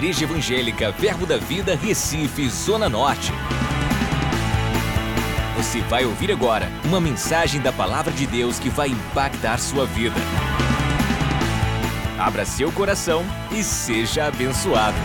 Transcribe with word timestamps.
Igreja 0.00 0.24
Evangélica 0.24 0.90
Verbo 0.92 1.26
da 1.26 1.36
Vida, 1.36 1.74
Recife, 1.74 2.48
Zona 2.48 2.88
Norte. 2.88 3.32
Você 5.58 5.82
vai 5.82 6.06
ouvir 6.06 6.32
agora 6.32 6.68
uma 6.86 6.98
mensagem 6.98 7.60
da 7.60 7.70
Palavra 7.70 8.10
de 8.10 8.26
Deus 8.26 8.58
que 8.58 8.70
vai 8.70 8.88
impactar 8.88 9.58
sua 9.58 9.84
vida. 9.84 10.16
Abra 12.18 12.46
seu 12.46 12.72
coração 12.72 13.22
e 13.52 13.62
seja 13.62 14.24
abençoado. 14.24 14.96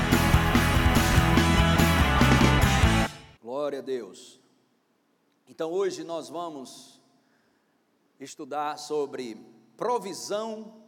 Glória 3.41 3.79
a 3.79 3.81
Deus. 3.81 4.39
Então 5.45 5.73
hoje 5.73 6.05
nós 6.05 6.29
vamos 6.29 7.01
estudar 8.17 8.77
sobre 8.77 9.35
provisão 9.75 10.84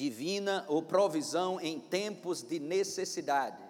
divina 0.00 0.64
ou 0.66 0.82
provisão 0.82 1.60
em 1.60 1.78
tempos 1.78 2.42
de 2.42 2.58
necessidade. 2.58 3.62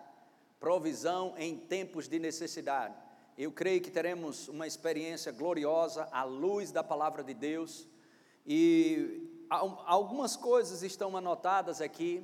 Provisão 0.60 1.34
em 1.36 1.56
tempos 1.56 2.06
de 2.06 2.20
necessidade. 2.20 2.94
Eu 3.36 3.50
creio 3.50 3.80
que 3.80 3.90
teremos 3.90 4.46
uma 4.46 4.64
experiência 4.64 5.32
gloriosa 5.32 6.08
à 6.12 6.22
luz 6.22 6.70
da 6.70 6.84
palavra 6.84 7.24
de 7.24 7.34
Deus 7.34 7.88
e 8.46 9.28
algumas 9.50 10.36
coisas 10.36 10.84
estão 10.84 11.16
anotadas 11.16 11.80
aqui 11.80 12.22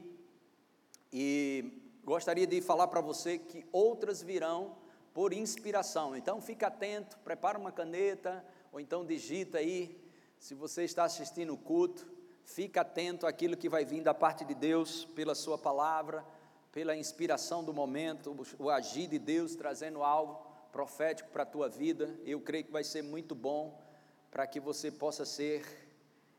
e 1.13 1.83
gostaria 2.05 2.47
de 2.47 2.61
falar 2.61 2.87
para 2.87 3.01
você 3.01 3.38
que 3.38 3.66
outras 3.73 4.23
virão 4.23 4.77
por 5.13 5.33
inspiração. 5.33 6.15
Então 6.15 6.41
fica 6.41 6.69
atento, 6.69 7.19
prepara 7.25 7.59
uma 7.59 7.73
caneta 7.73 8.45
ou 8.71 8.79
então 8.79 9.05
digita 9.05 9.59
aí 9.59 10.01
se 10.38 10.55
você 10.55 10.85
está 10.85 11.02
assistindo 11.02 11.52
o 11.55 11.59
culto 11.59 12.16
Fica 12.47 12.83
atento 12.83 13.27
àquilo 13.27 13.57
que 13.57 13.69
vai 13.69 13.85
vir 13.85 14.03
da 14.03 14.15
parte 14.15 14.45
de 14.45 14.55
Deus, 14.55 15.05
pela 15.05 15.35
Sua 15.35 15.59
palavra, 15.59 16.25
pela 16.71 16.97
inspiração 16.97 17.63
do 17.63 17.75
momento, 17.75 18.37
o 18.57 18.71
agir 18.71 19.09
de 19.09 19.19
Deus 19.19 19.57
trazendo 19.57 20.03
algo 20.05 20.47
profético 20.71 21.29
para 21.30 21.43
a 21.43 21.47
tua 21.47 21.69
vida. 21.69 22.15
Eu 22.25 22.41
creio 22.41 22.65
que 22.65 22.71
vai 22.71 22.85
ser 22.85 23.03
muito 23.03 23.35
bom 23.35 23.83
para 24.30 24.47
que 24.47 24.61
você 24.61 24.93
possa 24.93 25.25
ser 25.25 25.66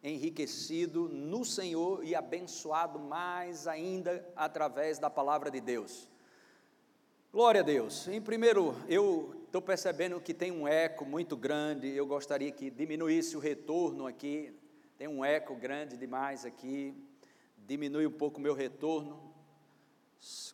enriquecido 0.02 1.10
no 1.10 1.44
Senhor 1.44 2.02
e 2.06 2.16
abençoado 2.16 3.00
mais 3.00 3.68
ainda 3.68 4.26
através 4.34 4.98
da 4.98 5.10
palavra 5.10 5.52
de 5.52 5.60
Deus. 5.60 6.10
Glória 7.34 7.60
a 7.60 7.64
Deus. 7.66 8.08
Em 8.08 8.22
primeiro, 8.22 8.74
eu 8.88 9.36
estou 9.46 9.62
percebendo 9.62 10.22
que 10.22 10.34
tem 10.34 10.52
um 10.52 10.66
eco 10.66 11.04
muito 11.04 11.36
grande. 11.36 11.90
Eu 11.90 12.08
gostaria 12.08 12.52
que 12.52 12.70
diminuísse 12.70 13.36
o 13.36 13.42
retorno 13.42 14.08
aqui 14.08 14.56
tem 14.98 15.08
um 15.08 15.24
eco 15.24 15.56
grande 15.56 15.96
demais 15.96 16.44
aqui. 16.44 16.96
Diminui 17.56 18.08
um 18.08 18.12
pouco 18.12 18.40
o 18.40 18.42
meu 18.42 18.56
retorno. 18.56 19.32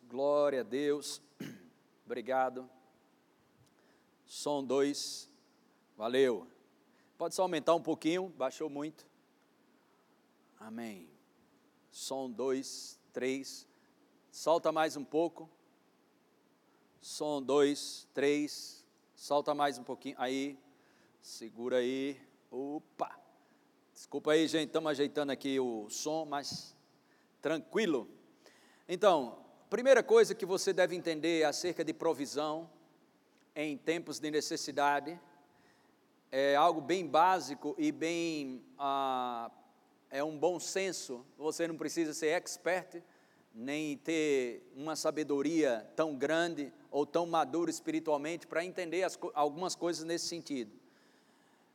Glória 0.06 0.60
a 0.60 0.62
Deus. 0.62 1.22
Obrigado. 2.04 2.68
Som 4.26 4.62
2. 4.62 5.30
Valeu. 5.96 6.46
Pode 7.16 7.34
só 7.34 7.42
aumentar 7.42 7.74
um 7.74 7.80
pouquinho, 7.80 8.28
baixou 8.28 8.68
muito. 8.68 9.06
Amém. 10.60 11.08
Som 11.90 12.30
2, 12.30 13.00
3. 13.14 13.66
Solta 14.30 14.70
mais 14.70 14.94
um 14.94 15.04
pouco. 15.04 15.48
Som 17.00 17.40
2, 17.42 18.08
3. 18.12 18.84
Solta 19.14 19.54
mais 19.54 19.78
um 19.78 19.84
pouquinho. 19.84 20.16
Aí. 20.18 20.58
Segura 21.22 21.78
aí. 21.78 22.20
Opa. 22.50 23.23
Desculpa 23.94 24.32
aí, 24.32 24.48
gente, 24.48 24.66
estamos 24.66 24.90
ajeitando 24.90 25.30
aqui 25.30 25.60
o 25.60 25.88
som, 25.88 26.24
mas 26.24 26.74
tranquilo. 27.40 28.08
Então, 28.88 29.38
primeira 29.70 30.02
coisa 30.02 30.34
que 30.34 30.44
você 30.44 30.72
deve 30.72 30.96
entender 30.96 31.44
acerca 31.44 31.84
de 31.84 31.94
provisão 31.94 32.68
em 33.54 33.78
tempos 33.78 34.18
de 34.18 34.32
necessidade 34.32 35.18
é 36.32 36.56
algo 36.56 36.80
bem 36.80 37.06
básico 37.06 37.76
e 37.78 37.92
bem 37.92 38.64
ah, 38.76 39.48
é 40.10 40.24
um 40.24 40.36
bom 40.36 40.58
senso. 40.58 41.24
Você 41.38 41.68
não 41.68 41.76
precisa 41.76 42.12
ser 42.12 42.30
expert 42.30 43.00
nem 43.54 43.96
ter 43.98 44.68
uma 44.74 44.96
sabedoria 44.96 45.88
tão 45.94 46.16
grande 46.16 46.72
ou 46.90 47.06
tão 47.06 47.26
maduro 47.26 47.70
espiritualmente 47.70 48.44
para 48.44 48.64
entender 48.64 49.04
as, 49.04 49.16
algumas 49.34 49.76
coisas 49.76 50.02
nesse 50.02 50.26
sentido. 50.26 50.72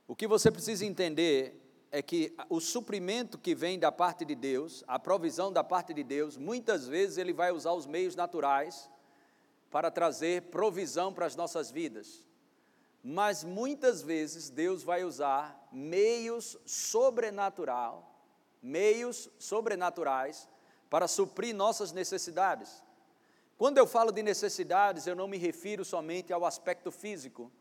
O 0.06 0.14
que 0.14 0.28
você 0.28 0.52
precisa 0.52 0.86
entender 0.86 1.59
é 1.92 2.02
que 2.02 2.36
o 2.50 2.60
suprimento 2.60 3.38
que 3.38 3.56
vem 3.56 3.80
da 3.80 3.92
parte 3.92 4.24
de 4.24 4.36
Deus, 4.36 4.84
a 4.88 5.00
provisão 5.00 5.52
da 5.52 5.64
parte 5.64 5.94
de 5.94 6.04
Deus, 6.04 6.38
muitas 6.38 6.88
vezes 6.88 7.18
ele 7.18 7.34
vai 7.34 7.52
usar 7.52 7.74
os 7.74 7.88
meios 7.88 8.16
naturais 8.16 8.90
para 9.72 9.90
trazer 9.90 10.44
provisão 10.44 11.14
para 11.14 11.26
as 11.26 11.36
nossas 11.36 11.72
vidas. 11.72 12.26
Mas 13.04 13.44
muitas 13.44 14.02
vezes 14.02 14.50
Deus 14.50 14.84
vai 14.84 15.04
usar 15.04 15.68
meios 15.72 16.58
sobrenatural, 16.66 18.24
meios 18.62 19.30
sobrenaturais 19.40 20.48
para 20.90 21.08
suprir 21.08 21.56
nossas 21.56 21.92
necessidades. 21.92 22.84
Quando 23.58 23.78
eu 23.78 23.88
falo 23.88 24.12
de 24.12 24.22
necessidades, 24.22 25.08
eu 25.08 25.16
não 25.16 25.28
me 25.28 25.38
refiro 25.38 25.84
somente 25.84 26.32
ao 26.32 26.46
aspecto 26.46 26.92
físico. 26.92 27.52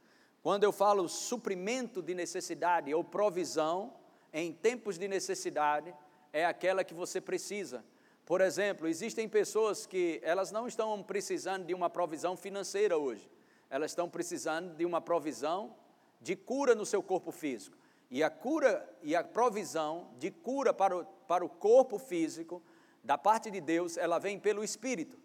Quando 0.42 0.64
eu 0.64 0.72
falo 0.72 1.08
suprimento 1.08 2.02
de 2.02 2.14
necessidade 2.14 2.94
ou 2.94 3.02
provisão, 3.02 3.94
em 4.32 4.52
tempos 4.52 4.98
de 4.98 5.08
necessidade 5.08 5.94
é 6.32 6.44
aquela 6.44 6.84
que 6.84 6.94
você 6.94 7.20
precisa. 7.20 7.84
Por 8.24 8.40
exemplo, 8.40 8.86
existem 8.86 9.28
pessoas 9.28 9.86
que 9.86 10.20
elas 10.22 10.52
não 10.52 10.66
estão 10.66 11.02
precisando 11.02 11.64
de 11.64 11.74
uma 11.74 11.88
provisão 11.88 12.36
financeira 12.36 12.98
hoje, 12.98 13.30
elas 13.70 13.90
estão 13.90 14.08
precisando 14.08 14.74
de 14.76 14.84
uma 14.84 15.00
provisão 15.00 15.74
de 16.20 16.36
cura 16.36 16.74
no 16.74 16.84
seu 16.84 17.02
corpo 17.02 17.30
físico. 17.30 17.76
E 18.10 18.22
a 18.22 18.30
cura 18.30 18.88
e 19.02 19.14
a 19.14 19.22
provisão 19.22 20.10
de 20.18 20.30
cura 20.30 20.72
para 20.72 20.96
o, 20.96 21.04
para 21.04 21.44
o 21.44 21.48
corpo 21.48 21.98
físico, 21.98 22.62
da 23.04 23.16
parte 23.16 23.50
de 23.50 23.60
Deus, 23.60 23.96
ela 23.96 24.18
vem 24.18 24.38
pelo 24.38 24.64
Espírito. 24.64 25.18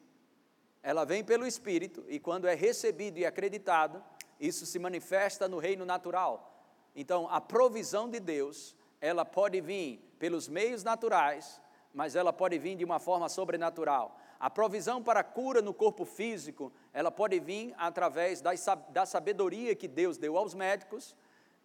Ela 0.81 1.05
vem 1.05 1.23
pelo 1.23 1.45
Espírito 1.47 2.03
e 2.07 2.19
quando 2.19 2.47
é 2.47 2.53
recebido 2.53 3.17
e 3.17 3.25
acreditado, 3.25 4.03
isso 4.39 4.65
se 4.65 4.77
manifesta 4.79 5.47
no 5.47 5.57
reino 5.57 5.85
natural. 5.85 6.67
Então, 6.95 7.27
a 7.29 7.39
provisão 7.39 8.09
de 8.09 8.19
Deus, 8.19 8.75
ela 9.03 9.25
pode 9.25 9.59
vir 9.59 9.99
pelos 10.17 10.47
meios 10.47 10.81
naturais, 10.81 11.59
mas 11.93 12.15
ela 12.15 12.31
pode 12.31 12.57
vir 12.57 12.77
de 12.77 12.85
uma 12.85 12.99
forma 12.99 13.27
sobrenatural. 13.27 14.17
A 14.39 14.49
provisão 14.49 15.03
para 15.03 15.19
a 15.19 15.23
cura 15.25 15.61
no 15.61 15.73
corpo 15.73 16.05
físico, 16.05 16.71
ela 16.93 17.11
pode 17.11 17.37
vir 17.37 17.75
através 17.77 18.41
da 18.41 19.05
sabedoria 19.05 19.75
que 19.75 19.89
Deus 19.89 20.17
deu 20.17 20.37
aos 20.37 20.53
médicos 20.53 21.17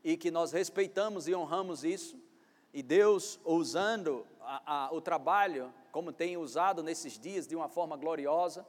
e 0.02 0.16
que 0.16 0.32
nós 0.32 0.50
respeitamos 0.50 1.28
e 1.28 1.34
honramos 1.34 1.84
isso. 1.84 2.20
E 2.74 2.82
Deus, 2.82 3.38
usando 3.44 4.26
a, 4.40 4.86
a, 4.86 4.92
o 4.92 5.00
trabalho, 5.00 5.72
como 5.92 6.12
tem 6.12 6.36
usado 6.36 6.82
nesses 6.82 7.20
dias, 7.20 7.46
de 7.46 7.54
uma 7.54 7.68
forma 7.68 7.96
gloriosa, 7.96 8.66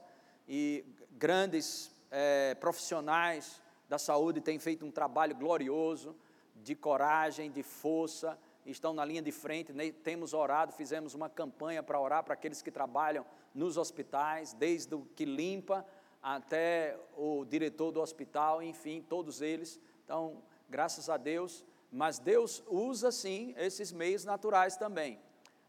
e 0.47 0.85
grandes 1.13 1.91
é, 2.11 2.53
profissionais 2.53 3.63
da 3.89 3.97
saúde 3.97 4.41
têm 4.41 4.59
feito 4.59 4.85
um 4.85 4.91
trabalho 4.91 5.35
glorioso, 5.35 6.15
de 6.55 6.75
coragem, 6.75 7.49
de 7.49 7.63
força, 7.63 8.37
estão 8.65 8.93
na 8.93 9.03
linha 9.03 9.21
de 9.21 9.31
frente, 9.31 9.73
né? 9.73 9.91
temos 9.91 10.33
orado, 10.33 10.71
fizemos 10.73 11.13
uma 11.13 11.29
campanha 11.29 11.81
para 11.81 11.99
orar 11.99 12.23
para 12.23 12.33
aqueles 12.33 12.61
que 12.61 12.71
trabalham 12.71 13.25
nos 13.53 13.77
hospitais, 13.77 14.53
desde 14.53 14.93
o 14.95 15.05
que 15.15 15.25
limpa 15.25 15.85
até 16.21 16.99
o 17.17 17.45
diretor 17.45 17.91
do 17.91 18.01
hospital, 18.01 18.61
enfim, 18.61 19.01
todos 19.01 19.41
eles. 19.41 19.79
Então, 20.03 20.43
graças 20.69 21.09
a 21.09 21.17
Deus, 21.17 21.65
mas 21.91 22.19
Deus 22.19 22.63
usa 22.67 23.11
sim 23.11 23.53
esses 23.57 23.91
meios 23.91 24.25
naturais 24.25 24.75
também. 24.77 25.19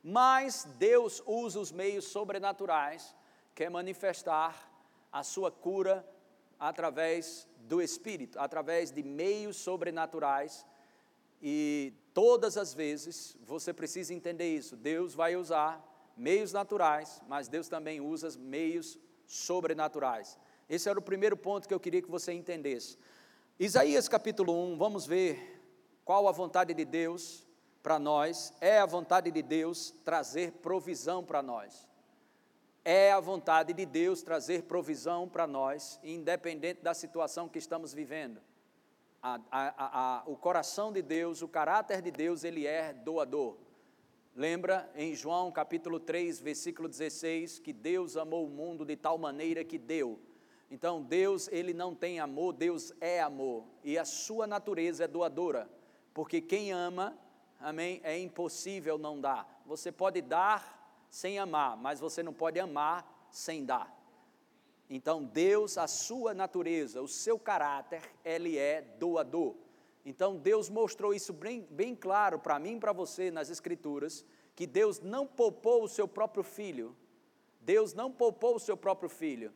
Mas 0.02 0.64
Deus 0.78 1.22
usa 1.26 1.60
os 1.60 1.72
meios 1.72 2.06
sobrenaturais, 2.06 3.14
que 3.54 3.64
é 3.64 3.70
manifestar 3.70 4.70
a 5.12 5.22
sua 5.22 5.50
cura 5.50 6.06
através 6.58 7.48
do 7.58 7.81
Espírito, 7.81 8.38
através 8.38 8.90
de 8.90 9.02
meios 9.02 9.56
sobrenaturais 9.56 10.66
e 11.40 11.92
todas 12.12 12.56
as 12.56 12.75
vezes 12.75 13.37
você 13.46 13.72
precisa 13.72 14.12
entender 14.12 14.54
isso. 14.54 14.76
Deus 14.76 15.14
vai 15.14 15.37
usar 15.37 15.82
meios 16.16 16.52
naturais, 16.52 17.22
mas 17.26 17.48
Deus 17.48 17.69
também 17.69 18.00
usa 18.00 18.38
meios 18.38 18.98
sobrenaturais. 19.26 20.38
Esse 20.69 20.88
era 20.88 20.98
o 20.98 21.02
primeiro 21.02 21.37
ponto 21.37 21.66
que 21.66 21.75
eu 21.75 21.81
queria 21.81 22.02
que 22.02 22.10
você 22.10 22.32
entendesse. 22.32 22.98
Isaías 23.58 24.08
capítulo 24.08 24.52
1, 24.72 24.76
vamos 24.76 25.06
ver 25.06 25.62
qual 26.04 26.28
a 26.28 26.32
vontade 26.32 26.75
de 26.75 26.84
Deus 26.84 27.46
para 27.82 27.98
nós. 27.98 28.52
É 28.60 28.78
a 28.78 28.86
vontade 28.86 29.31
de 29.31 29.43
Deus 29.43 29.94
trazer 30.04 30.52
provisão 30.52 31.25
para 31.25 31.43
nós. 31.43 31.88
É 32.84 33.12
a 33.12 33.20
vontade 33.20 33.72
de 33.72 33.84
Deus 33.84 34.22
trazer 34.22 34.62
provisão 34.62 35.28
para 35.28 35.46
nós, 35.46 36.00
independente 36.02 36.82
da 36.82 36.94
situação 36.94 37.48
que 37.48 37.58
estamos 37.58 37.93
vivendo 37.93 38.40
a, 39.22 39.40
a, 39.50 40.19
a, 40.19 40.22
o 40.26 40.37
coração 40.37 40.93
de 40.93 41.02
Deus, 41.02 41.43
o 41.43 41.49
caráter 41.49 42.00
de 42.00 42.11
Deus, 42.11 42.44
ele 42.44 42.67
é 42.67 42.93
doador. 42.93 43.56
Lembra 44.34 44.90
em 44.94 45.14
João 45.14 45.50
capítulo 45.52 46.00
3, 46.00 46.40
versículo 46.40 46.88
16, 46.88 47.58
que 47.58 47.72
Deus 47.72 48.17
amou 48.17 48.46
o 48.46 48.50
mundo 48.50 48.84
de 48.84 48.96
tal 48.96 49.19
maneira 49.19 49.64
que 49.64 49.76
deu. 49.76 50.19
Então, 50.70 51.02
Deus, 51.02 51.49
ele 51.49 51.75
não 51.75 51.94
tem 51.94 52.20
amor, 52.20 52.52
Deus 52.52 52.93
é 53.00 53.20
amor, 53.20 53.64
e 53.82 53.99
a 53.99 54.05
sua 54.05 54.46
natureza 54.46 55.05
é 55.05 55.08
doadora, 55.08 55.69
porque 56.14 56.40
quem 56.40 56.70
ama, 56.72 57.19
amém, 57.58 58.00
é 58.05 58.19
impossível 58.19 58.96
não 58.96 59.20
dar. 59.20 59.62
Você 59.67 59.90
pode 59.90 60.22
dar 60.22 61.06
sem 61.11 61.40
amar, 61.40 61.76
mas 61.76 61.99
você 61.99 62.22
não 62.22 62.32
pode 62.32 62.61
amar 62.61 63.26
sem 63.31 63.64
dar. 63.64 64.00
Então, 64.92 65.22
Deus, 65.22 65.78
a 65.78 65.87
sua 65.87 66.34
natureza, 66.34 67.00
o 67.00 67.06
seu 67.06 67.38
caráter, 67.38 68.02
ele 68.25 68.58
é 68.58 68.82
doador. 68.82 69.54
Então, 70.04 70.37
Deus 70.37 70.69
mostrou 70.69 71.14
isso 71.14 71.32
bem, 71.32 71.64
bem 71.70 71.94
claro 71.94 72.40
para 72.40 72.58
mim 72.58 72.75
e 72.75 72.81
para 72.81 72.92
você 72.92 73.31
nas 73.31 73.48
Escrituras, 73.48 74.26
que 74.56 74.66
Deus 74.66 74.98
não 74.98 75.28
poupou 75.28 75.84
o 75.84 75.88
seu 75.88 76.08
próprio 76.08 76.42
filho. 76.42 76.96
Deus 77.60 77.94
não 77.94 78.10
poupou 78.10 78.56
o 78.56 78.58
seu 78.58 78.76
próprio 78.76 79.08
filho. 79.08 79.54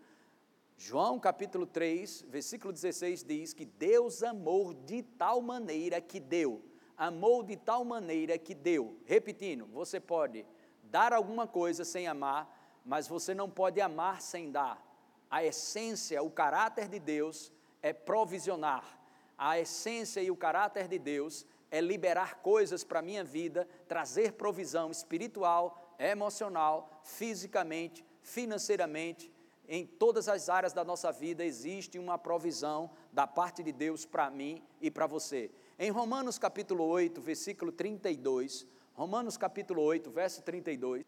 João 0.76 1.18
capítulo 1.18 1.66
3, 1.66 2.26
versículo 2.28 2.72
16 2.72 3.24
diz 3.24 3.52
que 3.52 3.64
Deus 3.64 4.22
amou 4.22 4.72
de 4.72 5.02
tal 5.02 5.42
maneira 5.42 6.00
que 6.00 6.20
deu. 6.20 6.62
Amou 6.96 7.42
de 7.42 7.56
tal 7.56 7.84
maneira 7.84 8.38
que 8.38 8.54
deu. 8.54 9.00
Repetindo, 9.04 9.66
você 9.66 9.98
pode 9.98 10.46
dar 10.84 11.12
alguma 11.12 11.44
coisa 11.44 11.84
sem 11.84 12.06
amar, 12.06 12.80
mas 12.84 13.08
você 13.08 13.34
não 13.34 13.50
pode 13.50 13.80
amar 13.80 14.22
sem 14.22 14.52
dar 14.52 14.93
a 15.34 15.42
essência, 15.42 16.22
o 16.22 16.30
caráter 16.30 16.88
de 16.88 17.00
Deus 17.00 17.52
é 17.82 17.92
provisionar. 17.92 18.84
A 19.36 19.58
essência 19.58 20.20
e 20.22 20.30
o 20.30 20.36
caráter 20.36 20.86
de 20.86 20.96
Deus 20.96 21.44
é 21.72 21.80
liberar 21.80 22.36
coisas 22.36 22.84
para 22.84 23.00
a 23.00 23.02
minha 23.02 23.24
vida, 23.24 23.66
trazer 23.88 24.34
provisão 24.34 24.92
espiritual, 24.92 25.96
emocional, 25.98 27.00
fisicamente, 27.02 28.04
financeiramente, 28.22 29.34
em 29.66 29.84
todas 29.84 30.28
as 30.28 30.48
áreas 30.48 30.72
da 30.72 30.84
nossa 30.84 31.10
vida 31.10 31.44
existe 31.44 31.98
uma 31.98 32.16
provisão 32.16 32.92
da 33.12 33.26
parte 33.26 33.60
de 33.60 33.72
Deus 33.72 34.06
para 34.06 34.30
mim 34.30 34.62
e 34.80 34.88
para 34.88 35.08
você. 35.08 35.50
Em 35.76 35.90
Romanos 35.90 36.38
capítulo 36.38 36.84
8, 36.84 37.20
versículo 37.20 37.72
32, 37.72 38.68
Romanos 38.92 39.36
capítulo 39.36 39.82
8, 39.82 40.12
verso 40.12 40.42
32, 40.42 41.04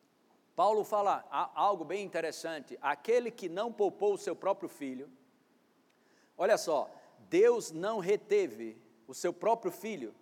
Paulo 0.56 0.84
fala 0.84 1.22
algo 1.54 1.84
bem 1.84 2.02
interessante: 2.02 2.78
aquele 2.80 3.30
que 3.30 3.46
não 3.46 3.70
poupou 3.70 4.14
o 4.14 4.18
seu 4.18 4.34
próprio 4.34 4.70
filho, 4.70 5.10
olha 6.36 6.56
só, 6.56 6.90
Deus 7.28 7.70
não 7.70 7.98
reteve 7.98 8.80
o 9.06 9.12
seu 9.12 9.34
próprio 9.34 9.70
filho. 9.70 10.14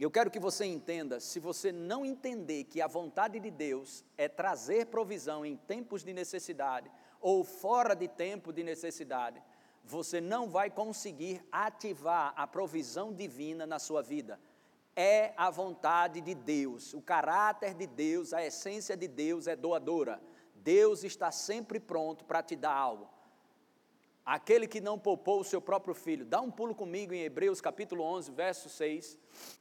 Eu 0.00 0.10
quero 0.10 0.32
que 0.32 0.40
você 0.40 0.64
entenda, 0.64 1.20
se 1.20 1.38
você 1.38 1.70
não 1.70 2.04
entender 2.04 2.64
que 2.64 2.82
a 2.82 2.88
vontade 2.88 3.38
de 3.38 3.50
Deus 3.52 4.04
é 4.18 4.28
trazer 4.28 4.86
provisão 4.86 5.46
em 5.46 5.56
tempos 5.56 6.02
de 6.02 6.12
necessidade 6.12 6.90
ou 7.20 7.44
fora 7.44 7.94
de 7.94 8.08
tempo 8.08 8.52
de 8.52 8.64
necessidade, 8.64 9.40
você 9.84 10.20
não 10.20 10.50
vai 10.50 10.68
conseguir 10.68 11.40
ativar 11.52 12.34
a 12.36 12.48
provisão 12.48 13.12
divina 13.12 13.64
na 13.64 13.78
sua 13.78 14.02
vida 14.02 14.40
é 14.96 15.32
a 15.36 15.50
vontade 15.50 16.20
de 16.20 16.34
Deus, 16.34 16.94
o 16.94 17.02
caráter 17.02 17.74
de 17.74 17.86
Deus, 17.86 18.32
a 18.32 18.44
essência 18.44 18.96
de 18.96 19.08
Deus 19.08 19.46
é 19.46 19.56
doadora. 19.56 20.20
Deus 20.54 21.04
está 21.04 21.30
sempre 21.30 21.78
pronto 21.78 22.24
para 22.24 22.42
te 22.42 22.56
dar 22.56 22.72
algo. 22.72 23.08
Aquele 24.24 24.66
que 24.66 24.80
não 24.80 24.98
poupou 24.98 25.40
o 25.40 25.44
seu 25.44 25.60
próprio 25.60 25.94
filho, 25.94 26.24
dá 26.24 26.40
um 26.40 26.50
pulo 26.50 26.74
comigo 26.74 27.12
em 27.12 27.24
Hebreus 27.24 27.60
capítulo 27.60 28.02
11, 28.02 28.32
verso 28.32 28.70
6. 28.70 29.18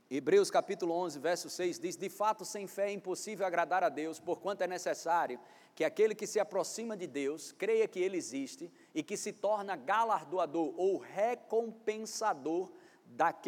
Hebreus 0.10 0.50
capítulo 0.50 0.94
11, 0.94 1.20
verso 1.20 1.50
6 1.50 1.80
diz: 1.80 1.98
De 1.98 2.08
fato, 2.08 2.46
sem 2.46 2.66
fé 2.66 2.88
é 2.88 2.94
impossível 2.94 3.46
agradar 3.46 3.84
a 3.84 3.90
Deus, 3.90 4.22
porquanto 4.22 4.62
é 4.62 4.68
necessário 4.68 5.38
que 5.76 5.84
aquele 5.84 6.16
que 6.16 6.26
se 6.26 6.40
aproxima 6.40 6.96
de 6.96 7.08
Deus 7.08 7.52
creia 7.52 7.90
que 7.90 8.00
Ele 8.00 8.16
existe 8.16 8.72
e 8.96 9.04
que 9.04 9.18
se 9.18 9.34
torna 9.34 9.76
galardoador 9.76 10.74
ou 10.78 10.98
recompensador 10.98 12.72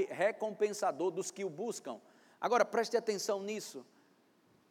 recompensador 0.10 1.12
dos 1.12 1.32
que 1.32 1.44
o 1.44 1.50
buscam. 1.50 2.00
Agora 2.40 2.66
preste 2.66 2.96
atenção 2.96 3.42
nisso. 3.42 3.86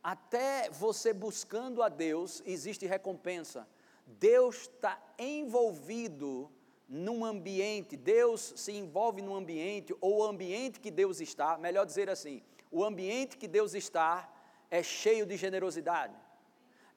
Até 0.03 0.69
você 0.71 1.13
buscando 1.13 1.83
a 1.83 1.89
Deus, 1.89 2.43
existe 2.45 2.87
recompensa. 2.87 3.67
Deus 4.07 4.63
está 4.63 5.03
envolvido 5.19 6.51
num 6.89 7.25
ambiente, 7.25 7.97
Deus 7.97 8.53
se 8.57 8.73
envolve 8.73 9.23
num 9.23 9.35
ambiente, 9.35 9.95
ou 10.01 10.19
o 10.19 10.25
ambiente 10.25 10.79
que 10.79 10.91
Deus 10.91 11.21
está, 11.21 11.57
melhor 11.57 11.87
dizer 11.87 12.11
assim, 12.11 12.43
o 12.71 12.85
ambiente 12.85 13.39
que 13.39 13.49
Deus 13.49 13.75
está 13.75 14.31
é 14.71 14.83
cheio 14.83 15.25
de 15.25 15.37
generosidade. 15.37 16.15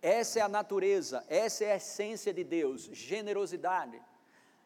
Essa 0.01 0.39
é 0.39 0.41
a 0.41 0.49
natureza, 0.49 1.23
essa 1.27 1.63
é 1.63 1.71
a 1.71 1.77
essência 1.77 2.33
de 2.33 2.43
Deus, 2.43 2.89
generosidade. 2.91 4.01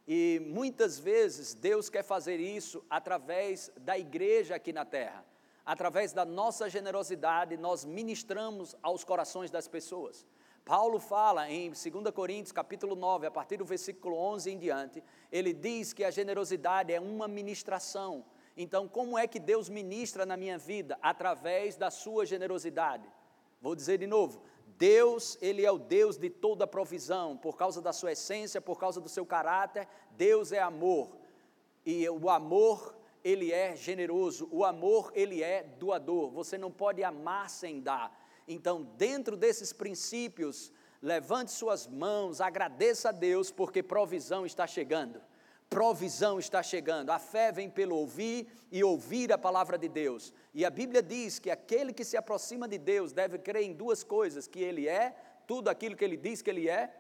E 0.08 0.42
muitas 0.46 1.00
vezes 1.00 1.54
Deus 1.54 1.90
quer 1.90 2.04
fazer 2.04 2.40
isso 2.40 2.84
através 2.90 3.72
da 3.78 3.98
igreja 3.98 4.56
aqui 4.56 4.74
na 4.74 4.86
terra. 4.86 5.26
Através 5.66 6.12
da 6.12 6.26
nossa 6.26 6.70
generosidade, 6.70 7.56
nós 7.56 7.86
ministramos 7.86 8.76
aos 8.82 9.04
corações 9.04 9.52
das 9.52 9.68
pessoas. 9.68 10.26
Paulo 10.66 11.00
fala 11.00 11.50
em 11.50 11.70
2 11.70 12.14
Coríntios 12.14 12.52
capítulo 12.52 12.96
9, 12.96 13.28
a 13.28 13.32
partir 13.32 13.58
do 13.58 13.66
versículo 13.66 14.16
11 14.16 14.52
em 14.52 14.58
diante, 14.58 15.04
ele 15.32 15.54
diz 15.54 15.94
que 15.94 16.04
a 16.04 16.12
generosidade 16.12 16.94
é 16.94 17.00
uma 17.00 17.28
ministração. 17.28 18.26
Então, 18.56 18.88
como 18.88 19.18
é 19.18 19.28
que 19.28 19.40
Deus 19.40 19.70
ministra 19.70 20.26
na 20.26 20.38
minha 20.38 20.58
vida? 20.58 20.98
Através 21.02 21.78
da 21.78 21.90
sua 21.90 22.26
generosidade. 22.26 23.08
Vou 23.62 23.76
dizer 23.76 23.98
de 23.98 24.08
novo: 24.08 24.42
Deus, 24.82 25.38
Ele 25.40 25.64
é 25.64 25.72
o 25.72 25.78
Deus 25.78 26.18
de 26.18 26.28
toda 26.28 26.66
provisão, 26.66 27.38
por 27.38 27.56
causa 27.56 27.80
da 27.80 27.94
sua 27.94 28.14
essência, 28.14 28.60
por 28.60 28.80
causa 28.80 29.00
do 29.00 29.08
seu 29.08 29.24
caráter, 29.24 29.88
Deus 30.18 30.52
é 30.52 30.60
amor. 30.60 31.16
E 31.86 32.10
o 32.10 32.28
amor, 32.32 32.98
Ele 33.24 33.52
é 33.52 33.76
generoso, 33.76 34.50
o 34.52 34.66
amor, 34.66 35.12
Ele 35.14 35.44
é 35.44 35.62
doador. 35.62 36.32
Você 36.32 36.58
não 36.58 36.72
pode 36.72 37.04
amar 37.04 37.48
sem 37.48 37.80
dar. 37.80 38.12
Então, 38.48 38.82
dentro 38.98 39.38
desses 39.38 39.72
princípios, 39.72 40.74
levante 41.00 41.52
suas 41.52 41.86
mãos, 41.86 42.42
agradeça 42.42 43.10
a 43.10 43.12
Deus, 43.12 43.52
porque 43.52 43.84
provisão 43.84 44.48
está 44.48 44.66
chegando 44.66 45.22
provisão 45.72 46.38
está 46.38 46.62
chegando. 46.62 47.12
A 47.12 47.18
fé 47.18 47.50
vem 47.50 47.70
pelo 47.70 47.96
ouvir 47.96 48.46
e 48.70 48.84
ouvir 48.84 49.32
a 49.32 49.38
palavra 49.38 49.78
de 49.78 49.88
Deus. 49.88 50.34
E 50.54 50.66
a 50.66 50.70
Bíblia 50.70 51.02
diz 51.02 51.40
que 51.40 51.50
aquele 51.50 51.94
que 51.94 52.04
se 52.04 52.18
aproxima 52.18 52.68
de 52.68 52.78
Deus 52.78 53.14
deve 53.14 53.40
crer 53.40 53.64
em 53.64 53.74
duas 53.74 54.04
coisas: 54.04 54.48
que 54.48 54.60
Ele 54.60 54.86
é 54.86 55.16
tudo 55.48 55.70
aquilo 55.70 55.96
que 55.96 56.04
Ele 56.04 56.18
diz 56.18 56.42
que 56.42 56.50
Ele 56.50 56.70
é, 56.70 56.94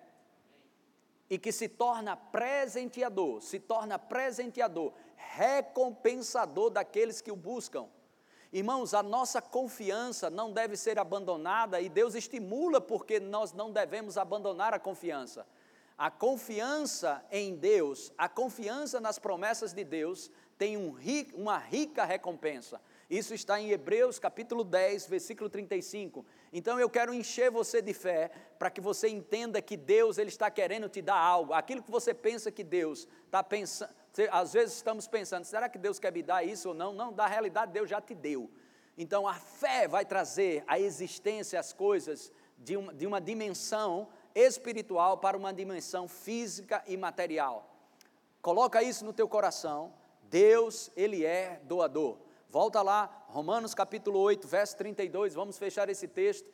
e 1.29 1.37
que 1.37 1.51
se 1.51 1.67
torna 1.67 2.15
presenteador, 2.15 3.41
se 3.41 3.59
torna 3.59 3.99
presenteador, 3.99 4.93
recompensador 5.17 6.69
daqueles 6.69 7.19
que 7.19 7.31
o 7.31 7.35
buscam. 7.35 7.89
Irmãos, 8.53 8.93
a 8.93 9.03
nossa 9.03 9.41
confiança 9.41 10.29
não 10.29 10.51
deve 10.51 10.77
ser 10.77 10.97
abandonada 10.97 11.79
e 11.81 11.89
Deus 11.89 12.15
estimula 12.15 12.79
porque 12.79 13.19
nós 13.19 13.51
não 13.51 13.71
devemos 13.71 14.17
abandonar 14.17 14.73
a 14.73 14.79
confiança. 14.79 15.45
A 16.01 16.09
confiança 16.09 17.23
em 17.29 17.55
Deus, 17.55 18.11
a 18.17 18.27
confiança 18.27 18.99
nas 18.99 19.19
promessas 19.19 19.71
de 19.71 19.83
Deus 19.83 20.31
tem 20.57 20.75
um, 20.75 20.95
uma 21.35 21.59
rica 21.59 22.03
recompensa. 22.03 22.81
Isso 23.07 23.35
está 23.35 23.61
em 23.61 23.69
Hebreus 23.69 24.17
capítulo 24.17 24.63
10, 24.63 25.05
versículo 25.05 25.47
35. 25.47 26.25
Então 26.51 26.79
eu 26.79 26.89
quero 26.89 27.13
encher 27.13 27.51
você 27.51 27.83
de 27.83 27.93
fé 27.93 28.31
para 28.57 28.71
que 28.71 28.81
você 28.81 29.09
entenda 29.09 29.61
que 29.61 29.77
Deus 29.77 30.17
ele 30.17 30.29
está 30.29 30.49
querendo 30.49 30.89
te 30.89 31.03
dar 31.03 31.19
algo. 31.19 31.53
Aquilo 31.53 31.83
que 31.83 31.91
você 31.91 32.15
pensa 32.15 32.51
que 32.51 32.63
Deus 32.63 33.07
está 33.27 33.43
pensando, 33.43 33.93
às 34.31 34.53
vezes 34.53 34.77
estamos 34.77 35.07
pensando, 35.07 35.45
será 35.45 35.69
que 35.69 35.77
Deus 35.77 35.99
quer 35.99 36.11
me 36.11 36.23
dar 36.23 36.43
isso 36.43 36.69
ou 36.69 36.73
não? 36.73 36.91
Não, 36.93 37.13
da 37.13 37.27
realidade 37.27 37.73
Deus 37.73 37.87
já 37.87 38.01
te 38.01 38.15
deu. 38.15 38.49
Então 38.97 39.27
a 39.27 39.35
fé 39.35 39.87
vai 39.87 40.03
trazer 40.03 40.63
à 40.65 40.79
existência 40.79 41.59
as 41.59 41.71
coisas 41.71 42.31
de 42.57 42.75
uma, 42.75 42.91
de 42.91 43.05
uma 43.05 43.21
dimensão 43.21 44.07
espiritual 44.35 45.17
para 45.17 45.37
uma 45.37 45.53
dimensão 45.53 46.07
física 46.07 46.83
e 46.87 46.97
material. 46.97 47.69
Coloca 48.41 48.81
isso 48.81 49.05
no 49.05 49.13
teu 49.13 49.27
coração. 49.27 49.93
Deus, 50.23 50.89
ele 50.95 51.25
é 51.25 51.59
doador. 51.63 52.17
Volta 52.49 52.81
lá, 52.81 53.25
Romanos 53.27 53.73
capítulo 53.73 54.19
8, 54.19 54.47
verso 54.47 54.75
32, 54.77 55.33
vamos 55.33 55.57
fechar 55.57 55.89
esse 55.89 56.07
texto. 56.07 56.49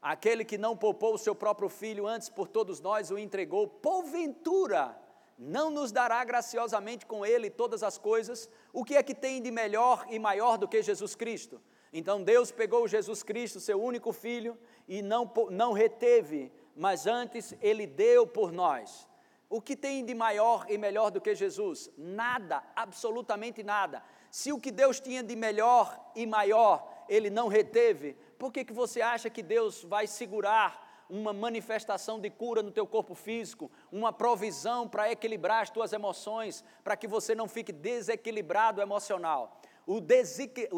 Aquele 0.00 0.44
que 0.44 0.56
não 0.56 0.76
poupou 0.76 1.14
o 1.14 1.18
seu 1.18 1.34
próprio 1.34 1.68
filho, 1.68 2.06
antes 2.06 2.28
por 2.28 2.48
todos 2.48 2.80
nós 2.80 3.10
o 3.10 3.18
entregou, 3.18 3.66
porventura 3.68 4.96
não 5.36 5.70
nos 5.70 5.90
dará 5.90 6.22
graciosamente 6.22 7.06
com 7.06 7.24
ele 7.24 7.48
todas 7.48 7.82
as 7.82 7.96
coisas? 7.96 8.48
O 8.72 8.84
que 8.84 8.94
é 8.94 9.02
que 9.02 9.14
tem 9.14 9.40
de 9.40 9.50
melhor 9.50 10.06
e 10.10 10.18
maior 10.18 10.58
do 10.58 10.68
que 10.68 10.82
Jesus 10.82 11.14
Cristo? 11.14 11.60
Então 11.92 12.22
Deus 12.22 12.52
pegou 12.52 12.86
Jesus 12.86 13.22
Cristo, 13.22 13.58
seu 13.58 13.82
único 13.82 14.12
filho, 14.12 14.56
e 14.86 15.02
não, 15.02 15.30
não 15.50 15.72
reteve 15.72 16.52
mas 16.80 17.06
antes 17.06 17.54
ele 17.60 17.86
deu 17.86 18.26
por 18.26 18.50
nós. 18.50 19.06
O 19.50 19.60
que 19.60 19.76
tem 19.76 20.02
de 20.02 20.14
maior 20.14 20.64
e 20.66 20.78
melhor 20.78 21.10
do 21.10 21.20
que 21.20 21.34
Jesus? 21.34 21.90
Nada, 21.98 22.62
absolutamente 22.74 23.62
nada. 23.62 24.02
Se 24.30 24.50
o 24.50 24.58
que 24.58 24.70
Deus 24.70 24.98
tinha 24.98 25.22
de 25.22 25.36
melhor 25.36 26.10
e 26.16 26.24
maior, 26.24 27.04
ele 27.06 27.28
não 27.28 27.48
reteve, 27.48 28.16
por 28.38 28.50
que, 28.50 28.64
que 28.64 28.72
você 28.72 29.02
acha 29.02 29.28
que 29.28 29.42
Deus 29.42 29.84
vai 29.84 30.06
segurar 30.06 31.04
uma 31.10 31.34
manifestação 31.34 32.18
de 32.18 32.30
cura 32.30 32.62
no 32.62 32.70
teu 32.70 32.86
corpo 32.86 33.14
físico, 33.14 33.70
uma 33.92 34.10
provisão 34.10 34.88
para 34.88 35.12
equilibrar 35.12 35.64
as 35.64 35.68
tuas 35.68 35.92
emoções, 35.92 36.64
para 36.82 36.96
que 36.96 37.06
você 37.06 37.34
não 37.34 37.46
fique 37.46 37.72
desequilibrado 37.72 38.80
emocional. 38.80 39.60
O, 39.86 40.00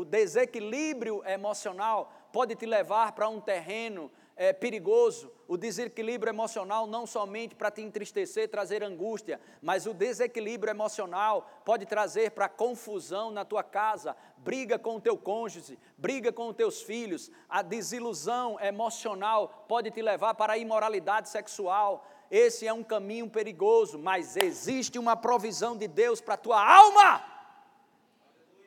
desequilíbrio 0.04 1.22
emocional 1.26 2.12
pode 2.32 2.56
te 2.56 2.66
levar 2.66 3.12
para 3.12 3.28
um 3.28 3.40
terreno 3.40 4.10
é, 4.36 4.52
perigoso, 4.52 5.30
o 5.46 5.56
desequilíbrio 5.56 6.30
emocional 6.30 6.86
não 6.86 7.06
somente 7.06 7.54
para 7.54 7.70
te 7.70 7.82
entristecer, 7.82 8.48
trazer 8.48 8.82
angústia, 8.82 9.40
mas 9.60 9.86
o 9.86 9.92
desequilíbrio 9.92 10.70
emocional 10.70 11.48
pode 11.64 11.84
trazer 11.84 12.30
para 12.30 12.48
confusão 12.48 13.30
na 13.30 13.44
tua 13.44 13.62
casa, 13.62 14.16
briga 14.38 14.78
com 14.78 14.96
o 14.96 15.00
teu 15.00 15.16
cônjuge, 15.16 15.78
briga 15.98 16.32
com 16.32 16.48
os 16.48 16.56
teus 16.56 16.80
filhos, 16.80 17.30
a 17.48 17.60
desilusão 17.62 18.58
emocional 18.60 19.66
pode 19.68 19.90
te 19.90 20.00
levar 20.00 20.34
para 20.34 20.54
a 20.54 20.58
imoralidade 20.58 21.28
sexual. 21.28 22.06
Esse 22.30 22.66
é 22.66 22.72
um 22.72 22.82
caminho 22.82 23.28
perigoso, 23.28 23.98
mas 23.98 24.36
existe 24.36 24.98
uma 24.98 25.14
provisão 25.14 25.76
de 25.76 25.86
Deus 25.86 26.20
para 26.20 26.34
a 26.34 26.38
tua 26.38 26.76
alma. 26.76 27.22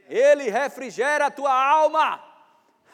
Ele 0.08 0.52
refrigera 0.52 1.26
a 1.26 1.32
tua 1.32 1.52
alma. 1.52 2.24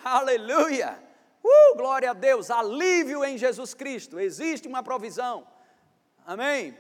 Aleluia! 0.02 1.11
Uh, 1.44 1.76
glória 1.76 2.12
a 2.12 2.14
Deus, 2.14 2.52
alívio 2.52 3.26
em 3.26 3.38
Jesus 3.38 3.74
Cristo, 3.74 4.20
existe 4.20 4.68
uma 4.68 4.84
provisão. 4.84 5.48
Amém? 6.26 6.78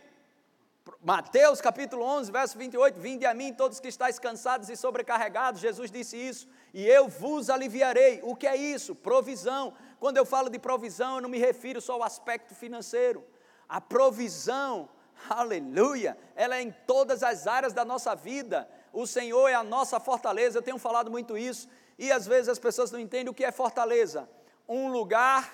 Mateus 1.01 1.59
capítulo 1.59 2.03
11, 2.03 2.31
verso 2.31 2.57
28, 2.57 2.99
vinde 2.99 3.25
a 3.25 3.33
mim 3.33 3.53
todos 3.53 3.79
que 3.79 3.87
estáis 3.87 4.19
cansados 4.19 4.69
e 4.69 4.75
sobrecarregados, 4.75 5.61
Jesus 5.61 5.89
disse 5.89 6.15
isso, 6.15 6.47
e 6.73 6.87
eu 6.87 7.07
vos 7.07 7.49
aliviarei. 7.49 8.19
O 8.23 8.35
que 8.35 8.45
é 8.45 8.55
isso? 8.55 8.93
Provisão. 8.93 9.73
Quando 9.99 10.17
eu 10.17 10.25
falo 10.25 10.49
de 10.49 10.59
provisão, 10.59 11.15
eu 11.15 11.21
não 11.21 11.29
me 11.29 11.39
refiro 11.39 11.81
só 11.81 11.93
ao 11.93 12.03
aspecto 12.03 12.53
financeiro. 12.53 13.23
A 13.67 13.81
provisão, 13.81 14.89
aleluia, 15.27 16.15
ela 16.35 16.57
é 16.57 16.61
em 16.61 16.71
todas 16.85 17.23
as 17.23 17.47
áreas 17.47 17.73
da 17.73 17.83
nossa 17.83 18.13
vida. 18.13 18.69
O 18.93 19.07
Senhor 19.07 19.47
é 19.47 19.55
a 19.55 19.63
nossa 19.63 19.99
fortaleza, 19.99 20.59
eu 20.59 20.63
tenho 20.63 20.77
falado 20.77 21.09
muito 21.09 21.35
isso, 21.35 21.67
e 21.97 22.11
às 22.11 22.27
vezes 22.27 22.49
as 22.49 22.59
pessoas 22.59 22.91
não 22.91 22.99
entendem 22.99 23.29
o 23.29 23.33
que 23.33 23.43
é 23.43 23.51
fortaleza 23.51 24.29
um 24.73 24.89
lugar, 24.89 25.51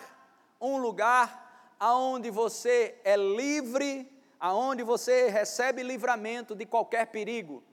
um 0.62 0.78
lugar 0.78 1.74
aonde 1.80 2.30
você 2.30 2.96
é 3.04 3.18
livre, 3.18 4.08
aonde 4.40 4.84
você 4.84 5.28
recebe 5.28 5.82
livramento 5.82 6.54
de 6.54 6.68
qualquer 6.68 7.08
perigo. 7.08 7.64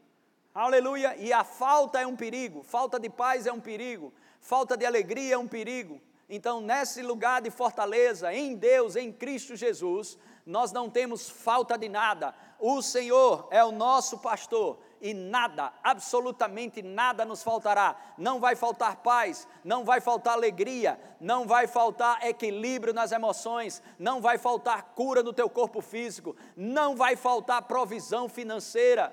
Aleluia! 0.54 1.14
E 1.18 1.34
a 1.34 1.44
falta 1.44 2.00
é 2.00 2.06
um 2.06 2.16
perigo, 2.16 2.62
falta 2.62 2.98
de 2.98 3.10
paz 3.10 3.46
é 3.46 3.52
um 3.52 3.60
perigo, 3.60 4.10
falta 4.40 4.74
de 4.74 4.86
alegria 4.86 5.34
é 5.34 5.38
um 5.38 5.46
perigo. 5.46 6.00
Então, 6.30 6.62
nesse 6.62 7.02
lugar 7.02 7.42
de 7.42 7.50
fortaleza, 7.50 8.32
em 8.32 8.54
Deus, 8.54 8.96
em 8.96 9.12
Cristo 9.12 9.54
Jesus, 9.54 10.16
nós 10.46 10.72
não 10.72 10.88
temos 10.88 11.28
falta 11.28 11.76
de 11.76 11.90
nada. 11.90 12.34
O 12.58 12.80
Senhor 12.80 13.48
é 13.50 13.62
o 13.62 13.70
nosso 13.70 14.16
pastor 14.16 14.78
e 15.00 15.12
nada, 15.12 15.72
absolutamente 15.82 16.82
nada 16.82 17.24
nos 17.24 17.42
faltará. 17.42 17.96
Não 18.16 18.40
vai 18.40 18.54
faltar 18.54 18.96
paz, 18.96 19.46
não 19.64 19.84
vai 19.84 20.00
faltar 20.00 20.34
alegria, 20.34 20.98
não 21.20 21.46
vai 21.46 21.66
faltar 21.66 22.24
equilíbrio 22.26 22.92
nas 22.92 23.12
emoções, 23.12 23.82
não 23.98 24.20
vai 24.20 24.38
faltar 24.38 24.94
cura 24.94 25.22
no 25.22 25.32
teu 25.32 25.48
corpo 25.48 25.80
físico, 25.80 26.36
não 26.56 26.96
vai 26.96 27.16
faltar 27.16 27.62
provisão 27.62 28.28
financeira. 28.28 29.12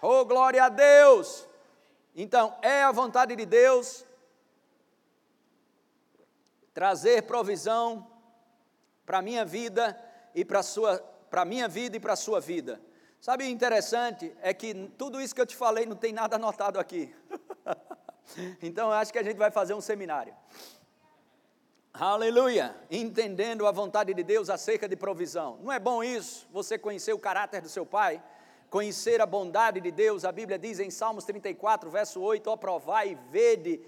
Oh, 0.00 0.24
glória 0.24 0.64
a 0.64 0.68
Deus! 0.68 1.48
Então, 2.14 2.56
é 2.62 2.82
a 2.82 2.92
vontade 2.92 3.34
de 3.34 3.46
Deus 3.46 4.04
trazer 6.72 7.22
provisão 7.22 8.06
para 9.06 9.18
a 9.18 9.22
minha 9.22 9.44
vida 9.44 9.98
e 10.34 10.44
para 10.44 10.60
a 10.60 10.62
sua 10.62 10.98
para 11.34 11.44
minha 11.44 11.66
vida 11.66 11.96
e 11.96 12.00
para 12.00 12.12
a 12.12 12.16
sua 12.16 12.40
vida. 12.40 12.80
Sabe 13.24 13.44
o 13.44 13.48
interessante 13.48 14.36
é 14.42 14.52
que 14.52 14.74
tudo 14.98 15.18
isso 15.18 15.34
que 15.34 15.40
eu 15.40 15.46
te 15.46 15.56
falei 15.56 15.86
não 15.86 15.96
tem 15.96 16.12
nada 16.12 16.36
anotado 16.36 16.78
aqui. 16.78 17.10
então 18.60 18.88
eu 18.88 18.92
acho 18.92 19.10
que 19.10 19.18
a 19.18 19.22
gente 19.22 19.38
vai 19.38 19.50
fazer 19.50 19.72
um 19.72 19.80
seminário. 19.80 20.34
Aleluia! 21.94 22.76
Entendendo 22.90 23.66
a 23.66 23.72
vontade 23.72 24.12
de 24.12 24.22
Deus 24.22 24.50
acerca 24.50 24.86
de 24.86 24.94
provisão. 24.94 25.58
Não 25.62 25.72
é 25.72 25.78
bom 25.78 26.04
isso? 26.04 26.46
Você 26.52 26.76
conhecer 26.76 27.14
o 27.14 27.18
caráter 27.18 27.62
do 27.62 27.68
seu 27.70 27.86
pai? 27.86 28.22
Conhecer 28.68 29.22
a 29.22 29.26
bondade 29.26 29.80
de 29.80 29.90
Deus? 29.90 30.26
A 30.26 30.30
Bíblia 30.30 30.58
diz 30.58 30.78
em 30.78 30.90
Salmos 30.90 31.24
34, 31.24 31.88
verso 31.88 32.20
8: 32.20 32.46
Ó 32.50 32.58
provai 32.58 33.12
e 33.12 33.14
vede, 33.30 33.80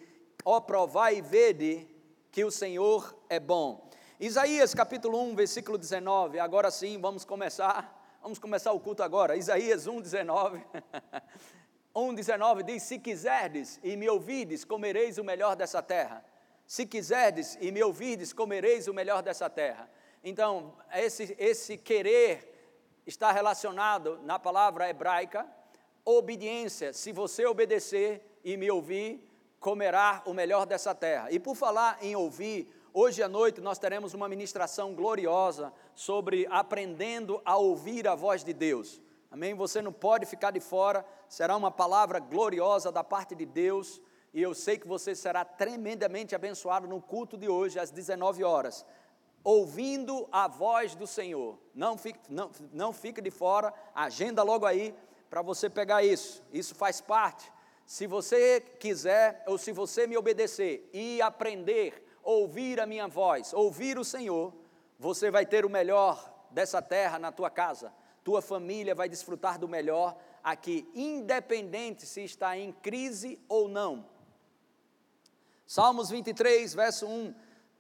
ó 0.47 0.61
provai 0.61 1.19
e 1.19 1.21
vede 1.21 1.87
que 2.33 2.43
o 2.43 2.51
Senhor 2.51 3.15
é 3.29 3.39
bom. 3.39 3.87
Isaías 4.19 4.73
capítulo 4.73 5.21
1, 5.21 5.35
versículo 5.35 5.77
19. 5.77 6.39
Agora 6.39 6.71
sim, 6.71 6.99
vamos 6.99 7.23
começar 7.23 7.96
Vamos 8.27 8.41
começar 8.41 8.73
o 8.73 8.81
culto 8.81 9.05
agora. 9.05 9.37
Isaías 9.37 9.87
1,19. 9.87 10.61
1,19 11.95 12.63
diz: 12.67 12.83
Se 12.83 12.99
quiserdes 12.99 13.79
e 13.85 13.97
me 13.97 14.09
ouvides, 14.09 14.65
comereis 14.65 15.17
o 15.17 15.23
melhor 15.23 15.55
dessa 15.55 15.81
terra. 15.81 16.25
Se 16.67 16.85
quiserdes 16.85 17.57
e 17.61 17.71
me 17.71 17.81
ouvides, 17.85 18.33
comereis 18.33 18.89
o 18.89 18.93
melhor 18.93 19.23
dessa 19.23 19.49
terra. 19.49 19.89
Então, 20.25 20.75
esse, 20.93 21.37
esse 21.39 21.79
querer 21.79 22.53
está 23.07 23.31
relacionado 23.31 24.19
na 24.25 24.41
palavra 24.41 24.91
hebraica, 24.91 25.47
obediência. 26.05 26.93
Se 26.93 27.13
você 27.13 27.47
obedecer 27.47 28.41
e 28.43 28.57
me 28.57 28.69
ouvir, 28.69 29.23
comerá 29.61 30.25
o 30.27 30.35
melhor 30.35 30.67
dessa 30.67 30.93
terra. 30.97 31.31
E 31.31 31.39
por 31.39 31.55
falar 31.55 31.99
em 32.03 32.17
ouvir, 32.17 32.76
Hoje 32.99 33.23
à 33.23 33.29
noite 33.29 33.61
nós 33.61 33.79
teremos 33.79 34.15
uma 34.15 34.27
ministração 34.27 34.95
gloriosa 34.95 35.71
sobre 35.95 36.47
aprendendo 36.49 37.43
a 37.45 37.59
ouvir 37.59 38.09
a 38.09 38.15
voz 38.15 38.43
de 38.43 38.55
Deus. 38.55 39.03
Amém? 39.31 39.53
Você 39.53 39.83
não 39.83 39.93
pode 39.93 40.25
ficar 40.25 40.51
de 40.51 40.61
fora, 40.61 41.05
será 41.29 41.55
uma 41.59 41.71
palavra 41.71 42.19
gloriosa 42.19 42.91
da 42.91 43.05
parte 43.05 43.35
de 43.35 43.45
Deus 43.45 44.01
e 44.33 44.41
eu 44.41 44.55
sei 44.55 44.79
que 44.79 44.89
você 44.89 45.15
será 45.15 45.45
tremendamente 45.45 46.35
abençoado 46.35 46.89
no 46.89 46.99
culto 46.99 47.37
de 47.37 47.47
hoje 47.47 47.79
às 47.79 47.91
19 47.91 48.43
horas, 48.43 48.83
ouvindo 49.45 50.27
a 50.33 50.49
voz 50.49 50.95
do 50.95 51.07
Senhor. 51.07 51.59
Não 51.75 51.99
fique, 51.99 52.19
não, 52.31 52.51
não 52.73 52.95
fique 52.95 53.21
de 53.21 53.31
fora, 53.31 53.75
agenda 53.95 54.43
logo 54.43 54.65
aí 54.65 54.95
para 55.29 55.43
você 55.43 55.69
pegar 55.69 56.03
isso. 56.03 56.43
Isso 56.51 56.75
faz 56.75 57.03
parte. 57.03 57.53
Se 57.85 58.07
você 58.07 58.59
quiser 58.59 59.45
ou 59.47 59.59
se 59.59 59.71
você 59.71 60.07
me 60.07 60.17
obedecer 60.17 60.89
e 60.95 61.21
aprender 61.21 62.06
ouvir 62.27 62.81
a 62.81 62.87
minha 62.87 63.07
voz, 63.07 63.55
ouvir 63.55 63.99
o 63.99 64.05
Senhor, 64.05 64.53
você 64.99 65.31
vai 65.31 65.47
ter 65.47 65.65
o 65.65 65.71
melhor 65.71 66.35
dessa 66.51 66.83
terra 66.83 67.19
na 67.19 67.31
tua 67.31 67.49
casa. 67.49 67.93
Tua 68.25 68.43
família 68.43 68.95
vai 68.95 69.09
desfrutar 69.09 69.59
do 69.59 69.69
melhor 69.69 70.19
aqui, 70.43 70.91
independente 70.95 72.05
se 72.05 72.25
está 72.25 72.59
em 72.59 72.73
crise 72.73 73.39
ou 73.49 73.69
não. 73.69 74.05
Salmos 75.65 76.11
23, 76.11 76.75
verso 76.75 77.07
1: 77.07 77.35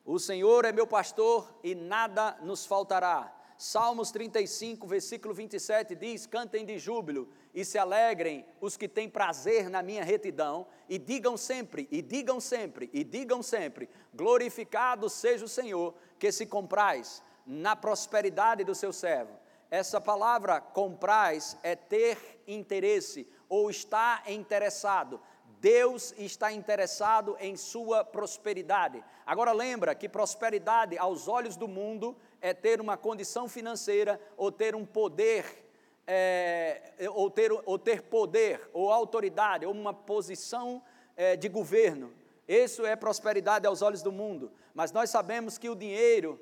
O 0.05 0.19
Senhor 0.21 0.65
é 0.65 0.71
meu 0.71 0.87
pastor 0.87 1.53
e 1.65 1.75
nada 1.75 2.38
nos 2.43 2.65
faltará. 2.65 3.33
Salmos 3.59 4.12
35, 4.12 4.87
versículo 4.87 5.35
27 5.35 5.97
diz: 5.97 6.26
Cantem 6.26 6.65
de 6.65 6.79
júbilo 6.79 7.29
e 7.57 7.65
se 7.65 7.79
alegrem 7.79 8.45
os 8.61 8.77
que 8.77 8.87
têm 8.87 9.09
prazer 9.09 9.71
na 9.71 9.83
minha 9.83 10.05
retidão, 10.05 10.67
e 10.91 10.99
digam 10.99 11.39
sempre, 11.39 11.89
e 11.91 12.03
digam 12.03 12.39
sempre, 12.39 12.91
e 12.93 13.03
digam 13.03 13.43
sempre: 13.43 13.89
glorificado 14.15 15.09
seja 15.09 15.47
o 15.47 15.49
Senhor, 15.49 15.95
que 16.19 16.31
se 16.31 16.45
comprais 16.45 17.23
na 17.47 17.75
prosperidade 17.75 18.63
do 18.63 18.75
seu 18.75 18.93
servo. 18.93 19.33
Essa 19.71 19.99
palavra 19.99 20.61
comprais 20.61 21.57
é 21.63 21.75
ter 21.75 22.19
interesse 22.47 23.27
ou 23.49 23.71
estar 23.71 24.31
interessado. 24.31 25.19
Deus 25.59 26.13
está 26.19 26.53
interessado 26.53 27.39
em 27.41 27.57
sua 27.57 28.05
prosperidade. 28.05 29.03
Agora 29.25 29.53
lembra 29.53 29.95
que 29.95 30.11
prosperidade 30.11 30.99
aos 30.99 31.27
olhos 31.27 31.57
do 31.57 31.67
mundo 31.67 32.15
é 32.39 32.53
ter 32.53 32.83
uma 32.83 32.99
condição 32.99 33.49
financeira 33.49 34.21
ou 34.37 34.53
ter 34.53 34.77
um 34.77 34.85
poder 34.85 35.66
é, 36.07 36.93
ou, 37.13 37.31
ter, 37.31 37.51
ou 37.53 37.79
ter 37.79 38.03
poder, 38.03 38.71
ou 38.73 38.93
autoridade, 38.93 39.67
ou 39.67 39.73
uma 39.73 39.93
posição 39.93 40.83
é, 41.17 41.37
de 41.37 41.49
governo. 41.49 42.13
Isso 42.47 42.87
é 42.87 42.95
prosperidade 42.95 43.67
aos 43.67 43.83
olhos 43.83 44.03
do 44.03 44.13
mundo. 44.13 44.53
Mas 44.73 44.93
nós 44.93 45.11
sabemos 45.11 45.59
que 45.59 45.69
o 45.69 45.75
dinheiro, 45.75 46.41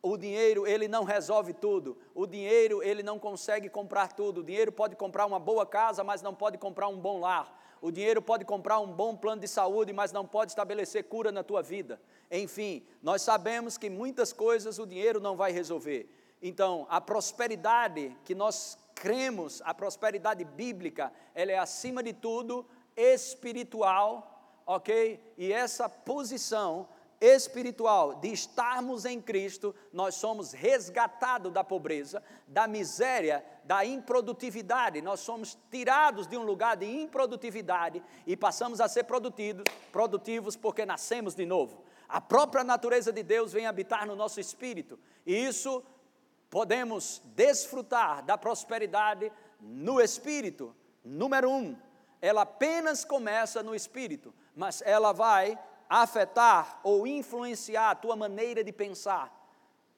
o 0.00 0.16
dinheiro 0.16 0.66
ele 0.66 0.86
não 0.86 1.02
resolve 1.02 1.52
tudo. 1.52 1.98
O 2.14 2.26
dinheiro 2.26 2.82
ele 2.82 3.02
não 3.02 3.18
consegue 3.18 3.68
comprar 3.68 4.12
tudo. 4.12 4.40
O 4.40 4.44
dinheiro 4.44 4.70
pode 4.70 4.94
comprar 4.94 5.26
uma 5.26 5.40
boa 5.40 5.66
casa, 5.66 6.04
mas 6.04 6.22
não 6.22 6.34
pode 6.34 6.58
comprar 6.58 6.88
um 6.88 6.98
bom 6.98 7.18
lar. 7.18 7.60
O 7.80 7.90
dinheiro 7.90 8.22
pode 8.22 8.44
comprar 8.44 8.78
um 8.78 8.92
bom 8.92 9.16
plano 9.16 9.40
de 9.40 9.48
saúde, 9.48 9.92
mas 9.92 10.12
não 10.12 10.24
pode 10.24 10.52
estabelecer 10.52 11.02
cura 11.04 11.32
na 11.32 11.42
tua 11.42 11.60
vida. 11.60 12.00
Enfim, 12.30 12.86
nós 13.02 13.22
sabemos 13.22 13.76
que 13.76 13.90
muitas 13.90 14.32
coisas 14.32 14.78
o 14.78 14.86
dinheiro 14.86 15.18
não 15.18 15.36
vai 15.36 15.50
resolver. 15.50 16.08
Então, 16.40 16.86
a 16.88 17.00
prosperidade 17.00 18.16
que 18.24 18.34
nós 18.34 18.78
cremos, 18.94 19.62
a 19.64 19.74
prosperidade 19.74 20.44
bíblica, 20.44 21.12
ela 21.34 21.52
é 21.52 21.58
acima 21.58 22.02
de 22.02 22.12
tudo 22.12 22.66
espiritual, 22.96 24.62
ok? 24.66 25.34
E 25.36 25.52
essa 25.52 25.88
posição 25.88 26.88
espiritual 27.22 28.16
de 28.16 28.32
estarmos 28.32 29.04
em 29.04 29.20
Cristo, 29.20 29.72
nós 29.92 30.16
somos 30.16 30.50
resgatados 30.50 31.52
da 31.52 31.62
pobreza, 31.62 32.20
da 32.48 32.66
miséria, 32.66 33.44
da 33.62 33.84
improdutividade. 33.84 35.00
Nós 35.00 35.20
somos 35.20 35.56
tirados 35.70 36.26
de 36.26 36.36
um 36.36 36.42
lugar 36.42 36.76
de 36.76 36.84
improdutividade 36.84 38.02
e 38.26 38.36
passamos 38.36 38.80
a 38.80 38.88
ser 38.88 39.04
produtivos, 39.04 39.62
produtivos 39.92 40.56
porque 40.56 40.84
nascemos 40.84 41.36
de 41.36 41.46
novo. 41.46 41.84
A 42.08 42.20
própria 42.20 42.64
natureza 42.64 43.12
de 43.12 43.22
Deus 43.22 43.52
vem 43.52 43.66
habitar 43.66 44.04
no 44.04 44.16
nosso 44.16 44.40
espírito 44.40 44.98
e 45.24 45.32
isso 45.32 45.82
podemos 46.52 47.22
desfrutar 47.34 48.22
da 48.22 48.36
prosperidade 48.36 49.32
no 49.58 49.98
espírito. 49.98 50.76
Número 51.02 51.50
um, 51.50 51.74
ela 52.20 52.42
apenas 52.42 53.06
começa 53.06 53.62
no 53.62 53.74
espírito, 53.74 54.34
mas 54.54 54.82
ela 54.84 55.12
vai 55.12 55.58
afetar 55.88 56.78
ou 56.84 57.06
influenciar 57.06 57.92
a 57.92 57.94
tua 57.94 58.14
maneira 58.14 58.62
de 58.62 58.70
pensar. 58.70 59.32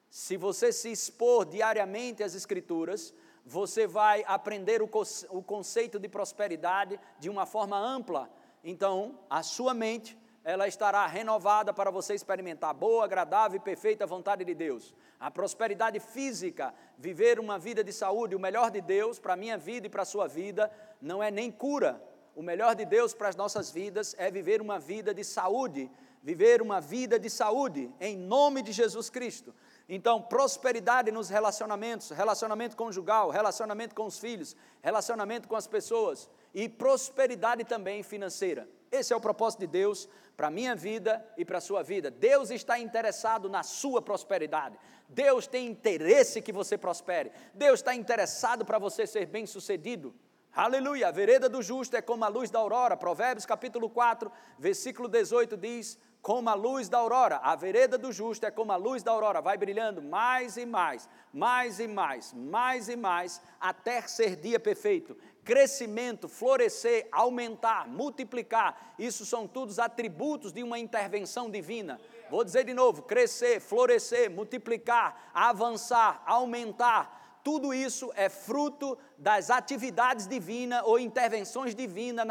Se 0.09 0.37
você 0.37 0.71
se 0.71 0.89
expor 0.89 1.43
diariamente 1.43 2.23
às 2.23 2.33
Escrituras, 2.33 3.13
você 3.45 3.85
vai 3.85 4.23
aprender 4.25 4.81
o, 4.81 4.89
o 5.31 5.43
conceito 5.43 5.99
de 5.99 6.07
prosperidade 6.07 6.97
de 7.19 7.29
uma 7.29 7.45
forma 7.45 7.77
ampla. 7.77 8.29
Então, 8.63 9.19
a 9.29 9.43
sua 9.43 9.73
mente 9.73 10.17
ela 10.45 10.67
estará 10.67 11.07
renovada 11.07 11.73
para 11.73 11.89
você 11.89 12.13
experimentar 12.13 12.71
boa, 12.71 13.03
agradável 13.03 13.57
e 13.57 13.59
perfeita 13.59 14.05
vontade 14.05 14.45
de 14.45 14.53
Deus. 14.53 14.93
A 15.19 15.31
prosperidade 15.31 15.99
física, 15.99 16.71
viver 16.99 17.39
uma 17.39 17.57
vida 17.57 17.83
de 17.83 17.91
saúde, 17.91 18.35
o 18.35 18.39
melhor 18.39 18.69
de 18.69 18.79
Deus 18.79 19.17
para 19.17 19.33
a 19.33 19.37
minha 19.37 19.57
vida 19.57 19.87
e 19.87 19.89
para 19.89 20.03
a 20.03 20.05
sua 20.05 20.27
vida, 20.27 20.71
não 21.01 21.21
é 21.21 21.31
nem 21.31 21.51
cura, 21.51 21.99
o 22.35 22.43
melhor 22.43 22.75
de 22.75 22.85
Deus 22.85 23.11
para 23.13 23.29
as 23.29 23.35
nossas 23.35 23.71
vidas 23.71 24.13
é 24.19 24.29
viver 24.29 24.61
uma 24.61 24.77
vida 24.77 25.13
de 25.15 25.23
saúde, 25.23 25.89
viver 26.21 26.61
uma 26.61 26.79
vida 26.79 27.17
de 27.17 27.29
saúde, 27.29 27.91
em 27.99 28.15
nome 28.15 28.61
de 28.61 28.71
Jesus 28.71 29.09
Cristo. 29.09 29.55
Então, 29.87 30.21
prosperidade 30.21 31.11
nos 31.11 31.29
relacionamentos, 31.29 32.09
relacionamento 32.09 32.75
conjugal, 32.75 33.29
relacionamento 33.29 33.95
com 33.95 34.05
os 34.05 34.19
filhos, 34.19 34.55
relacionamento 34.81 35.47
com 35.47 35.55
as 35.55 35.65
pessoas 35.65 36.29
e 36.53 36.67
prosperidade 36.67 37.63
também 37.63 38.03
financeira. 38.03 38.67
Esse 38.91 39.13
é 39.13 39.15
o 39.15 39.21
propósito 39.21 39.61
de 39.61 39.67
Deus 39.67 40.09
para 40.35 40.47
a 40.47 40.51
minha 40.51 40.75
vida 40.75 41.25
e 41.37 41.45
para 41.45 41.59
a 41.59 41.61
sua 41.61 41.81
vida. 41.81 42.11
Deus 42.11 42.49
está 42.49 42.77
interessado 42.79 43.49
na 43.49 43.63
sua 43.63 44.01
prosperidade. 44.01 44.77
Deus 45.07 45.47
tem 45.47 45.67
interesse 45.67 46.41
que 46.41 46.51
você 46.51 46.77
prospere. 46.77 47.31
Deus 47.53 47.79
está 47.79 47.95
interessado 47.95 48.65
para 48.65 48.79
você 48.79 49.07
ser 49.07 49.27
bem-sucedido. 49.27 50.13
Aleluia, 50.53 51.09
a 51.09 51.11
vereda 51.11 51.49
do 51.49 51.61
justo 51.61 51.97
é 51.97 52.01
como 52.01 52.23
a 52.23 52.29
luz 52.29 52.49
da 52.49 52.59
aurora. 52.59 52.95
Provérbios 52.95 53.45
capítulo 53.45 53.89
4, 53.89 54.31
versículo 54.57 55.07
18 55.09 55.57
diz: 55.57 55.97
Como 56.25 56.49
a 56.49 56.55
luz 56.55 56.89
da 56.89 56.97
aurora, 56.97 57.37
a 57.43 57.55
vereda 57.55 57.99
do 57.99 58.11
justo 58.11 58.47
é 58.47 58.49
como 58.49 58.71
a 58.71 58.75
luz 58.75 59.03
da 59.03 59.11
aurora, 59.11 59.41
vai 59.41 59.59
brilhando 59.59 60.01
mais 60.01 60.57
e 60.57 60.65
mais, 60.65 61.07
mais 61.31 61.79
e 61.79 61.87
mais, 61.87 62.33
mais 62.33 62.89
e 62.89 62.95
mais, 62.95 63.39
até 63.61 64.01
ser 64.01 64.35
dia 64.35 64.59
perfeito. 64.59 65.15
Crescimento, 65.43 66.27
florescer, 66.27 67.07
aumentar, 67.11 67.87
multiplicar, 67.87 68.95
isso 68.97 69.23
são 69.23 69.47
todos 69.47 69.77
atributos 69.77 70.51
de 70.51 70.63
uma 70.63 70.79
intervenção 70.79 71.47
divina. 71.47 72.01
Vou 72.31 72.43
dizer 72.43 72.63
de 72.63 72.73
novo: 72.73 73.03
crescer, 73.03 73.59
florescer, 73.59 74.31
multiplicar, 74.31 75.29
avançar, 75.31 76.23
aumentar 76.25 77.39
tudo 77.43 77.71
isso 77.71 78.11
é 78.15 78.29
fruto 78.29 78.97
das 79.15 79.51
atividades 79.51 80.27
divinas 80.27 80.81
ou 80.85 80.97
intervenções 80.97 81.75
divinas 81.75 82.25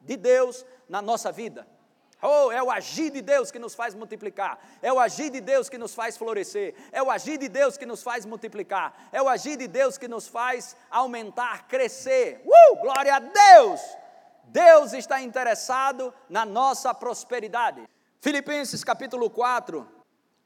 de 0.00 0.16
Deus 0.16 0.64
na 0.88 1.02
nossa 1.02 1.30
vida. 1.30 1.68
Oh, 2.20 2.50
é 2.50 2.60
o 2.60 2.70
agir 2.70 3.10
de 3.10 3.22
Deus 3.22 3.50
que 3.50 3.58
nos 3.58 3.74
faz 3.74 3.94
multiplicar, 3.94 4.58
é 4.82 4.92
o 4.92 4.98
agir 4.98 5.30
de 5.30 5.40
Deus 5.40 5.68
que 5.68 5.78
nos 5.78 5.94
faz 5.94 6.16
florescer, 6.16 6.74
é 6.90 7.00
o 7.00 7.10
agir 7.10 7.38
de 7.38 7.48
Deus 7.48 7.76
que 7.76 7.86
nos 7.86 8.02
faz 8.02 8.26
multiplicar, 8.26 9.08
é 9.12 9.22
o 9.22 9.28
agir 9.28 9.56
de 9.56 9.68
Deus 9.68 9.96
que 9.96 10.08
nos 10.08 10.26
faz 10.26 10.76
aumentar, 10.90 11.68
crescer. 11.68 12.42
Uh, 12.44 12.76
glória 12.80 13.14
a 13.14 13.20
Deus! 13.20 13.80
Deus 14.44 14.92
está 14.94 15.20
interessado 15.22 16.12
na 16.28 16.44
nossa 16.44 16.92
prosperidade. 16.92 17.88
Filipenses 18.20 18.82
capítulo 18.82 19.30
4, 19.30 19.86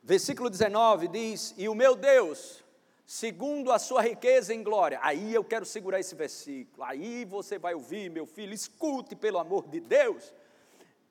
versículo 0.02 0.50
19 0.50 1.08
diz: 1.08 1.54
E 1.56 1.68
o 1.68 1.74
meu 1.74 1.96
Deus 1.96 2.62
segundo 3.06 3.70
a 3.70 3.78
sua 3.78 4.02
riqueza 4.02 4.54
em 4.54 4.62
glória. 4.62 4.98
Aí 5.02 5.34
eu 5.34 5.44
quero 5.44 5.66
segurar 5.66 6.00
esse 6.00 6.14
versículo. 6.14 6.82
Aí 6.82 7.24
você 7.24 7.58
vai 7.58 7.74
ouvir, 7.74 8.10
meu 8.10 8.26
filho, 8.26 8.54
escute 8.54 9.14
pelo 9.14 9.38
amor 9.38 9.68
de 9.68 9.80
Deus. 9.80 10.32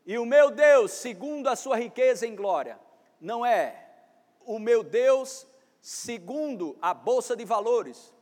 E 0.06 0.18
o 0.18 0.26
meu 0.26 0.50
Deus, 0.50 0.92
segundo 0.92 1.48
a 1.48 1.56
sua 1.56 1.78
riqueza 1.78 2.26
em 2.26 2.36
glória, 2.36 2.80
não 3.20 3.46
é 3.46 3.88
o 4.46 4.58
meu 4.58 4.84
Deus 4.84 5.48
segundo 5.80 6.78
a 6.82 6.94
bolsa 6.94 7.36
de 7.36 7.46
valores, 7.46 8.14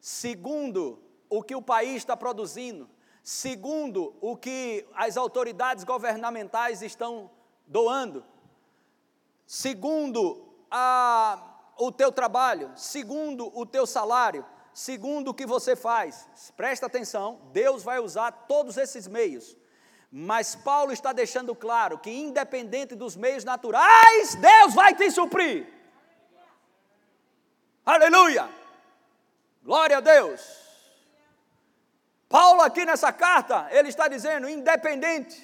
segundo 0.00 1.02
o 1.28 1.42
que 1.42 1.54
o 1.54 1.62
país 1.62 1.96
está 1.96 2.16
produzindo, 2.16 2.88
segundo 3.22 4.14
o 4.20 4.36
que 4.36 4.86
as 4.94 5.16
autoridades 5.16 5.84
governamentais 5.84 6.82
estão 6.82 7.30
doando, 7.66 8.24
segundo 9.46 10.48
a 10.70 11.46
o 11.80 11.90
teu 11.90 12.12
trabalho, 12.12 12.70
segundo 12.76 13.50
o 13.58 13.64
teu 13.64 13.86
salário, 13.86 14.44
segundo 14.72 15.28
o 15.28 15.34
que 15.34 15.46
você 15.46 15.74
faz. 15.74 16.28
Presta 16.54 16.86
atenção, 16.86 17.40
Deus 17.52 17.82
vai 17.82 17.98
usar 17.98 18.30
todos 18.46 18.76
esses 18.76 19.08
meios. 19.08 19.56
Mas 20.10 20.54
Paulo 20.56 20.92
está 20.92 21.12
deixando 21.12 21.54
claro 21.54 21.98
que, 21.98 22.10
independente 22.10 22.94
dos 22.94 23.16
meios 23.16 23.44
naturais, 23.44 24.34
Deus 24.34 24.74
vai 24.74 24.94
te 24.94 25.10
suprir. 25.10 25.66
Aleluia! 27.86 28.48
Glória 29.62 29.98
a 29.98 30.00
Deus! 30.00 30.58
Paulo, 32.28 32.62
aqui 32.62 32.84
nessa 32.84 33.12
carta, 33.12 33.68
ele 33.70 33.88
está 33.88 34.08
dizendo: 34.08 34.48
independente, 34.48 35.40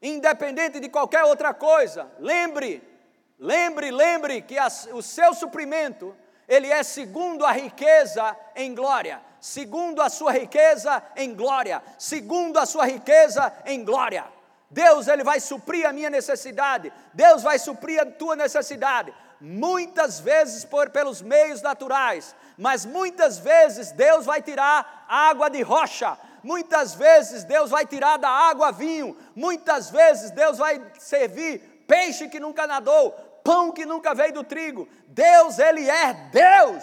independente 0.00 0.78
de 0.78 0.88
qualquer 0.88 1.24
outra 1.24 1.52
coisa, 1.52 2.10
lembre 2.18 2.94
Lembre, 3.38 3.90
lembre 3.90 4.40
que 4.42 4.58
as, 4.58 4.88
o 4.92 5.02
seu 5.02 5.34
suprimento, 5.34 6.16
ele 6.48 6.70
é 6.70 6.82
segundo 6.82 7.44
a 7.44 7.52
riqueza 7.52 8.36
em 8.54 8.74
glória, 8.74 9.20
segundo 9.40 10.00
a 10.02 10.08
sua 10.08 10.32
riqueza 10.32 11.02
em 11.16 11.34
glória, 11.34 11.82
segundo 11.98 12.58
a 12.58 12.66
sua 12.66 12.86
riqueza 12.86 13.52
em 13.66 13.84
glória. 13.84 14.24
Deus 14.70 15.06
ele 15.06 15.22
vai 15.22 15.40
suprir 15.40 15.86
a 15.86 15.92
minha 15.92 16.10
necessidade, 16.10 16.92
Deus 17.12 17.42
vai 17.42 17.58
suprir 17.58 18.00
a 18.00 18.06
tua 18.06 18.34
necessidade, 18.34 19.14
muitas 19.40 20.20
vezes 20.20 20.64
por, 20.64 20.90
pelos 20.90 21.22
meios 21.22 21.62
naturais, 21.62 22.34
mas 22.58 22.84
muitas 22.84 23.38
vezes 23.38 23.92
Deus 23.92 24.26
vai 24.26 24.42
tirar 24.42 25.06
água 25.08 25.48
de 25.48 25.62
rocha, 25.62 26.18
muitas 26.42 26.94
vezes 26.94 27.44
Deus 27.44 27.70
vai 27.70 27.86
tirar 27.86 28.16
da 28.16 28.28
água 28.28 28.72
vinho, 28.72 29.16
muitas 29.34 29.90
vezes 29.90 30.30
Deus 30.30 30.58
vai 30.58 30.82
servir 30.98 31.84
peixe 31.86 32.28
que 32.28 32.40
nunca 32.40 32.66
nadou, 32.66 33.14
pão 33.44 33.70
que 33.70 33.84
nunca 33.84 34.14
veio 34.14 34.32
do 34.32 34.42
trigo. 34.42 34.88
Deus, 35.06 35.58
Ele 35.58 35.88
é 35.88 36.14
Deus. 36.32 36.82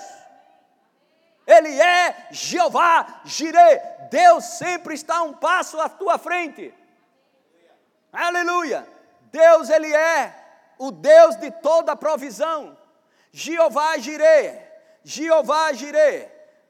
Ele 1.46 1.82
é 1.82 2.28
Jeová 2.30 3.22
Jireh. 3.26 4.08
Deus 4.12 4.46
sempre 4.46 4.94
está 4.94 5.24
um 5.24 5.34
passo 5.34 5.82
à 5.82 5.90
tua 5.90 6.20
frente. 6.20 6.74
Aleluia. 8.14 8.88
Deus, 9.32 9.70
Ele 9.70 9.92
é 9.94 10.36
o 10.78 10.92
Deus 10.92 11.36
de 11.38 11.50
toda 11.50 11.96
provisão. 11.96 12.78
Jeová 13.32 13.98
Jireh. 13.98 14.62
Jeová 15.04 15.74
Jireh. 15.74 16.30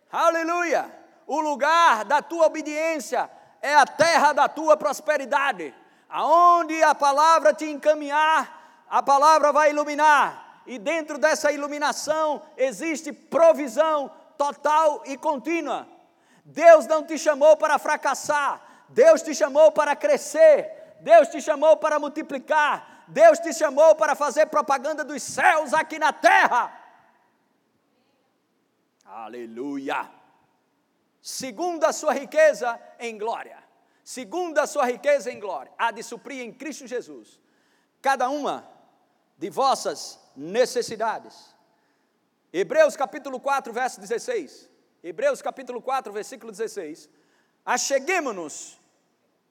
Aleluia. 0.10 0.90
O 1.28 1.40
lugar 1.42 2.06
da 2.06 2.22
tua 2.22 2.48
obediência 2.48 3.30
é 3.62 3.76
a 3.76 3.86
terra 3.86 4.34
da 4.34 4.48
tua 4.48 4.78
prosperidade. 4.78 5.74
Aonde 6.10 6.82
a 6.84 6.94
palavra 6.94 7.54
te 7.54 7.66
encaminhar, 7.66 8.61
a 8.92 9.02
palavra 9.02 9.54
vai 9.54 9.70
iluminar, 9.70 10.64
e 10.68 10.78
dentro 10.78 11.18
dessa 11.18 11.50
iluminação 11.50 12.42
existe 12.58 13.14
provisão 13.14 14.12
total 14.38 15.02
e 15.06 15.16
contínua. 15.16 15.88
Deus 16.44 16.86
não 16.88 17.02
te 17.02 17.18
chamou 17.18 17.56
para 17.56 17.80
fracassar, 17.80 18.62
Deus 18.90 19.22
te 19.22 19.34
chamou 19.34 19.72
para 19.72 19.96
crescer, 19.96 20.98
Deus 21.00 21.30
te 21.30 21.42
chamou 21.42 21.78
para 21.78 22.00
multiplicar, 22.00 23.06
Deus 23.08 23.40
te 23.40 23.54
chamou 23.54 23.96
para 23.96 24.14
fazer 24.14 24.48
propaganda 24.48 25.06
dos 25.06 25.24
céus 25.24 25.74
aqui 25.74 25.98
na 25.98 26.12
terra. 26.12 26.78
Aleluia! 29.06 30.12
Segundo 31.22 31.86
a 31.86 31.94
sua 31.94 32.12
riqueza 32.12 32.78
em 33.00 33.18
glória, 33.18 33.58
segundo 34.04 34.60
a 34.60 34.68
sua 34.68 34.86
riqueza 34.86 35.32
em 35.32 35.40
glória, 35.40 35.72
há 35.78 35.92
de 35.92 36.04
suprir 36.04 36.42
em 36.42 36.52
Cristo 36.52 36.86
Jesus. 36.86 37.40
Cada 38.02 38.28
uma 38.30 38.71
de 39.42 39.50
vossas 39.50 40.20
necessidades. 40.36 41.56
Hebreus 42.54 42.96
capítulo 42.96 43.40
4, 43.40 43.74
verso 43.74 44.00
16. 44.00 44.70
Hebreus 45.04 45.42
capítulo 45.42 45.82
4, 45.82 46.14
versículo 46.14 46.52
16. 46.52 47.10
Acheguemos-nos 47.66 48.80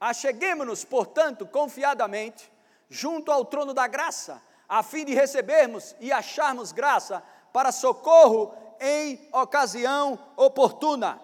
Acheguemos-nos, 0.00 0.82
portanto, 0.82 1.44
confiadamente 1.44 2.50
junto 2.88 3.30
ao 3.30 3.44
trono 3.44 3.74
da 3.74 3.86
graça, 3.86 4.40
a 4.66 4.82
fim 4.82 5.04
de 5.04 5.12
recebermos 5.14 5.94
e 6.00 6.10
acharmos 6.10 6.72
graça 6.72 7.22
para 7.52 7.70
socorro 7.70 8.54
em 8.80 9.28
ocasião 9.30 10.18
oportuna. 10.36 11.20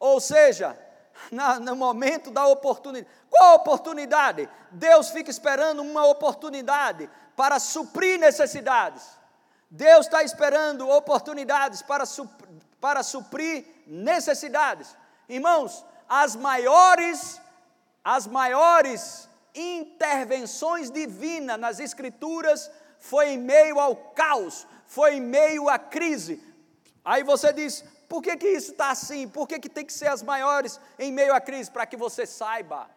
Ou 0.00 0.18
seja, 0.18 0.76
na, 1.30 1.60
no 1.60 1.76
momento 1.76 2.30
da 2.30 2.46
oportunidade. 2.46 3.14
Qual 3.30 3.54
oportunidade? 3.56 4.48
Deus 4.72 5.10
fica 5.10 5.30
esperando 5.30 5.80
uma 5.80 6.04
oportunidade 6.06 7.08
para 7.38 7.60
suprir 7.60 8.18
necessidades. 8.18 9.04
Deus 9.70 10.06
está 10.06 10.24
esperando 10.24 10.88
oportunidades 10.88 11.82
para, 11.82 12.02
para 12.80 13.04
suprir 13.04 13.64
necessidades. 13.86 14.96
Irmãos, 15.28 15.84
as 16.08 16.34
maiores, 16.34 17.40
as 18.02 18.26
maiores 18.26 19.28
intervenções 19.54 20.90
divinas 20.90 21.60
nas 21.60 21.78
Escrituras 21.78 22.68
foi 22.98 23.28
em 23.34 23.38
meio 23.38 23.78
ao 23.78 23.94
caos, 23.94 24.66
foi 24.88 25.18
em 25.18 25.20
meio 25.20 25.68
à 25.68 25.78
crise. 25.78 26.42
Aí 27.04 27.22
você 27.22 27.52
diz, 27.52 27.84
por 28.08 28.20
que, 28.20 28.36
que 28.36 28.48
isso 28.48 28.72
está 28.72 28.90
assim? 28.90 29.28
Por 29.28 29.46
que, 29.46 29.60
que 29.60 29.68
tem 29.68 29.86
que 29.86 29.92
ser 29.92 30.08
as 30.08 30.24
maiores 30.24 30.80
em 30.98 31.12
meio 31.12 31.32
à 31.32 31.40
crise? 31.40 31.70
Para 31.70 31.86
que 31.86 31.96
você 31.96 32.26
saiba 32.26 32.90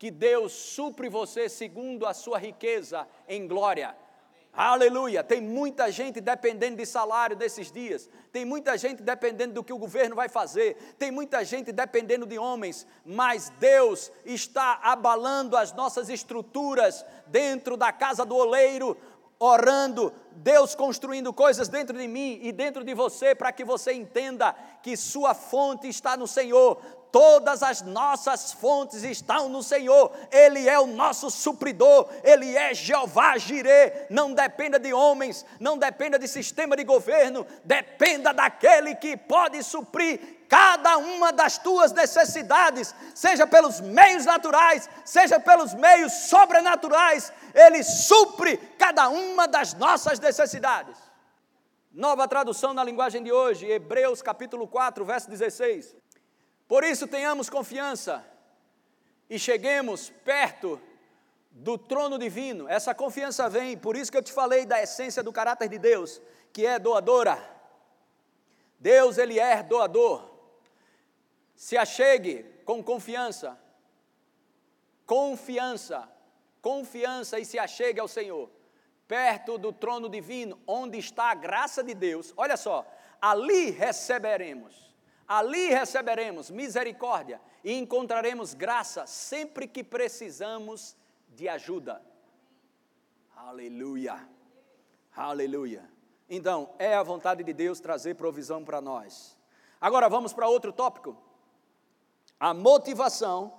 que 0.00 0.10
Deus 0.10 0.52
supre 0.52 1.10
você 1.10 1.46
segundo 1.46 2.06
a 2.06 2.14
sua 2.14 2.38
riqueza 2.38 3.06
em 3.28 3.46
glória. 3.46 3.94
Aleluia! 4.50 5.22
Tem 5.22 5.42
muita 5.42 5.92
gente 5.92 6.22
dependendo 6.22 6.78
de 6.78 6.86
salário 6.86 7.36
desses 7.36 7.70
dias, 7.70 8.08
tem 8.32 8.46
muita 8.46 8.78
gente 8.78 9.02
dependendo 9.02 9.52
do 9.52 9.62
que 9.62 9.74
o 9.74 9.78
governo 9.78 10.16
vai 10.16 10.26
fazer, 10.26 10.94
tem 10.98 11.10
muita 11.10 11.44
gente 11.44 11.70
dependendo 11.70 12.24
de 12.24 12.38
homens, 12.38 12.86
mas 13.04 13.52
Deus 13.60 14.10
está 14.24 14.80
abalando 14.82 15.54
as 15.54 15.74
nossas 15.74 16.08
estruturas 16.08 17.04
dentro 17.26 17.76
da 17.76 17.92
casa 17.92 18.24
do 18.24 18.34
oleiro, 18.34 18.96
orando, 19.38 20.12
Deus 20.32 20.74
construindo 20.74 21.32
coisas 21.32 21.68
dentro 21.68 21.96
de 21.96 22.08
mim 22.08 22.38
e 22.42 22.52
dentro 22.52 22.84
de 22.84 22.94
você, 22.94 23.34
para 23.34 23.52
que 23.52 23.64
você 23.64 23.92
entenda 23.92 24.54
que 24.82 24.96
sua 24.96 25.34
fonte 25.34 25.88
está 25.88 26.16
no 26.16 26.26
Senhor. 26.26 26.80
Todas 27.12 27.62
as 27.62 27.82
nossas 27.82 28.52
fontes 28.52 29.02
estão 29.02 29.48
no 29.48 29.62
Senhor, 29.62 30.12
Ele 30.30 30.68
é 30.68 30.78
o 30.78 30.86
nosso 30.86 31.30
supridor, 31.30 32.08
Ele 32.22 32.56
é 32.56 32.72
Jeová 32.72 33.36
Jirê. 33.36 34.06
Não 34.08 34.32
dependa 34.32 34.78
de 34.78 34.92
homens, 34.92 35.44
não 35.58 35.76
dependa 35.76 36.18
de 36.18 36.28
sistema 36.28 36.76
de 36.76 36.84
governo, 36.84 37.44
dependa 37.64 38.32
daquele 38.32 38.94
que 38.94 39.16
pode 39.16 39.62
suprir 39.62 40.40
cada 40.48 40.98
uma 40.98 41.32
das 41.32 41.58
tuas 41.58 41.92
necessidades, 41.92 42.92
seja 43.14 43.46
pelos 43.46 43.80
meios 43.80 44.24
naturais, 44.24 44.90
seja 45.04 45.38
pelos 45.38 45.74
meios 45.74 46.12
sobrenaturais, 46.12 47.32
Ele 47.54 47.82
supre 47.84 48.56
cada 48.78 49.08
uma 49.08 49.46
das 49.46 49.74
nossas 49.74 50.18
necessidades. 50.18 50.96
Nova 51.92 52.28
tradução 52.28 52.72
na 52.72 52.84
linguagem 52.84 53.22
de 53.22 53.32
hoje, 53.32 53.66
Hebreus 53.66 54.22
capítulo 54.22 54.66
4, 54.68 55.04
verso 55.04 55.28
16. 55.28 55.96
Por 56.70 56.84
isso 56.84 57.08
tenhamos 57.08 57.50
confiança 57.50 58.24
e 59.28 59.40
cheguemos 59.40 60.08
perto 60.24 60.80
do 61.50 61.76
trono 61.76 62.16
divino. 62.16 62.68
Essa 62.68 62.94
confiança 62.94 63.48
vem, 63.48 63.76
por 63.76 63.96
isso 63.96 64.08
que 64.08 64.16
eu 64.16 64.22
te 64.22 64.32
falei 64.32 64.64
da 64.64 64.80
essência 64.80 65.20
do 65.20 65.32
caráter 65.32 65.68
de 65.68 65.80
Deus, 65.80 66.22
que 66.52 66.64
é 66.64 66.78
doadora. 66.78 67.36
Deus, 68.78 69.18
ele 69.18 69.36
é 69.36 69.64
doador. 69.64 70.30
Se 71.56 71.76
achegue 71.76 72.44
com 72.64 72.80
confiança. 72.84 73.58
Confiança. 75.04 76.08
Confiança 76.62 77.40
e 77.40 77.44
se 77.44 77.58
achegue 77.58 77.98
ao 77.98 78.06
Senhor. 78.06 78.48
Perto 79.08 79.58
do 79.58 79.72
trono 79.72 80.08
divino, 80.08 80.56
onde 80.68 80.98
está 80.98 81.32
a 81.32 81.34
graça 81.34 81.82
de 81.82 81.94
Deus. 81.94 82.32
Olha 82.36 82.56
só, 82.56 82.86
ali 83.20 83.70
receberemos. 83.70 84.89
Ali 85.30 85.68
receberemos 85.68 86.50
misericórdia 86.50 87.40
e 87.62 87.72
encontraremos 87.74 88.52
graça 88.52 89.06
sempre 89.06 89.68
que 89.68 89.84
precisamos 89.84 90.96
de 91.28 91.48
ajuda. 91.48 92.02
Aleluia. 93.36 94.28
Aleluia. 95.14 95.88
Então, 96.28 96.74
é 96.80 96.96
a 96.96 97.04
vontade 97.04 97.44
de 97.44 97.52
Deus 97.52 97.78
trazer 97.78 98.16
provisão 98.16 98.64
para 98.64 98.80
nós. 98.80 99.38
Agora 99.80 100.08
vamos 100.08 100.32
para 100.32 100.48
outro 100.48 100.72
tópico. 100.72 101.16
A 102.40 102.52
motivação, 102.52 103.56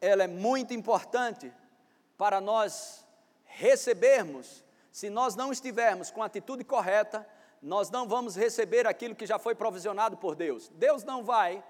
ela 0.00 0.22
é 0.22 0.28
muito 0.28 0.72
importante 0.72 1.52
para 2.16 2.40
nós 2.40 3.04
recebermos. 3.44 4.64
Se 4.92 5.10
nós 5.10 5.34
não 5.34 5.50
estivermos 5.50 6.12
com 6.12 6.22
a 6.22 6.26
atitude 6.26 6.62
correta, 6.62 7.26
nós 7.60 7.90
não 7.90 8.06
vamos 8.06 8.36
receber 8.36 8.86
aquilo 8.86 9.14
que 9.14 9.26
já 9.26 9.38
foi 9.38 9.54
provisionado 9.54 10.16
por 10.16 10.34
Deus. 10.34 10.68
Deus 10.74 11.04
não 11.04 11.24
vai 11.24 11.62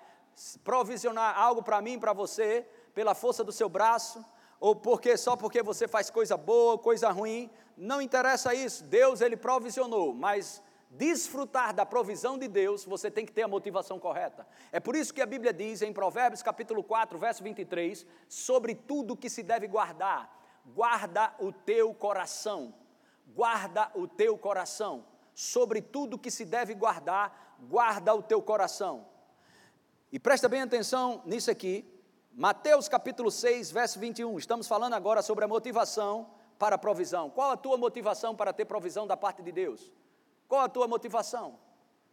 provisionar 0.63 1.39
algo 1.39 1.63
para 1.63 1.81
mim, 1.81 1.99
para 1.99 2.13
você, 2.13 2.67
pela 2.95 3.15
força 3.15 3.43
do 3.43 3.53
seu 3.53 3.69
braço, 3.69 4.25
ou 4.61 4.75
porque 4.75 5.17
só 5.17 5.37
porque 5.37 5.63
você 5.63 5.87
faz 5.87 6.11
coisa 6.11 6.37
boa, 6.37 6.79
coisa 6.79 7.11
ruim, 7.11 7.51
não 7.77 8.03
interessa 8.03 8.55
isso. 8.55 8.85
Deus 8.85 9.21
ele 9.21 9.37
provisionou, 9.37 10.13
mas 10.13 10.63
desfrutar 10.91 11.75
da 11.75 11.85
provisão 11.85 12.39
de 12.39 12.49
Deus, 12.49 12.85
você 12.85 13.11
tem 13.11 13.27
que 13.27 13.33
ter 13.33 13.43
a 13.43 13.49
motivação 13.49 13.99
correta. 13.99 14.47
É 14.73 14.81
por 14.81 14.97
isso 14.97 15.13
que 15.13 15.21
a 15.21 15.27
Bíblia 15.27 15.53
diz 15.53 15.83
em 15.83 15.93
Provérbios 15.93 16.43
capítulo 16.43 16.83
4, 16.83 17.19
verso 17.19 17.43
23, 17.43 18.07
sobre 18.29 18.75
tudo 18.75 19.17
que 19.17 19.29
se 19.29 19.43
deve 19.43 19.67
guardar, 19.67 20.35
guarda 20.75 21.35
o 21.39 21.53
teu 21.53 21.93
coração. 21.95 22.75
Guarda 23.35 23.91
o 23.95 24.09
teu 24.09 24.37
coração. 24.39 25.05
Sobre 25.39 25.81
tudo 25.81 26.19
que 26.19 26.33
se 26.33 26.45
deve 26.45 26.75
guardar, 26.75 27.57
guarda 27.61 28.13
o 28.13 28.21
teu 28.21 28.43
coração. 28.43 29.07
E 30.11 30.19
presta 30.19 30.49
bem 30.49 30.63
atenção 30.63 31.23
nisso 31.25 31.49
aqui. 31.49 31.89
Mateus 32.33 32.89
capítulo 32.89 33.31
6, 33.31 33.71
verso 33.71 34.01
21. 34.01 34.37
Estamos 34.37 34.67
falando 34.67 34.95
agora 34.95 35.23
sobre 35.23 35.45
a 35.45 35.49
motivação 35.49 36.29
para 36.59 36.75
a 36.75 36.79
provisão. 36.79 37.31
Qual 37.31 37.53
a 37.53 37.57
tua 37.57 37.77
motivação 37.77 38.35
para 38.35 38.53
ter 38.53 38.65
provisão 38.65 39.07
da 39.07 39.17
parte 39.17 39.41
de 39.41 39.53
Deus? 39.53 39.93
Qual 40.49 40.61
a 40.61 40.69
tua 40.69 40.89
motivação? 40.89 41.57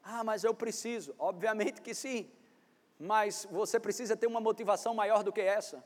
Ah, 0.04 0.24
mas 0.24 0.44
eu 0.44 0.54
preciso. 0.54 1.16
Obviamente 1.18 1.82
que 1.82 1.96
sim, 1.96 2.30
mas 3.00 3.48
você 3.50 3.80
precisa 3.80 4.16
ter 4.16 4.28
uma 4.28 4.40
motivação 4.40 4.94
maior 4.94 5.24
do 5.24 5.34
que 5.34 5.42
essa. 5.42 5.84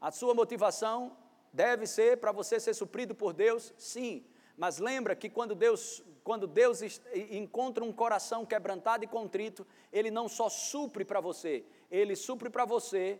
A 0.00 0.12
sua 0.12 0.34
motivação 0.34 1.16
deve 1.52 1.84
ser 1.84 2.18
para 2.18 2.30
você 2.30 2.60
ser 2.60 2.74
suprido 2.74 3.12
por 3.12 3.32
Deus, 3.32 3.74
sim. 3.76 4.24
Mas 4.58 4.78
lembra 4.78 5.14
que 5.14 5.30
quando 5.30 5.54
Deus, 5.54 6.02
quando 6.28 6.46
Deus 6.46 6.82
encontra 7.30 7.82
um 7.82 7.92
coração 7.92 8.44
quebrantado 8.44 9.02
e 9.02 9.06
contrito, 9.06 9.66
Ele 9.90 10.10
não 10.10 10.28
só 10.28 10.50
supre 10.50 11.02
para 11.02 11.20
você, 11.20 11.64
Ele 11.90 12.14
supre 12.14 12.50
para 12.50 12.66
você 12.66 13.18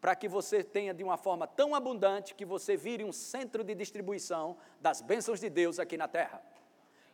para 0.00 0.14
que 0.14 0.28
você 0.28 0.62
tenha 0.62 0.94
de 0.94 1.02
uma 1.02 1.16
forma 1.16 1.46
tão 1.46 1.74
abundante 1.74 2.34
que 2.34 2.44
você 2.44 2.76
vire 2.76 3.02
um 3.02 3.10
centro 3.12 3.64
de 3.64 3.74
distribuição 3.74 4.56
das 4.80 5.00
bênçãos 5.00 5.40
de 5.40 5.50
Deus 5.50 5.78
aqui 5.78 5.96
na 5.96 6.06
terra 6.06 6.42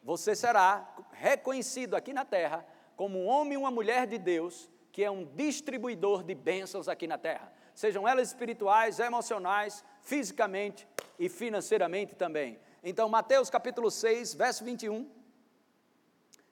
você 0.02 0.34
será 0.34 0.94
reconhecido 1.12 1.94
aqui 1.94 2.12
na 2.12 2.24
terra 2.24 2.66
como 2.96 3.18
um 3.18 3.26
homem 3.26 3.54
e 3.54 3.56
uma 3.56 3.70
mulher 3.70 4.06
de 4.06 4.18
Deus 4.18 4.70
que 4.92 5.04
é 5.04 5.10
um 5.10 5.24
distribuidor 5.24 6.24
de 6.24 6.34
bênçãos 6.34 6.88
aqui 6.88 7.06
na 7.06 7.16
terra, 7.16 7.52
sejam 7.74 8.08
elas 8.08 8.28
espirituais, 8.28 8.98
emocionais, 8.98 9.84
fisicamente 10.02 10.86
e 11.16 11.28
financeiramente 11.28 12.16
também. 12.16 12.58
Então, 12.82 13.08
Mateus 13.08 13.48
capítulo 13.48 13.88
6, 13.88 14.34
verso 14.34 14.64
21, 14.64 15.08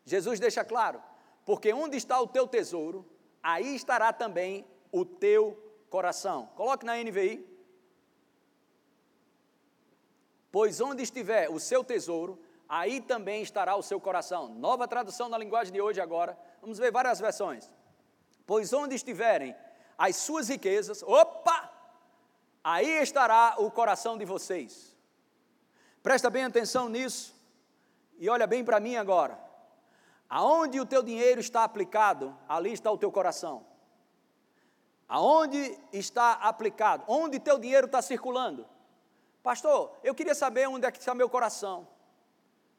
Jesus 0.08 0.40
deixa 0.40 0.64
claro: 0.64 1.02
porque 1.44 1.72
onde 1.72 1.96
está 1.96 2.20
o 2.20 2.26
teu 2.26 2.46
tesouro, 2.46 3.06
aí 3.42 3.74
estará 3.74 4.12
também 4.12 4.66
o 4.90 5.04
teu 5.04 5.56
coração. 5.90 6.46
Coloque 6.56 6.84
na 6.84 6.96
NVI. 6.96 7.46
Pois 10.50 10.80
onde 10.80 11.02
estiver 11.02 11.50
o 11.50 11.60
seu 11.60 11.84
tesouro, 11.84 12.40
aí 12.66 13.00
também 13.00 13.42
estará 13.42 13.76
o 13.76 13.82
seu 13.82 14.00
coração. 14.00 14.48
Nova 14.48 14.88
tradução 14.88 15.28
na 15.28 15.36
linguagem 15.36 15.72
de 15.72 15.80
hoje 15.80 16.00
agora. 16.00 16.38
Vamos 16.62 16.78
ver 16.78 16.90
várias 16.90 17.20
versões. 17.20 17.70
Pois 18.46 18.72
onde 18.72 18.94
estiverem 18.94 19.54
as 19.98 20.16
suas 20.16 20.48
riquezas, 20.48 21.02
opa, 21.02 21.70
aí 22.64 23.02
estará 23.02 23.56
o 23.58 23.70
coração 23.70 24.16
de 24.16 24.24
vocês. 24.24 24.96
Presta 26.02 26.30
bem 26.30 26.44
atenção 26.44 26.88
nisso 26.88 27.36
e 28.18 28.28
olha 28.30 28.46
bem 28.46 28.64
para 28.64 28.80
mim 28.80 28.96
agora. 28.96 29.47
Aonde 30.28 30.78
o 30.78 30.86
teu 30.86 31.02
dinheiro 31.02 31.40
está 31.40 31.64
aplicado, 31.64 32.36
ali 32.48 32.72
está 32.72 32.90
o 32.90 32.98
teu 32.98 33.10
coração. 33.10 33.66
Aonde 35.08 35.78
está 35.92 36.32
aplicado? 36.32 37.04
Onde 37.08 37.40
teu 37.40 37.58
dinheiro 37.58 37.86
está 37.86 38.02
circulando? 38.02 38.66
Pastor, 39.42 39.96
eu 40.04 40.14
queria 40.14 40.34
saber 40.34 40.68
onde 40.68 40.86
é 40.86 40.90
que 40.90 40.98
está 40.98 41.14
meu 41.14 41.30
coração. 41.30 41.88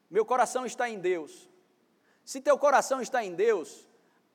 Meu 0.10 0.24
coração 0.24 0.66
está 0.66 0.88
em 0.88 1.00
Deus. 1.00 1.50
Se 2.24 2.40
teu 2.40 2.58
coração 2.58 3.02
está 3.02 3.24
em 3.24 3.34
Deus, 3.34 3.88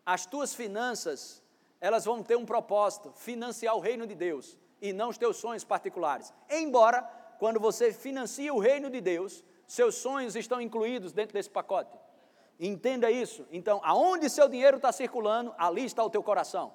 as 0.05 0.27
tuas 0.27 0.53
finanças, 0.53 1.41
elas 1.81 2.05
vão 2.05 2.23
ter 2.23 2.37
um 2.37 2.45
propósito, 2.45 3.13
financiar 3.13 3.77
o 3.77 3.81
reino 3.81 4.07
de 4.07 4.17
Deus 4.17 4.59
e 4.83 4.93
não 4.93 5.11
os 5.11 5.19
teus 5.19 5.37
sonhos 5.37 5.63
particulares. 5.63 6.33
Embora, 6.51 7.03
quando 7.39 7.61
você 7.61 7.93
financia 7.93 8.53
o 8.53 8.59
reino 8.59 8.91
de 8.91 9.01
Deus, 9.01 9.45
seus 9.67 9.95
sonhos 9.95 10.35
estão 10.35 10.61
incluídos 10.61 11.13
dentro 11.13 11.35
desse 11.35 11.51
pacote. 11.51 11.97
Entenda 12.59 13.11
isso. 13.11 13.47
Então, 13.51 13.81
aonde 13.83 14.31
seu 14.31 14.49
dinheiro 14.49 14.77
está 14.77 14.93
circulando, 14.93 15.55
ali 15.59 15.85
está 15.85 16.05
o 16.05 16.11
teu 16.11 16.23
coração. 16.23 16.73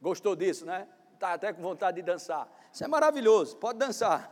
Gostou 0.00 0.34
disso, 0.34 0.64
né? 0.64 0.88
Está 1.14 1.34
até 1.34 1.52
com 1.52 1.60
vontade 1.60 1.96
de 1.96 2.02
dançar. 2.02 2.48
Isso 2.72 2.84
é 2.84 2.88
maravilhoso, 2.88 3.56
pode 3.56 3.78
dançar. 3.78 4.30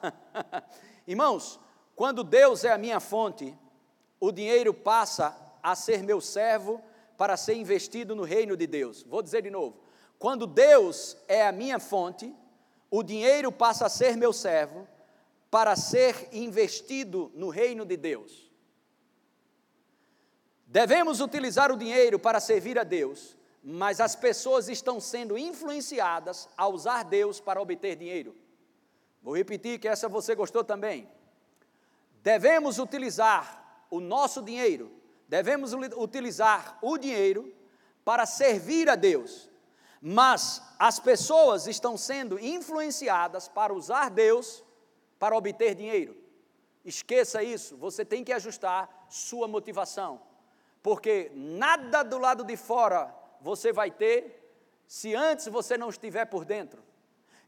Irmãos, 1.06 1.58
quando 1.94 2.22
Deus 2.22 2.64
é 2.64 2.72
a 2.72 2.78
minha 2.78 3.00
fonte, 3.00 3.56
o 4.20 4.30
dinheiro 4.30 4.72
passa 4.72 5.36
a 5.62 5.74
ser 5.74 6.02
meu 6.02 6.20
servo 6.20 6.80
para 7.16 7.36
ser 7.36 7.54
investido 7.54 8.14
no 8.14 8.22
reino 8.22 8.56
de 8.56 8.66
Deus. 8.66 9.02
Vou 9.02 9.22
dizer 9.22 9.42
de 9.42 9.50
novo. 9.50 9.80
Quando 10.18 10.46
Deus 10.46 11.16
é 11.28 11.46
a 11.46 11.52
minha 11.52 11.78
fonte, 11.78 12.34
o 12.90 13.02
dinheiro 13.02 13.50
passa 13.50 13.86
a 13.86 13.88
ser 13.88 14.16
meu 14.16 14.32
servo 14.32 14.86
para 15.50 15.74
ser 15.76 16.28
investido 16.32 17.30
no 17.34 17.48
reino 17.48 17.84
de 17.84 17.96
Deus. 17.96 18.45
Devemos 20.76 21.22
utilizar 21.22 21.72
o 21.72 21.76
dinheiro 21.78 22.18
para 22.18 22.38
servir 22.38 22.78
a 22.78 22.84
Deus, 22.84 23.34
mas 23.64 23.98
as 23.98 24.14
pessoas 24.14 24.68
estão 24.68 25.00
sendo 25.00 25.38
influenciadas 25.38 26.50
a 26.54 26.68
usar 26.68 27.02
Deus 27.02 27.40
para 27.40 27.62
obter 27.62 27.96
dinheiro. 27.96 28.36
Vou 29.22 29.34
repetir 29.34 29.78
que 29.78 29.88
essa 29.88 30.06
você 30.06 30.34
gostou 30.34 30.62
também. 30.62 31.08
Devemos 32.22 32.78
utilizar 32.78 33.86
o 33.90 34.00
nosso 34.00 34.42
dinheiro, 34.42 34.92
devemos 35.26 35.72
utilizar 35.72 36.78
o 36.82 36.98
dinheiro 36.98 37.54
para 38.04 38.26
servir 38.26 38.90
a 38.90 38.96
Deus, 38.96 39.48
mas 39.98 40.60
as 40.78 41.00
pessoas 41.00 41.66
estão 41.66 41.96
sendo 41.96 42.38
influenciadas 42.38 43.48
para 43.48 43.72
usar 43.72 44.10
Deus 44.10 44.62
para 45.18 45.34
obter 45.34 45.74
dinheiro. 45.74 46.14
Esqueça 46.84 47.42
isso, 47.42 47.78
você 47.78 48.04
tem 48.04 48.22
que 48.22 48.34
ajustar 48.34 49.06
sua 49.08 49.48
motivação, 49.48 50.20
porque 50.86 51.32
nada 51.34 52.04
do 52.04 52.16
lado 52.16 52.44
de 52.44 52.56
fora 52.56 53.12
você 53.40 53.72
vai 53.72 53.90
ter 53.90 54.54
se 54.86 55.16
antes 55.16 55.48
você 55.48 55.76
não 55.76 55.88
estiver 55.88 56.26
por 56.26 56.44
dentro. 56.44 56.80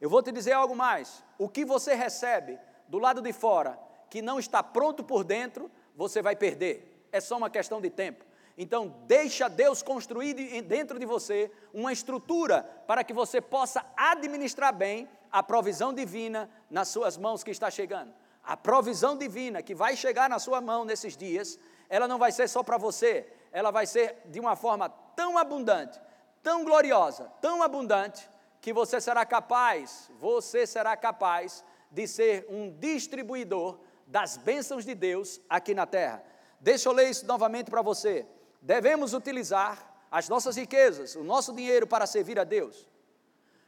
Eu 0.01 0.11
vou 0.11 0.21
te 0.21 0.33
dizer 0.33 0.55
algo 0.55 0.75
mais: 0.75 1.23
o 1.39 1.49
que 1.49 1.65
você 1.65 1.95
recebe 1.95 2.59
do 2.89 2.99
lado 2.99 3.23
de 3.23 3.33
fora 3.33 3.79
que 4.11 4.21
não 4.21 4.41
está 4.41 4.61
pronto 4.61 5.05
por 5.05 5.23
dentro, 5.23 5.71
você 5.95 6.21
vai 6.21 6.35
perder. 6.35 7.07
É 7.13 7.21
só 7.21 7.37
uma 7.37 7.49
questão 7.49 7.81
de 7.81 7.91
tempo. 7.91 8.25
Então, 8.57 8.93
deixa 9.07 9.47
Deus 9.47 9.85
construir 9.85 10.35
dentro 10.63 10.99
de 10.99 11.07
você 11.07 11.49
uma 11.73 11.93
estrutura 11.93 12.65
para 12.89 13.05
que 13.05 13.13
você 13.13 13.41
possa 13.41 13.87
administrar 13.97 14.75
bem 14.75 15.09
a 15.31 15.45
provisão 15.45 15.95
divina 15.95 16.51
nas 16.69 16.89
suas 16.89 17.17
mãos 17.17 17.45
que 17.45 17.53
está 17.53 17.71
chegando. 17.71 18.13
A 18.43 18.57
provisão 18.57 19.17
divina 19.17 19.63
que 19.63 19.77
vai 19.77 19.95
chegar 19.95 20.29
na 20.29 20.41
sua 20.41 20.61
mão 20.61 20.85
nesses 20.85 21.17
dias, 21.17 21.57
ela 21.89 22.07
não 22.07 22.19
vai 22.19 22.33
ser 22.33 22.49
só 22.49 22.63
para 22.63 22.77
você, 22.77 23.27
ela 23.53 23.71
vai 23.71 23.87
ser 23.87 24.23
de 24.27 24.39
uma 24.39 24.57
forma 24.57 24.89
tão 24.89 25.39
abundante, 25.39 26.01
tão 26.43 26.65
gloriosa, 26.65 27.31
tão 27.41 27.63
abundante, 27.63 28.29
que 28.61 28.73
você 28.73 29.01
será 29.01 29.25
capaz, 29.25 30.11
você 30.19 30.67
será 30.67 30.97
capaz 30.97 31.65
de 31.91 32.07
ser 32.07 32.47
um 32.49 32.71
distribuidor 32.71 33.79
das 34.07 34.37
bênçãos 34.37 34.85
de 34.85 34.95
Deus 34.95 35.41
aqui 35.49 35.75
na 35.75 35.87
terra. 35.87 36.23
Deixa 36.61 36.89
eu 36.89 36.93
ler 36.93 37.09
isso 37.09 37.27
novamente 37.27 37.71
para 37.71 37.83
você. 37.83 38.27
Devemos 38.61 39.15
utilizar 39.15 39.89
as 40.11 40.29
nossas 40.29 40.57
riquezas, 40.57 41.15
o 41.15 41.23
nosso 41.23 41.55
dinheiro 41.55 41.87
para 41.87 42.07
servir 42.07 42.39
a 42.39 42.45
Deus. 42.45 42.89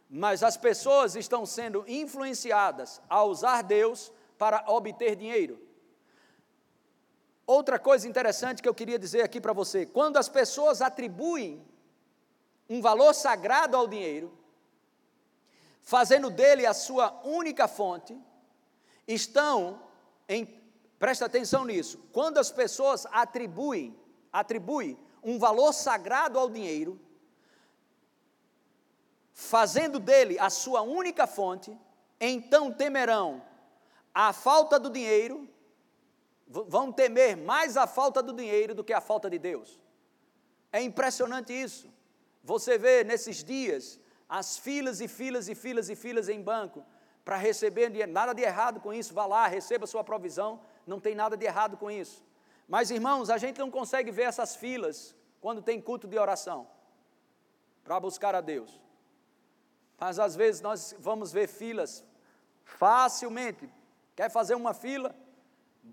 Mas 0.09 0.43
as 0.43 0.57
pessoas 0.57 1.15
estão 1.15 1.47
sendo 1.47 1.85
influenciadas 1.87 3.01
a 3.09 3.23
usar 3.23 3.63
Deus 3.63 4.13
para 4.37 4.65
obter 4.67 5.15
dinheiro. 5.15 5.61
Outra 7.51 7.81
coisa 7.81 8.07
interessante 8.07 8.63
que 8.63 8.69
eu 8.69 8.75
queria 8.81 8.97
dizer 8.97 9.23
aqui 9.23 9.41
para 9.41 9.53
você: 9.53 9.85
quando 9.85 10.19
as 10.19 10.29
pessoas 10.29 10.81
atribuem 10.81 11.67
um 12.69 12.81
valor 12.81 13.13
sagrado 13.13 13.77
ao 13.77 13.89
dinheiro, 13.89 14.33
fazendo 15.81 16.31
dele 16.31 16.65
a 16.65 16.73
sua 16.73 17.11
única 17.25 17.67
fonte, 17.67 18.17
estão 19.05 19.83
em, 20.29 20.47
presta 20.97 21.27
atenção 21.27 21.65
nisso, 21.65 21.99
quando 22.13 22.39
as 22.39 22.53
pessoas 22.53 23.05
atribuem, 23.11 23.99
atribuem 24.33 24.97
um 25.21 25.37
valor 25.37 25.73
sagrado 25.73 26.39
ao 26.39 26.49
dinheiro, 26.49 27.01
fazendo 29.33 29.99
dele 29.99 30.39
a 30.39 30.51
sua 30.51 30.83
única 30.83 31.27
fonte, 31.27 31.77
então 32.21 32.73
temerão 32.73 33.43
a 34.15 34.33
falta 34.33 34.79
do 34.79 34.89
dinheiro, 34.89 35.49
vão 36.51 36.91
temer 36.91 37.37
mais 37.37 37.77
a 37.77 37.87
falta 37.87 38.21
do 38.23 38.33
dinheiro 38.33 38.75
do 38.75 38.83
que 38.83 38.93
a 38.93 39.01
falta 39.01 39.31
de 39.31 39.39
Deus. 39.39 39.81
É 40.73 40.83
impressionante 40.83 41.53
isso. 41.53 41.89
Você 42.43 42.77
vê 42.77 43.05
nesses 43.05 43.45
dias 43.45 44.01
as 44.29 44.59
filas 44.59 45.01
e 45.01 45.07
filas 45.07 45.49
e 45.49 45.55
filas 45.55 45.89
e 45.89 45.95
filas 45.95 46.29
em 46.29 46.43
banco 46.43 46.85
para 47.25 47.37
receber 47.37 47.89
dinheiro. 47.91 48.11
Nada 48.11 48.33
de 48.33 48.43
errado 48.43 48.81
com 48.81 48.93
isso, 48.93 49.15
vá 49.15 49.27
lá, 49.27 49.47
receba 49.47 49.87
sua 49.87 50.03
provisão, 50.03 50.61
não 50.87 50.99
tem 50.99 51.15
nada 51.15 51.37
de 51.37 51.47
errado 51.47 51.77
com 51.77 51.91
isso. 51.91 52.25
Mas 52.67 52.91
irmãos, 52.91 53.31
a 53.31 53.39
gente 53.39 53.59
não 53.59 53.71
consegue 53.71 54.11
ver 54.11 54.23
essas 54.23 54.57
filas 54.57 55.15
quando 55.41 55.63
tem 55.63 55.81
culto 55.81 56.09
de 56.09 56.19
oração 56.19 56.69
para 57.85 57.99
buscar 58.01 58.35
a 58.35 58.41
Deus. 58.41 58.81
Mas 59.99 60.19
às 60.19 60.35
vezes 60.35 60.61
nós 60.61 60.95
vamos 60.99 61.33
ver 61.33 61.47
filas 61.47 62.05
facilmente. 62.65 63.69
Quer 64.17 64.31
fazer 64.31 64.55
uma 64.55 64.75
fila? 64.75 65.15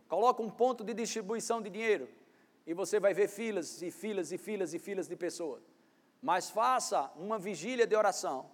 Coloca 0.07 0.41
um 0.41 0.49
ponto 0.49 0.83
de 0.83 0.93
distribuição 0.93 1.61
de 1.61 1.69
dinheiro 1.69 2.09
e 2.65 2.73
você 2.73 2.99
vai 2.99 3.13
ver 3.13 3.27
filas 3.27 3.81
e 3.81 3.91
filas 3.91 4.31
e 4.31 4.37
filas 4.37 4.73
e 4.73 4.79
filas 4.79 5.07
de 5.07 5.15
pessoas. 5.15 5.63
Mas 6.21 6.49
faça 6.49 7.11
uma 7.15 7.37
vigília 7.37 7.85
de 7.85 7.95
oração, 7.95 8.49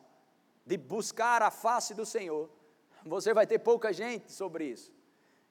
de 0.66 0.78
buscar 0.78 1.42
a 1.42 1.50
face 1.50 1.94
do 1.94 2.06
Senhor 2.06 2.50
você 3.06 3.34
vai 3.34 3.46
ter 3.46 3.60
pouca 3.60 3.92
gente 3.92 4.32
sobre 4.32 4.66
isso. 4.66 4.92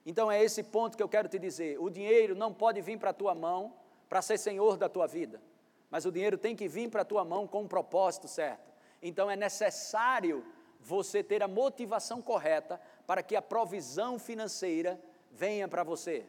Então 0.05 0.31
é 0.31 0.43
esse 0.43 0.63
ponto 0.63 0.97
que 0.97 1.03
eu 1.03 1.09
quero 1.09 1.29
te 1.29 1.39
dizer. 1.39 1.79
O 1.79 1.91
dinheiro 1.91 2.35
não 2.35 2.53
pode 2.53 2.81
vir 2.81 2.99
para 2.99 3.11
a 3.11 3.15
tua 3.15 3.35
mão 3.35 3.75
para 4.09 4.23
ser 4.23 4.39
senhor 4.39 4.77
da 4.77 4.89
tua 4.89 5.07
vida, 5.07 5.41
mas 5.91 6.05
o 6.05 6.13
dinheiro 6.13 6.37
tem 6.37 6.57
que 6.57 6.69
vir 6.69 6.91
para 6.91 7.03
a 7.03 7.05
tua 7.05 7.25
mão 7.25 7.47
com 7.47 7.63
um 7.63 7.69
propósito 7.69 8.29
certo. 8.29 8.73
Então 9.01 9.31
é 9.31 9.37
necessário 9.37 10.45
você 10.81 11.23
ter 11.23 11.43
a 11.43 11.49
motivação 11.49 12.21
correta 12.21 12.81
para 13.07 13.23
que 13.23 13.37
a 13.37 13.43
provisão 13.43 14.19
financeira 14.19 15.01
venha 15.33 15.67
para 15.67 15.83
você. 15.83 16.27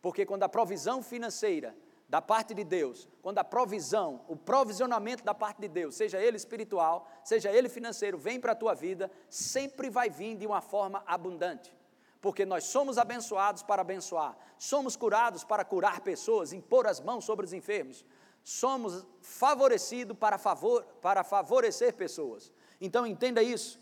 Porque 0.00 0.24
quando 0.24 0.42
a 0.42 0.48
provisão 0.48 1.02
financeira 1.02 1.76
da 2.08 2.20
parte 2.20 2.54
de 2.54 2.64
Deus, 2.64 3.08
quando 3.22 3.38
a 3.38 3.44
provisão, 3.44 4.24
o 4.26 4.34
provisionamento 4.34 5.22
da 5.22 5.32
parte 5.32 5.60
de 5.60 5.68
Deus, 5.68 5.94
seja 5.94 6.18
ele 6.18 6.36
espiritual, 6.36 7.06
seja 7.22 7.52
ele 7.52 7.68
financeiro, 7.68 8.18
vem 8.18 8.40
para 8.40 8.50
a 8.50 8.56
tua 8.56 8.74
vida, 8.74 9.08
sempre 9.28 9.88
vai 9.88 10.10
vir 10.10 10.36
de 10.36 10.44
uma 10.44 10.60
forma 10.60 11.04
abundante. 11.06 11.72
Porque 12.20 12.44
nós 12.44 12.64
somos 12.64 12.98
abençoados 12.98 13.62
para 13.62 13.82
abençoar, 13.82 14.36
somos 14.58 14.96
curados 14.96 15.44
para 15.44 15.64
curar 15.64 16.00
pessoas, 16.00 16.52
impor 16.52 16.86
as 16.86 16.98
mãos 16.98 17.24
sobre 17.24 17.46
os 17.46 17.52
enfermos, 17.52 18.04
somos 18.42 19.06
favorecidos 19.22 20.18
para, 20.18 20.36
favor, 20.36 20.82
para 21.00 21.22
favorecer 21.22 21.94
pessoas. 21.94 22.52
Então 22.80 23.06
entenda 23.06 23.40
isso. 23.40 23.80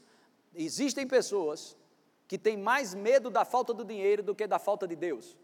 Existem 0.55 1.07
pessoas 1.07 1.78
que 2.29 2.38
têm 2.38 2.57
mais 2.57 2.95
medo 2.95 3.31
da 3.31 3.45
falta 3.45 3.75
do 3.75 3.85
dinheiro 3.85 4.23
do 4.23 4.35
que 4.35 4.47
da 4.47 4.61
falta 4.61 4.87
de 4.87 4.95
Deus 4.95 5.37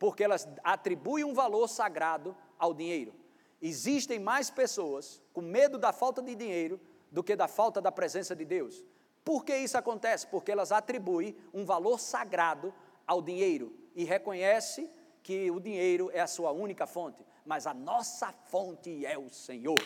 porque 0.00 0.24
elas 0.24 0.48
atribuem 0.64 1.24
um 1.24 1.34
valor 1.34 1.68
sagrado 1.68 2.34
ao 2.58 2.72
dinheiro. 2.72 3.12
Existem 3.60 4.18
mais 4.18 4.48
pessoas 4.48 5.22
com 5.30 5.42
medo 5.42 5.76
da 5.76 5.92
falta 5.92 6.22
de 6.22 6.34
dinheiro 6.34 6.80
do 7.12 7.22
que 7.22 7.36
da 7.36 7.46
falta 7.46 7.82
da 7.82 7.92
presença 7.92 8.34
de 8.34 8.46
Deus. 8.46 8.82
Por 9.22 9.44
que 9.44 9.54
isso 9.54 9.76
acontece? 9.76 10.26
Porque 10.26 10.50
elas 10.50 10.72
atribuem 10.72 11.36
um 11.52 11.66
valor 11.66 12.00
sagrado 12.00 12.72
ao 13.06 13.20
dinheiro 13.20 13.74
e 13.94 14.02
reconhece 14.02 14.90
que 15.22 15.50
o 15.50 15.60
dinheiro 15.60 16.10
é 16.14 16.20
a 16.20 16.26
sua 16.26 16.50
única 16.50 16.86
fonte, 16.86 17.22
mas 17.44 17.66
a 17.66 17.74
nossa 17.74 18.32
fonte 18.32 19.04
é 19.04 19.18
o 19.18 19.28
Senhor. 19.28 19.78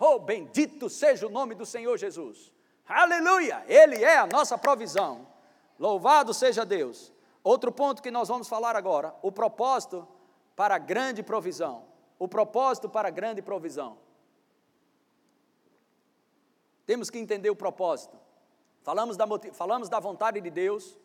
Oh, 0.00 0.18
bendito 0.18 0.88
seja 0.88 1.26
o 1.26 1.30
nome 1.30 1.54
do 1.54 1.66
Senhor 1.66 1.98
Jesus. 1.98 2.50
Aleluia! 2.88 3.62
Ele 3.68 4.02
é 4.02 4.16
a 4.16 4.26
nossa 4.26 4.56
provisão. 4.56 5.26
Louvado 5.78 6.32
seja 6.32 6.64
Deus. 6.64 7.12
Outro 7.44 7.70
ponto 7.70 8.02
que 8.02 8.10
nós 8.10 8.28
vamos 8.28 8.48
falar 8.48 8.74
agora, 8.74 9.14
o 9.22 9.30
propósito 9.30 10.08
para 10.56 10.74
a 10.74 10.78
grande 10.78 11.22
provisão. 11.22 11.84
O 12.18 12.26
propósito 12.26 12.88
para 12.88 13.08
a 13.08 13.10
grande 13.10 13.42
provisão. 13.42 13.98
Temos 16.86 17.10
que 17.10 17.18
entender 17.18 17.50
o 17.50 17.56
propósito. 17.56 18.18
Falamos 18.82 19.16
da, 19.16 19.26
falamos 19.52 19.88
da 19.90 20.00
vontade 20.00 20.40
de 20.40 20.50
Deus. 20.50 20.98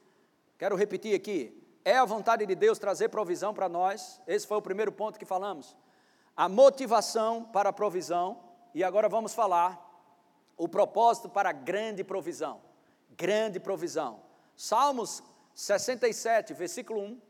Quero 0.58 0.76
repetir 0.78 1.14
aqui. 1.14 1.62
É 1.84 1.98
a 1.98 2.06
vontade 2.06 2.46
de 2.46 2.56
Deus 2.56 2.80
trazer 2.80 3.10
provisão 3.10 3.54
para 3.54 3.68
nós. 3.68 4.22
Esse 4.26 4.48
foi 4.48 4.58
o 4.58 4.62
primeiro 4.62 4.92
ponto 4.92 5.20
que 5.20 5.26
falamos. 5.26 5.76
A 6.36 6.48
motivação 6.48 7.44
para 7.44 7.70
a 7.70 7.74
provisão. 7.74 8.40
E 8.74 8.84
agora 8.84 9.10
vamos 9.10 9.36
falar 9.36 9.93
o 10.58 10.68
propósito 10.68 11.30
para 11.30 11.52
grande 11.52 12.04
provisão. 12.04 12.62
grande 13.16 13.60
provisão. 13.60 14.24
Salmos 14.56 15.22
67, 15.54 16.54
versículo 16.54 17.02
1. 17.02 17.22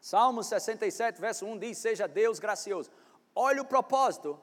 Salmos 0.00 0.46
67, 0.46 1.20
verso 1.20 1.46
1 1.46 1.58
diz: 1.58 1.78
Seja 1.78 2.06
Deus 2.06 2.38
gracioso. 2.38 2.90
Olha 3.34 3.62
o 3.62 3.64
propósito, 3.64 4.38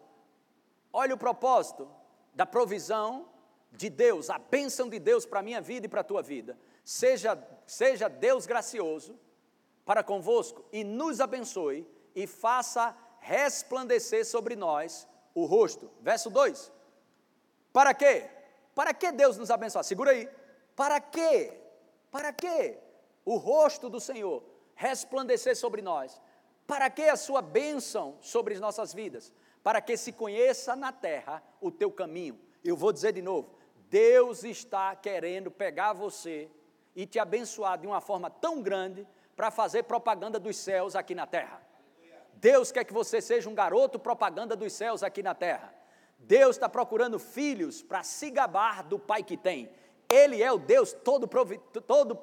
olha 0.92 1.16
o 1.16 1.18
propósito 1.18 1.90
da 2.34 2.46
provisão 2.46 3.28
de 3.72 3.90
Deus, 3.90 4.30
a 4.30 4.38
bênção 4.38 4.90
de 4.90 5.00
Deus 5.00 5.26
para 5.26 5.40
a 5.40 5.44
minha 5.44 5.62
vida 5.62 5.86
e 5.86 5.90
para 5.90 6.02
a 6.02 6.04
tua 6.04 6.22
vida. 6.22 6.58
Seja, 6.84 7.42
seja 7.66 8.08
Deus 8.10 8.46
gracioso 8.46 9.18
para 9.86 10.04
convosco 10.04 10.66
e 10.72 10.84
nos 10.84 11.20
abençoe 11.20 11.88
e 12.16 12.28
faça 12.28 12.96
resplandecer 13.20 14.26
sobre 14.26 14.56
nós 14.56 15.08
o 15.34 15.46
rosto. 15.46 15.90
Verso 16.02 16.30
2. 16.30 16.72
Para 17.72 17.94
quê? 17.94 18.30
Para 18.76 18.94
que 18.94 19.12
Deus 19.12 19.38
nos 19.38 19.52
abençoe? 19.52 19.84
Segura 19.84 20.12
aí. 20.12 20.30
Para 20.76 21.00
quê? 21.00 21.54
Para 22.10 22.34
quê? 22.34 22.78
O 23.24 23.38
rosto 23.38 23.90
do 23.90 24.00
Senhor 24.00 24.44
resplandecer 24.76 25.56
sobre 25.56 25.82
nós. 25.82 26.22
Para 26.66 26.90
que 26.90 27.04
a 27.04 27.16
sua 27.16 27.42
bênção 27.42 28.18
sobre 28.22 28.54
as 28.54 28.60
nossas 28.60 28.94
vidas? 28.94 29.34
Para 29.64 29.82
que 29.82 29.96
se 29.96 30.12
conheça 30.12 30.76
na 30.76 30.92
terra 30.92 31.44
o 31.60 31.70
teu 31.70 31.92
caminho. 31.92 32.40
Eu 32.64 32.76
vou 32.76 32.92
dizer 32.92 33.14
de 33.14 33.22
novo: 33.22 33.56
Deus 33.90 34.44
está 34.44 34.96
querendo 34.96 35.52
pegar 35.52 35.94
você 35.94 36.50
e 36.96 37.06
te 37.06 37.20
abençoar 37.20 37.78
de 37.78 37.88
uma 37.88 38.02
forma 38.02 38.30
tão 38.30 38.62
grande 38.62 39.08
para 39.36 39.52
fazer 39.52 39.84
propaganda 39.84 40.40
dos 40.40 40.58
céus 40.58 40.96
aqui 40.96 41.16
na 41.16 41.28
terra. 41.28 41.62
Deus 42.34 42.72
quer 42.72 42.84
que 42.84 42.94
você 42.94 43.22
seja 43.22 43.50
um 43.50 43.54
garoto 43.54 44.00
propaganda 44.00 44.56
dos 44.56 44.74
céus 44.74 45.04
aqui 45.04 45.22
na 45.22 45.36
terra. 45.36 45.74
Deus 46.22 46.56
está 46.56 46.70
procurando 46.70 47.20
filhos 47.20 47.82
para 47.82 48.04
se 48.04 48.30
gabar 48.30 48.84
do 48.84 48.98
Pai 48.98 49.24
que 49.24 49.38
tem. 49.38 49.70
Ele 50.10 50.42
é 50.44 50.52
o 50.52 50.58
Deus 50.58 50.94
todo, 50.94 51.28
todo 51.88 52.20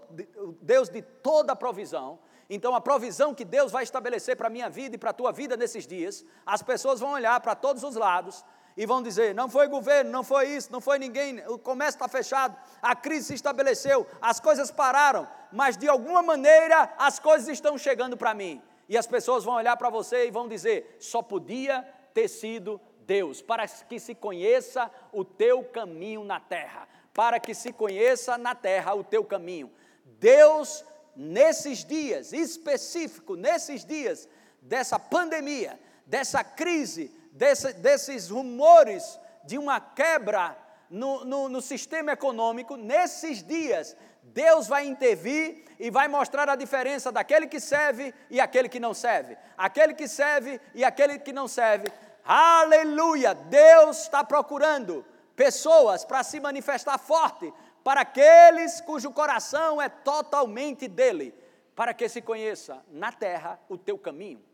Deus 0.60 0.88
de 0.88 1.02
toda 1.02 1.56
provisão. 1.56 2.18
Então, 2.50 2.74
a 2.74 2.80
provisão 2.80 3.34
que 3.34 3.44
Deus 3.44 3.70
vai 3.70 3.82
estabelecer 3.82 4.36
para 4.36 4.46
a 4.46 4.50
minha 4.50 4.70
vida 4.70 4.96
e 4.96 4.98
para 4.98 5.10
a 5.10 5.14
tua 5.14 5.32
vida 5.32 5.56
nesses 5.56 5.86
dias, 5.86 6.24
as 6.46 6.62
pessoas 6.62 7.00
vão 7.00 7.12
olhar 7.12 7.38
para 7.40 7.54
todos 7.54 7.82
os 7.82 7.94
lados 7.94 8.44
e 8.76 8.86
vão 8.86 9.02
dizer: 9.02 9.34
não 9.34 9.50
foi 9.50 9.68
governo, 9.68 10.10
não 10.10 10.22
foi 10.22 10.48
isso, 10.48 10.72
não 10.72 10.80
foi 10.80 10.98
ninguém, 10.98 11.46
o 11.48 11.58
comércio 11.58 11.96
está 11.96 12.08
fechado, 12.08 12.56
a 12.80 12.94
crise 12.94 13.26
se 13.26 13.34
estabeleceu, 13.34 14.06
as 14.20 14.40
coisas 14.40 14.70
pararam, 14.70 15.28
mas 15.52 15.76
de 15.76 15.88
alguma 15.88 16.22
maneira 16.22 16.94
as 16.96 17.18
coisas 17.18 17.48
estão 17.48 17.76
chegando 17.76 18.16
para 18.16 18.32
mim. 18.32 18.62
E 18.88 18.96
as 18.96 19.06
pessoas 19.06 19.44
vão 19.44 19.54
olhar 19.54 19.76
para 19.76 19.90
você 19.90 20.26
e 20.26 20.30
vão 20.30 20.48
dizer: 20.48 20.96
só 21.00 21.20
podia 21.20 21.82
ter 22.14 22.28
sido 22.28 22.80
Deus, 23.08 23.40
para 23.40 23.66
que 23.66 23.98
se 23.98 24.14
conheça 24.14 24.90
o 25.14 25.24
teu 25.24 25.64
caminho 25.64 26.22
na 26.22 26.38
terra, 26.38 26.86
para 27.14 27.40
que 27.40 27.54
se 27.54 27.72
conheça 27.72 28.36
na 28.36 28.54
terra 28.54 28.94
o 28.94 29.02
teu 29.02 29.24
caminho. 29.24 29.72
Deus, 30.20 30.84
nesses 31.16 31.82
dias, 31.86 32.34
específico, 32.34 33.34
nesses 33.34 33.82
dias 33.82 34.28
dessa 34.60 34.98
pandemia, 34.98 35.80
dessa 36.04 36.44
crise, 36.44 37.10
desse, 37.32 37.72
desses 37.72 38.28
rumores 38.28 39.18
de 39.42 39.56
uma 39.56 39.80
quebra 39.80 40.54
no, 40.90 41.24
no, 41.24 41.48
no 41.48 41.62
sistema 41.62 42.12
econômico, 42.12 42.76
nesses 42.76 43.42
dias, 43.42 43.96
Deus 44.22 44.68
vai 44.68 44.86
intervir 44.86 45.64
e 45.78 45.90
vai 45.90 46.08
mostrar 46.08 46.48
a 46.50 46.56
diferença 46.56 47.10
daquele 47.10 47.46
que 47.46 47.58
serve 47.58 48.12
e 48.28 48.38
aquele 48.38 48.68
que 48.68 48.78
não 48.78 48.92
serve. 48.92 49.38
Aquele 49.56 49.94
que 49.94 50.06
serve 50.06 50.60
e 50.74 50.84
aquele 50.84 51.18
que 51.18 51.32
não 51.32 51.48
serve. 51.48 51.90
Aleluia! 52.30 53.34
Deus 53.34 54.02
está 54.02 54.22
procurando 54.22 55.02
pessoas 55.34 56.04
para 56.04 56.22
se 56.22 56.38
manifestar 56.38 56.98
forte 56.98 57.50
para 57.82 58.02
aqueles 58.02 58.82
cujo 58.82 59.10
coração 59.10 59.80
é 59.80 59.88
totalmente 59.88 60.86
dele, 60.86 61.34
para 61.74 61.94
que 61.94 62.06
se 62.06 62.20
conheça 62.20 62.84
na 62.90 63.10
terra 63.10 63.58
o 63.66 63.78
teu 63.78 63.96
caminho. 63.96 64.44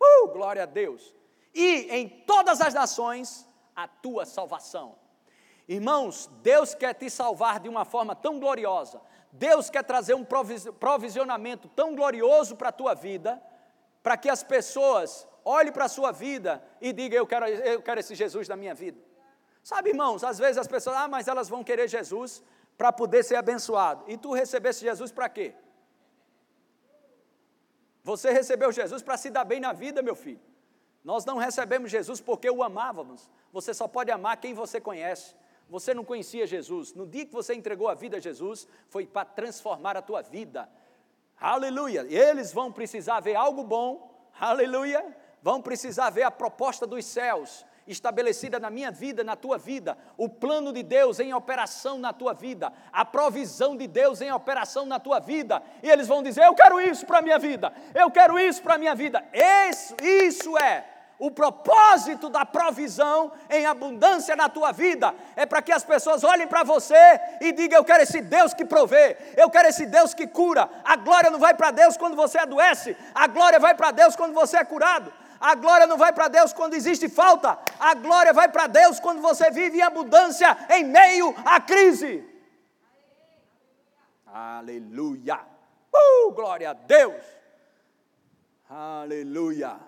Uh, 0.00 0.28
glória 0.28 0.62
a 0.62 0.66
Deus! 0.66 1.12
E 1.52 1.88
em 1.90 2.08
todas 2.08 2.60
as 2.60 2.72
nações 2.72 3.48
a 3.74 3.88
tua 3.88 4.24
salvação. 4.24 4.94
Irmãos, 5.66 6.30
Deus 6.40 6.72
quer 6.72 6.94
te 6.94 7.10
salvar 7.10 7.58
de 7.58 7.68
uma 7.68 7.84
forma 7.84 8.14
tão 8.14 8.38
gloriosa, 8.38 9.00
Deus 9.32 9.68
quer 9.68 9.82
trazer 9.82 10.14
um 10.14 10.24
provisionamento 10.78 11.66
tão 11.70 11.96
glorioso 11.96 12.54
para 12.54 12.68
a 12.68 12.72
tua 12.72 12.94
vida, 12.94 13.42
para 14.04 14.16
que 14.16 14.30
as 14.30 14.44
pessoas 14.44 15.26
olhem 15.44 15.72
para 15.72 15.84
a 15.84 15.88
sua 15.88 16.10
vida 16.12 16.62
e 16.80 16.92
digam: 16.92 17.18
eu 17.18 17.26
quero, 17.26 17.46
eu 17.46 17.82
quero 17.82 18.00
esse 18.00 18.14
Jesus 18.14 18.48
na 18.48 18.56
minha 18.56 18.74
vida. 18.74 18.98
Sabe, 19.62 19.90
irmãos, 19.90 20.22
às 20.22 20.38
vezes 20.38 20.58
as 20.58 20.68
pessoas, 20.68 20.96
ah, 20.96 21.08
mas 21.08 21.26
elas 21.26 21.48
vão 21.48 21.64
querer 21.64 21.88
Jesus 21.88 22.42
para 22.76 22.92
poder 22.92 23.22
ser 23.22 23.36
abençoado. 23.36 24.04
E 24.08 24.16
tu 24.16 24.32
recebesse 24.32 24.80
Jesus 24.80 25.10
para 25.10 25.28
quê? 25.28 25.54
Você 28.02 28.30
recebeu 28.30 28.70
Jesus 28.70 29.02
para 29.02 29.16
se 29.16 29.30
dar 29.30 29.44
bem 29.44 29.60
na 29.60 29.72
vida, 29.72 30.02
meu 30.02 30.14
filho. 30.14 30.40
Nós 31.02 31.24
não 31.24 31.38
recebemos 31.38 31.90
Jesus 31.90 32.20
porque 32.20 32.50
o 32.50 32.62
amávamos. 32.62 33.30
Você 33.52 33.72
só 33.72 33.88
pode 33.88 34.10
amar 34.10 34.36
quem 34.36 34.52
você 34.52 34.80
conhece. 34.80 35.34
Você 35.68 35.94
não 35.94 36.04
conhecia 36.04 36.46
Jesus. 36.46 36.92
No 36.92 37.06
dia 37.06 37.24
que 37.24 37.32
você 37.32 37.54
entregou 37.54 37.88
a 37.88 37.94
vida 37.94 38.18
a 38.18 38.20
Jesus, 38.20 38.68
foi 38.88 39.06
para 39.06 39.24
transformar 39.24 39.96
a 39.96 40.02
tua 40.02 40.20
vida. 40.22 40.68
Aleluia. 41.40 42.06
Eles 42.08 42.52
vão 42.52 42.70
precisar 42.70 43.20
ver 43.20 43.34
algo 43.34 43.64
bom. 43.64 44.14
Aleluia. 44.38 45.16
Vão 45.44 45.60
precisar 45.60 46.08
ver 46.08 46.22
a 46.22 46.30
proposta 46.30 46.86
dos 46.86 47.04
céus 47.04 47.66
estabelecida 47.86 48.58
na 48.58 48.70
minha 48.70 48.90
vida, 48.90 49.22
na 49.22 49.36
tua 49.36 49.58
vida, 49.58 49.94
o 50.16 50.26
plano 50.26 50.72
de 50.72 50.82
Deus 50.82 51.20
em 51.20 51.34
operação 51.34 51.98
na 51.98 52.14
tua 52.14 52.32
vida, 52.32 52.72
a 52.90 53.04
provisão 53.04 53.76
de 53.76 53.86
Deus 53.86 54.22
em 54.22 54.32
operação 54.32 54.86
na 54.86 54.98
tua 54.98 55.20
vida, 55.20 55.62
e 55.82 55.90
eles 55.90 56.08
vão 56.08 56.22
dizer: 56.22 56.46
Eu 56.46 56.54
quero 56.54 56.80
isso 56.80 57.04
para 57.04 57.18
a 57.18 57.22
minha 57.22 57.38
vida, 57.38 57.70
eu 57.94 58.10
quero 58.10 58.38
isso 58.38 58.62
para 58.62 58.76
a 58.76 58.78
minha 58.78 58.94
vida. 58.94 59.22
Isso, 59.68 59.94
isso 60.02 60.56
é 60.56 60.86
o 61.18 61.30
propósito 61.30 62.30
da 62.30 62.46
provisão 62.46 63.30
em 63.50 63.66
abundância 63.66 64.34
na 64.34 64.48
tua 64.48 64.72
vida. 64.72 65.14
É 65.36 65.44
para 65.44 65.60
que 65.60 65.72
as 65.72 65.84
pessoas 65.84 66.24
olhem 66.24 66.48
para 66.48 66.62
você 66.62 67.20
e 67.42 67.52
digam: 67.52 67.80
Eu 67.80 67.84
quero 67.84 68.02
esse 68.02 68.22
Deus 68.22 68.54
que 68.54 68.64
provê, 68.64 69.18
eu 69.36 69.50
quero 69.50 69.68
esse 69.68 69.84
Deus 69.84 70.14
que 70.14 70.26
cura. 70.26 70.70
A 70.82 70.96
glória 70.96 71.30
não 71.30 71.38
vai 71.38 71.52
para 71.52 71.70
Deus 71.70 71.98
quando 71.98 72.16
você 72.16 72.38
adoece, 72.38 72.96
a 73.14 73.26
glória 73.26 73.60
vai 73.60 73.74
para 73.74 73.90
Deus 73.90 74.16
quando 74.16 74.32
você 74.32 74.56
é 74.56 74.64
curado. 74.64 75.12
A 75.44 75.54
glória 75.54 75.86
não 75.86 75.98
vai 75.98 76.10
para 76.10 76.28
Deus 76.28 76.54
quando 76.54 76.72
existe 76.72 77.06
falta, 77.06 77.58
a 77.78 77.92
glória 77.92 78.32
vai 78.32 78.50
para 78.50 78.66
Deus 78.66 78.98
quando 78.98 79.20
você 79.20 79.50
vive 79.50 79.76
em 79.76 79.82
abundância 79.82 80.56
em 80.70 80.84
meio 80.84 81.34
à 81.44 81.60
crise. 81.60 82.26
Aleluia! 84.26 85.46
Uh, 85.94 86.32
glória 86.32 86.70
a 86.70 86.72
Deus! 86.72 87.22
Aleluia! 88.70 89.78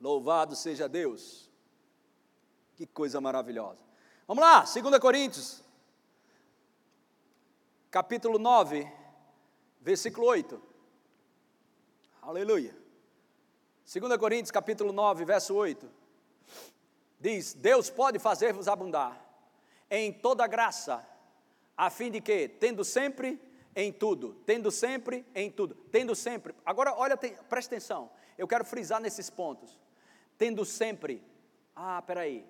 Louvado 0.00 0.54
seja 0.54 0.88
Deus. 0.88 1.50
Que 2.76 2.86
coisa 2.86 3.20
maravilhosa. 3.20 3.82
Vamos 4.28 4.44
lá, 4.44 4.60
2 4.60 5.00
Coríntios, 5.00 5.60
capítulo 7.90 8.38
9, 8.38 8.88
versículo 9.80 10.28
8. 10.28 10.65
Aleluia. 12.26 12.76
2 13.84 14.16
Coríntios, 14.18 14.50
capítulo 14.50 14.92
9, 14.92 15.24
verso 15.24 15.54
8. 15.54 15.88
Diz: 17.20 17.54
Deus 17.54 17.88
pode 17.88 18.18
fazer-vos 18.18 18.66
abundar 18.66 19.24
em 19.88 20.12
toda 20.12 20.44
graça, 20.48 21.06
a 21.76 21.88
fim 21.88 22.10
de 22.10 22.20
que, 22.20 22.48
tendo 22.48 22.84
sempre 22.84 23.40
em 23.76 23.92
tudo, 23.92 24.34
tendo 24.44 24.72
sempre 24.72 25.24
em 25.36 25.48
tudo, 25.48 25.76
tendo 25.92 26.16
sempre. 26.16 26.52
Agora, 26.64 26.92
olha, 26.96 27.16
tem, 27.16 27.36
presta 27.48 27.76
atenção, 27.76 28.10
eu 28.36 28.48
quero 28.48 28.64
frisar 28.64 29.00
nesses 29.00 29.30
pontos 29.30 29.78
tendo 30.36 30.64
sempre, 30.64 31.22
ah, 31.74 32.02
peraí, 32.02 32.44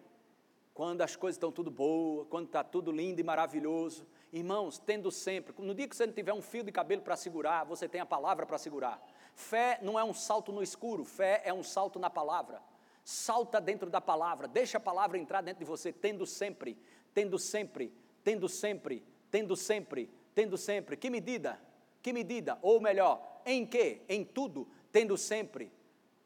quando 0.75 1.03
as 1.03 1.16
coisas 1.16 1.37
estão 1.37 1.53
tudo 1.53 1.70
boas, 1.70 2.27
quando 2.29 2.47
está 2.47 2.62
tudo 2.62 2.91
lindo 2.91 3.20
e 3.20 3.24
maravilhoso, 3.24 4.07
irmãos, 4.33 4.79
tendo 4.79 5.11
sempre, 5.11 5.55
no 5.59 5.74
dia 5.74 5.89
que 5.89 5.97
você 5.97 6.07
não 6.07 6.12
tiver 6.12 6.33
um 6.33 6.43
fio 6.43 6.62
de 6.62 6.72
cabelo 6.72 7.03
para 7.03 7.16
segurar, 7.16 7.64
você 7.64 7.89
tem 7.89 8.01
a 8.01 8.07
palavra 8.07 8.45
para 8.45 8.59
segurar. 8.59 9.01
Fé 9.37 9.78
não 9.82 9.99
é 9.99 10.03
um 10.03 10.14
salto 10.14 10.51
no 10.51 10.62
escuro, 10.62 11.05
fé 11.05 11.43
é 11.45 11.53
um 11.53 11.62
salto 11.62 11.99
na 11.99 12.09
palavra. 12.09 12.62
Salta 13.05 13.61
dentro 13.61 13.91
da 13.91 14.01
palavra, 14.01 14.49
deixa 14.49 14.78
a 14.78 14.80
palavra 14.80 15.18
entrar 15.18 15.43
dentro 15.43 15.59
de 15.59 15.66
você, 15.66 15.93
tendo 15.93 16.26
sempre, 16.26 16.76
tendo 17.12 17.39
sempre, 17.39 17.93
tendo 18.24 18.49
sempre, 18.49 19.05
tendo 19.30 19.55
sempre, 19.55 20.11
tendo 20.34 20.57
sempre. 20.57 20.97
Que 20.97 21.11
medida? 21.11 21.61
Que 22.03 22.14
medida? 22.14 22.59
Ou 22.62 22.80
melhor, 22.80 23.43
em 23.45 23.66
que? 23.66 24.01
Em 24.09 24.24
tudo, 24.24 24.66
tendo 24.91 25.18
sempre. 25.18 25.70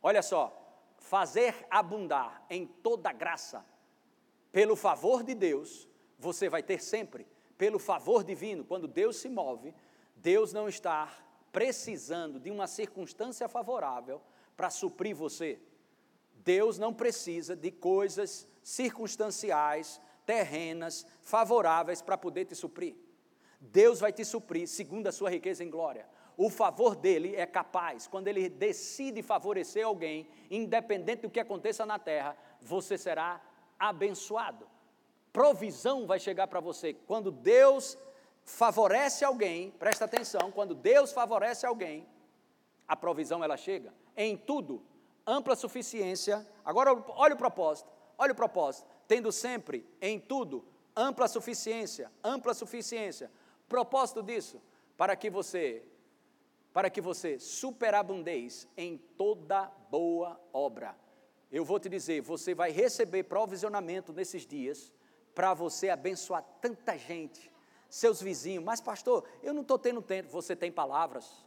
Olha 0.01 0.23
só, 0.23 0.57
fazer 0.97 1.67
abundar 1.69 2.47
em 2.49 2.65
toda 2.65 3.13
graça, 3.13 3.67
pelo 4.53 4.77
favor 4.77 5.25
de 5.25 5.35
Deus, 5.35 5.89
você 6.17 6.49
vai 6.49 6.63
ter 6.63 6.81
sempre, 6.81 7.27
pelo 7.59 7.81
favor 7.81 8.23
divino, 8.23 8.65
quando 8.65 8.87
Deus 8.87 9.17
se 9.17 9.29
move, 9.29 9.75
Deus 10.15 10.53
não 10.53 10.69
está 10.69 11.13
precisando 11.53 12.39
de 12.39 12.51
uma 12.51 12.67
circunstância 12.67 13.49
favorável 13.49 14.21
para 14.57 14.71
suprir 14.71 15.15
você. 15.15 15.61
Deus 16.45 16.79
não 16.79 16.93
precisa 16.93 17.55
de 17.55 17.71
coisas 17.71 18.47
circunstanciais, 18.63 20.01
terrenas 20.25 21.07
favoráveis 21.23 22.01
para 22.01 22.17
poder 22.17 22.45
te 22.45 22.55
suprir. 22.55 22.97
Deus 23.61 24.01
vai 24.01 24.13
te 24.13 24.25
suprir 24.25 24.67
segundo 24.67 25.07
a 25.07 25.13
sua 25.13 25.31
riqueza 25.31 25.63
em 25.63 25.71
glória. 25.71 26.09
O 26.37 26.49
favor 26.49 26.97
dele 26.97 27.37
é 27.37 27.45
capaz, 27.45 28.07
quando 28.07 28.29
ele 28.29 28.49
decide 28.49 29.23
favorecer 29.23 29.85
alguém, 29.85 30.27
independente 30.51 31.23
do 31.23 31.31
que 31.31 31.41
aconteça 31.41 31.85
na 31.85 31.99
terra, 31.99 32.35
você 32.61 32.97
será 32.97 33.43
abençoado. 33.79 34.67
Provisão 35.33 36.07
vai 36.07 36.19
chegar 36.19 36.47
para 36.47 36.61
você. 36.61 36.95
Quando 36.95 37.31
Deus 37.31 37.99
favorece 38.51 39.25
alguém, 39.25 39.71
presta 39.71 40.05
atenção, 40.05 40.51
quando 40.51 40.75
Deus 40.75 41.13
favorece 41.13 41.65
alguém, 41.65 42.07
a 42.87 42.97
provisão 42.97 43.43
ela 43.43 43.57
chega 43.57 43.95
em 44.17 44.37
tudo, 44.37 44.83
ampla 45.27 45.55
suficiência. 45.55 46.47
Agora 46.65 46.93
olha 47.09 47.35
o 47.35 47.39
propósito, 47.39 47.89
olha 48.19 48.33
o 48.33 48.37
propósito, 48.37 48.87
tendo 49.07 49.31
sempre 49.31 49.87
em 50.01 50.19
tudo 50.19 50.65
ampla 50.97 51.29
suficiência, 51.29 52.11
ampla 52.23 52.53
suficiência. 52.53 53.31
Propósito 53.69 54.23
disso, 54.23 54.61
para 54.97 55.15
que 55.17 55.31
você 55.31 55.85
para 56.73 56.89
que 56.89 57.01
você 57.01 57.37
superabundeis 57.39 58.69
em 58.77 58.97
toda 59.17 59.65
boa 59.91 60.41
obra. 60.53 60.97
Eu 61.51 61.65
vou 61.65 61.81
te 61.81 61.89
dizer, 61.89 62.21
você 62.21 62.55
vai 62.55 62.71
receber 62.71 63.25
provisionamento 63.25 64.13
nesses 64.13 64.47
dias 64.47 64.93
para 65.35 65.53
você 65.53 65.89
abençoar 65.89 66.45
tanta 66.61 66.97
gente, 66.97 67.51
seus 67.91 68.23
vizinhos. 68.23 68.65
Mas, 68.65 68.81
pastor, 68.81 69.25
eu 69.43 69.53
não 69.53 69.61
estou 69.61 69.79
tendo 69.79 70.01
tempo. 70.01 70.31
Você 70.31 70.57
tem 70.57 70.73
palavras. 70.73 71.45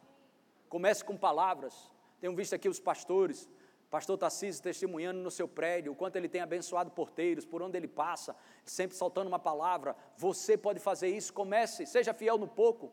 Comece 0.70 1.04
com 1.04 1.18
palavras. 1.18 1.92
Tenho 2.20 2.36
visto 2.36 2.54
aqui 2.54 2.70
os 2.70 2.80
pastores, 2.80 3.50
pastor 3.90 4.18
Tarcísio 4.18 4.64
testemunhando 4.64 5.20
no 5.20 5.30
seu 5.30 5.48
prédio, 5.48 5.92
o 5.92 5.96
quanto 5.96 6.16
ele 6.16 6.30
tem 6.30 6.42
abençoado 6.42 6.90
porteiros, 6.92 7.46
por 7.46 7.62
onde 7.62 7.78
ele 7.78 7.88
passa, 7.88 8.36
sempre 8.64 8.96
soltando 8.96 9.28
uma 9.28 9.40
palavra. 9.40 9.96
Você 10.18 10.58
pode 10.58 10.80
fazer 10.80 11.10
isso. 11.10 11.34
Comece, 11.34 11.86
seja 11.86 12.14
fiel 12.14 12.38
no 12.38 12.48
pouco. 12.48 12.92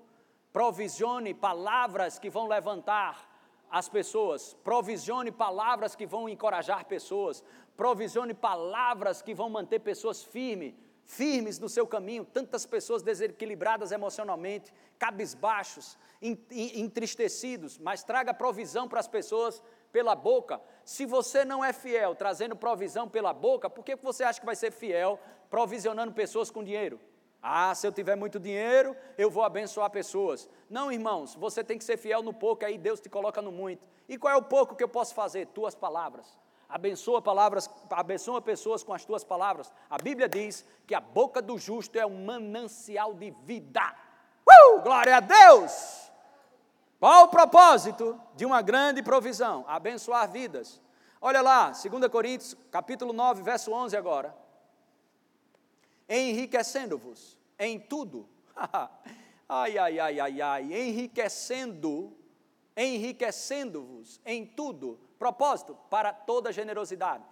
Provisione 0.52 1.32
palavras 1.32 2.18
que 2.18 2.28
vão 2.28 2.48
levantar 2.48 3.28
as 3.70 3.88
pessoas, 3.88 4.52
provisione 4.64 5.30
palavras 5.30 5.94
que 5.94 6.04
vão 6.04 6.28
encorajar 6.28 6.84
pessoas, 6.86 7.44
provisione 7.76 8.34
palavras 8.34 9.22
que 9.22 9.32
vão 9.32 9.48
manter 9.48 9.78
pessoas 9.78 10.24
firmes, 10.24 10.74
firmes 11.10 11.58
no 11.58 11.68
seu 11.68 11.86
caminho. 11.86 12.24
Tantas 12.24 12.64
pessoas 12.64 13.02
desequilibradas 13.02 13.90
emocionalmente, 13.90 14.72
cabisbaixos, 14.98 15.98
entristecidos, 16.22 17.78
mas 17.78 18.04
traga 18.04 18.32
provisão 18.32 18.88
para 18.88 19.00
as 19.00 19.08
pessoas 19.08 19.62
pela 19.90 20.14
boca. 20.14 20.60
Se 20.84 21.04
você 21.04 21.44
não 21.44 21.64
é 21.64 21.72
fiel 21.72 22.14
trazendo 22.14 22.54
provisão 22.54 23.08
pela 23.08 23.32
boca, 23.32 23.68
por 23.68 23.84
que 23.84 23.96
você 23.96 24.22
acha 24.22 24.38
que 24.38 24.46
vai 24.46 24.54
ser 24.54 24.70
fiel 24.70 25.18
provisionando 25.50 26.12
pessoas 26.12 26.48
com 26.48 26.62
dinheiro? 26.62 27.00
Ah, 27.42 27.74
se 27.74 27.86
eu 27.86 27.92
tiver 27.92 28.16
muito 28.16 28.38
dinheiro, 28.38 28.94
eu 29.18 29.30
vou 29.30 29.42
abençoar 29.42 29.90
pessoas. 29.90 30.48
Não, 30.68 30.92
irmãos, 30.92 31.34
você 31.34 31.64
tem 31.64 31.78
que 31.78 31.84
ser 31.84 31.96
fiel 31.96 32.22
no 32.22 32.34
pouco, 32.34 32.64
aí 32.64 32.78
Deus 32.78 33.00
te 33.00 33.08
coloca 33.08 33.42
no 33.42 33.50
muito. 33.50 33.88
E 34.08 34.16
qual 34.16 34.32
é 34.32 34.36
o 34.36 34.42
pouco 34.42 34.76
que 34.76 34.84
eu 34.84 34.88
posso 34.88 35.14
fazer? 35.14 35.46
Tuas 35.48 35.74
palavras. 35.74 36.38
Abençoa 36.70 37.20
palavras, 37.20 37.68
abençoa 37.90 38.40
pessoas 38.40 38.82
com 38.82 38.92
as 38.92 39.04
tuas 39.04 39.24
palavras. 39.24 39.72
A 39.88 39.98
Bíblia 39.98 40.28
diz 40.28 40.64
que 40.86 40.94
a 40.94 41.00
boca 41.00 41.42
do 41.42 41.58
justo 41.58 41.98
é 41.98 42.06
um 42.06 42.24
manancial 42.24 43.12
de 43.14 43.30
vida. 43.44 43.94
Uh, 44.48 44.80
glória 44.80 45.16
a 45.16 45.20
Deus! 45.20 46.10
Qual 46.98 47.24
o 47.24 47.28
propósito 47.28 48.20
de 48.36 48.44
uma 48.44 48.62
grande 48.62 49.02
provisão? 49.02 49.64
Abençoar 49.66 50.30
vidas. 50.30 50.80
Olha 51.20 51.40
lá, 51.40 51.70
2 51.70 52.08
Coríntios, 52.08 52.56
capítulo 52.70 53.12
9, 53.12 53.42
verso 53.42 53.72
11 53.72 53.96
agora 53.96 54.34
enriquecendo-vos 56.10 57.38
em 57.56 57.78
tudo. 57.78 58.28
ai, 59.48 59.78
ai, 59.78 59.98
ai, 60.00 60.20
ai, 60.20 60.42
ai, 60.42 60.62
enriquecendo, 60.74 62.12
enriquecendo-vos 62.76 64.20
em 64.26 64.44
tudo. 64.44 64.98
Propósito, 65.20 65.76
para 65.90 66.14
toda 66.14 66.50
generosidade. 66.50 67.22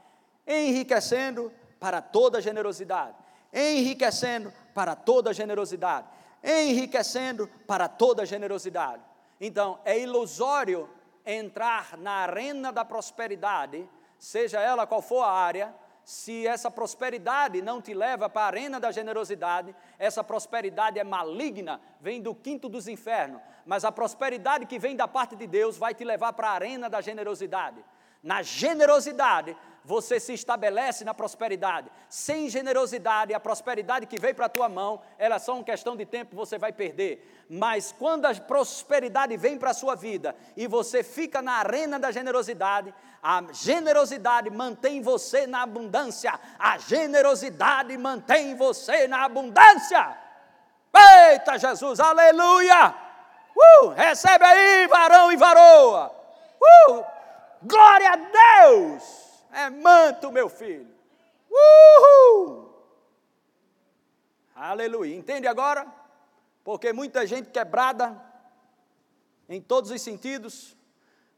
Enriquecendo 0.46 1.50
para 1.80 2.02
toda 2.02 2.38
generosidade. 2.38 3.16
Enriquecendo 3.50 4.52
para 4.74 4.94
toda 4.94 5.32
generosidade. 5.32 6.06
Enriquecendo 6.44 7.48
para 7.66 7.88
toda 7.88 8.26
generosidade. 8.26 9.02
Então, 9.40 9.80
é 9.86 9.98
ilusório 9.98 10.86
entrar 11.24 11.96
na 11.96 12.12
arena 12.12 12.70
da 12.70 12.84
prosperidade, 12.84 13.88
seja 14.18 14.60
ela 14.60 14.86
qual 14.86 15.00
for 15.00 15.22
a 15.22 15.32
área, 15.32 15.74
se 16.08 16.46
essa 16.46 16.70
prosperidade 16.70 17.60
não 17.60 17.82
te 17.82 17.92
leva 17.92 18.30
para 18.30 18.40
a 18.40 18.46
arena 18.46 18.80
da 18.80 18.90
generosidade, 18.90 19.76
essa 19.98 20.24
prosperidade 20.24 20.98
é 20.98 21.04
maligna, 21.04 21.82
vem 22.00 22.22
do 22.22 22.34
quinto 22.34 22.66
dos 22.66 22.88
infernos, 22.88 23.42
mas 23.66 23.84
a 23.84 23.92
prosperidade 23.92 24.64
que 24.64 24.78
vem 24.78 24.96
da 24.96 25.06
parte 25.06 25.36
de 25.36 25.46
Deus 25.46 25.76
vai 25.76 25.92
te 25.92 26.04
levar 26.04 26.32
para 26.32 26.48
a 26.48 26.52
arena 26.52 26.88
da 26.88 27.02
generosidade. 27.02 27.84
Na 28.22 28.40
generosidade, 28.40 29.54
você 29.88 30.20
se 30.20 30.34
estabelece 30.34 31.02
na 31.02 31.14
prosperidade. 31.14 31.90
Sem 32.10 32.50
generosidade, 32.50 33.32
a 33.32 33.40
prosperidade 33.40 34.04
que 34.04 34.20
veio 34.20 34.34
para 34.34 34.44
a 34.44 34.48
tua 34.50 34.68
mão, 34.68 35.00
ela 35.18 35.36
é 35.36 35.38
só 35.38 35.54
uma 35.54 35.64
questão 35.64 35.96
de 35.96 36.04
tempo, 36.04 36.36
você 36.36 36.58
vai 36.58 36.72
perder. 36.74 37.46
Mas 37.48 37.90
quando 37.98 38.26
a 38.26 38.34
prosperidade 38.34 39.34
vem 39.38 39.56
para 39.56 39.70
a 39.70 39.74
sua 39.74 39.94
vida 39.94 40.36
e 40.54 40.66
você 40.66 41.02
fica 41.02 41.40
na 41.40 41.52
arena 41.52 41.98
da 41.98 42.10
generosidade, 42.10 42.94
a 43.22 43.42
generosidade 43.50 44.50
mantém 44.50 45.00
você 45.00 45.46
na 45.46 45.62
abundância. 45.62 46.38
A 46.58 46.76
generosidade 46.76 47.96
mantém 47.96 48.54
você 48.54 49.08
na 49.08 49.24
abundância. 49.24 50.18
Eita 51.30 51.58
Jesus, 51.58 51.98
aleluia! 51.98 52.94
Uh, 53.56 53.88
recebe 53.88 54.44
aí, 54.44 54.86
varão 54.86 55.32
e 55.32 55.36
varoa. 55.38 56.14
Uh, 56.60 57.04
glória 57.62 58.10
a 58.10 58.16
Deus! 58.16 59.27
É 59.52 59.70
manto, 59.70 60.30
meu 60.32 60.48
filho. 60.48 60.88
Uhul! 61.50 62.68
Aleluia. 64.54 65.14
Entende 65.14 65.46
agora? 65.46 65.86
Porque 66.64 66.92
muita 66.92 67.26
gente 67.26 67.50
quebrada 67.50 68.20
em 69.48 69.60
todos 69.60 69.90
os 69.90 70.02
sentidos, 70.02 70.76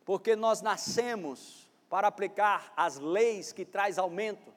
porque 0.05 0.35
nós 0.35 0.61
nascemos 0.63 1.71
para 1.89 2.09
aplicar 2.09 2.73
as 2.77 2.99
leis 2.99 3.53
que 3.53 3.65
traz 3.65 3.99
aumento, 3.99 4.53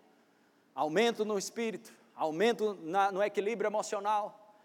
aumento 0.73 1.25
no 1.25 1.37
espírito, 1.37 1.93
aumento 2.15 2.77
na, 2.81 3.11
no 3.11 3.21
equilíbrio 3.21 3.67
emocional, 3.67 4.57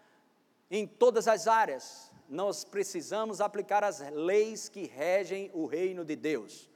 em 0.71 0.87
todas 0.87 1.27
as 1.27 1.47
áreas. 1.47 2.11
Nós 2.27 2.63
precisamos 2.63 3.41
aplicar 3.41 3.83
as 3.83 3.99
leis 4.11 4.69
que 4.69 4.85
regem 4.85 5.49
o 5.53 5.65
reino 5.65 6.05
de 6.05 6.15
Deus. 6.15 6.68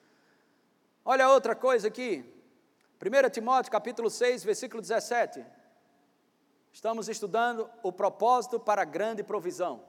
Olha 1.06 1.30
outra 1.30 1.54
coisa 1.54 1.90
aqui. 1.90 2.24
1 3.02 3.30
Timóteo 3.30 3.70
capítulo 3.70 4.10
6, 4.10 4.42
versículo 4.46 4.82
17. 4.82 5.46
Estamos 6.72 7.10
estudando 7.10 7.70
o 7.84 7.92
propósito 7.92 8.58
para 8.58 8.84
a 8.84 8.86
grande 8.86 9.22
provisão. 9.22 9.84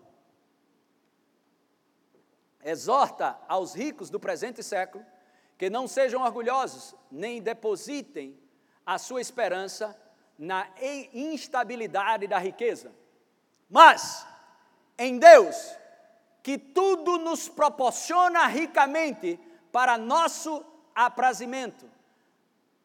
Exorta 2.64 3.38
aos 3.46 3.74
ricos 3.74 4.10
do 4.10 4.18
presente 4.18 4.60
século 4.60 5.04
que 5.56 5.70
não 5.70 5.86
sejam 5.86 6.22
orgulhosos, 6.22 6.96
nem 7.12 7.40
depositem 7.40 8.36
a 8.84 8.98
sua 8.98 9.20
esperança 9.20 9.96
na 10.36 10.68
instabilidade 11.12 12.26
da 12.26 12.38
riqueza, 12.38 12.90
mas 13.70 14.26
em 14.98 15.16
Deus, 15.16 15.76
que 16.42 16.58
tudo 16.58 17.18
nos 17.18 17.48
proporciona 17.48 18.46
ricamente 18.48 19.38
para 19.70 19.96
nosso 19.96 20.73
aprazimento. 20.94 21.90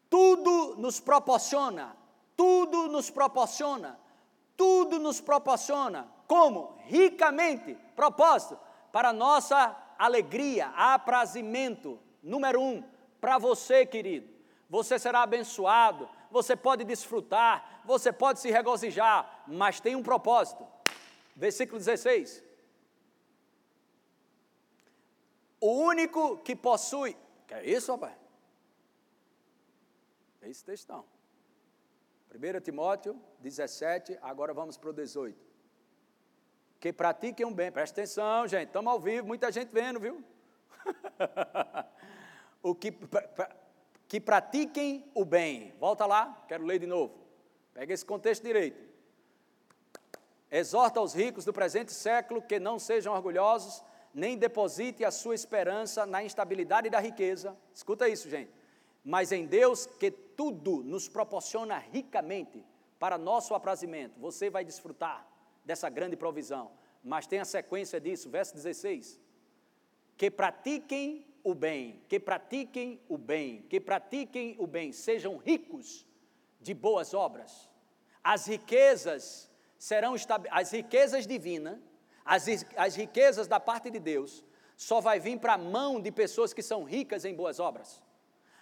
Tudo 0.10 0.76
nos 0.78 1.00
proporciona, 1.00 1.96
tudo 2.36 2.88
nos 2.88 3.10
proporciona, 3.10 4.00
tudo 4.58 5.00
nos 5.00 5.22
proporciona. 5.22 6.08
Como? 6.28 6.78
Ricamente. 6.86 7.78
Propósito, 7.96 8.58
para 8.92 9.14
nossa 9.14 9.76
alegria, 9.98 10.68
aprazimento. 10.70 12.00
Número 12.24 12.62
um, 12.62 12.84
para 13.22 13.38
você, 13.38 13.86
querido. 13.86 14.30
Você 14.70 15.00
será 15.00 15.24
abençoado, 15.24 16.08
você 16.30 16.56
pode 16.56 16.84
desfrutar, 16.84 17.82
você 17.84 18.12
pode 18.12 18.40
se 18.40 18.52
regozijar, 18.52 19.44
mas 19.48 19.80
tem 19.80 19.96
um 19.96 20.04
propósito. 20.04 20.66
Versículo 21.36 21.80
16. 21.80 22.44
O 25.60 25.72
único 25.72 26.38
que 26.38 26.56
possui 26.56 27.18
que 27.50 27.56
é 27.56 27.66
isso, 27.66 27.92
rapaz? 27.92 28.16
É 30.40 30.48
esse 30.48 30.64
textão. 30.64 31.04
1 32.32 32.62
Timóteo 32.62 33.20
17, 33.40 34.20
agora 34.22 34.54
vamos 34.54 34.78
para 34.78 34.92
o 34.92 34.94
18. 34.94 35.36
Que 36.80 36.94
pratiquem 36.94 37.48
um 37.48 37.52
bem, 37.52 37.72
presta 37.72 38.02
atenção, 38.02 38.48
gente, 38.48 38.68
estamos 38.68 38.94
ao 38.94 39.00
vivo, 39.00 39.26
muita 39.26 39.52
gente 39.52 39.70
vendo, 39.72 40.00
viu? 40.00 40.24
o 42.62 42.76
que, 42.76 42.94
que 44.08 44.22
pratiquem 44.22 45.12
o 45.16 45.26
bem. 45.26 45.74
Volta 45.80 46.06
lá, 46.06 46.46
quero 46.48 46.64
ler 46.64 46.78
de 46.78 46.86
novo. 46.86 47.20
Pega 47.74 47.92
esse 47.92 48.06
contexto 48.06 48.44
direito. 48.44 48.88
Exorta 50.52 51.02
os 51.02 51.16
ricos 51.16 51.46
do 51.46 51.52
presente 51.52 51.92
século 51.92 52.44
que 52.44 52.60
não 52.60 52.78
sejam 52.78 53.16
orgulhosos, 53.16 53.84
nem 54.14 54.38
deposite 54.38 55.06
a 55.06 55.12
sua 55.12 55.36
esperança 55.36 56.06
na 56.06 56.24
instabilidade 56.24 56.90
da 56.90 57.00
riqueza. 57.00 57.58
Escuta 57.74 58.08
isso, 58.08 58.30
gente. 58.30 58.52
Mas 59.04 59.32
em 59.32 59.46
Deus 59.46 59.86
que 59.86 60.12
tudo 60.12 60.84
nos 60.84 61.08
proporciona 61.08 61.78
ricamente 61.78 62.66
para 62.98 63.18
nosso 63.18 63.54
aprazimento. 63.56 64.20
Você 64.20 64.50
vai 64.50 64.66
desfrutar 64.66 65.26
dessa 65.64 65.90
grande 65.90 66.16
provisão. 66.16 66.72
Mas 67.04 67.28
tem 67.28 67.40
a 67.40 67.46
sequência 67.46 68.00
disso, 68.00 68.30
verso 68.30 68.54
16. 68.54 69.20
Que 70.18 70.30
pratiquem 70.30 71.26
o 71.44 71.54
bem, 71.54 72.02
que 72.08 72.20
pratiquem 72.20 73.00
o 73.08 73.18
bem, 73.18 73.62
que 73.70 73.80
pratiquem 73.80 74.56
o 74.60 74.68
bem, 74.68 74.92
sejam 74.92 75.38
ricos 75.38 76.06
de 76.60 76.74
boas 76.74 77.14
obras. 77.14 77.70
As 78.24 78.48
riquezas 78.48 79.50
serão 79.78 80.16
as 80.52 80.72
riquezas 80.72 81.26
divinas, 81.26 81.80
as, 82.30 82.46
as 82.78 82.96
riquezas 82.96 83.48
da 83.48 83.60
parte 83.60 83.90
de 83.90 83.98
Deus, 83.98 84.46
só 84.78 85.02
vai 85.02 85.20
vir 85.20 85.40
para 85.40 85.54
a 85.54 85.58
mão 85.58 86.00
de 86.00 86.12
pessoas 86.12 86.54
que 86.54 86.62
são 86.62 86.84
ricas 86.84 87.26
em 87.26 87.34
boas 87.34 87.60
obras. 87.60 88.04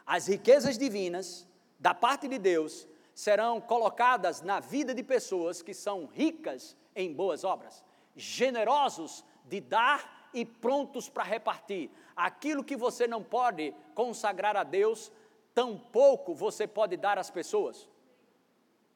As 0.05 0.27
riquezas 0.27 0.77
divinas 0.77 1.45
da 1.77 1.93
parte 1.93 2.29
de 2.29 2.39
Deus 2.39 2.87
serão 3.13 3.59
colocadas 3.59 4.41
na 4.41 4.61
vida 4.61 4.95
de 4.95 5.03
pessoas 5.03 5.61
que 5.61 5.73
são 5.73 6.05
ricas 6.05 6.77
em 6.95 7.13
boas 7.13 7.43
obras, 7.43 7.83
generosos 8.15 9.25
de 9.43 9.59
dar 9.59 10.29
e 10.33 10.45
prontos 10.45 11.09
para 11.09 11.25
repartir. 11.25 11.91
Aquilo 12.15 12.63
que 12.63 12.77
você 12.77 13.05
não 13.05 13.21
pode 13.21 13.75
consagrar 13.93 14.55
a 14.55 14.63
Deus, 14.63 15.11
tampouco 15.53 16.33
você 16.33 16.65
pode 16.65 16.95
dar 16.95 17.19
às 17.19 17.29
pessoas. 17.29 17.89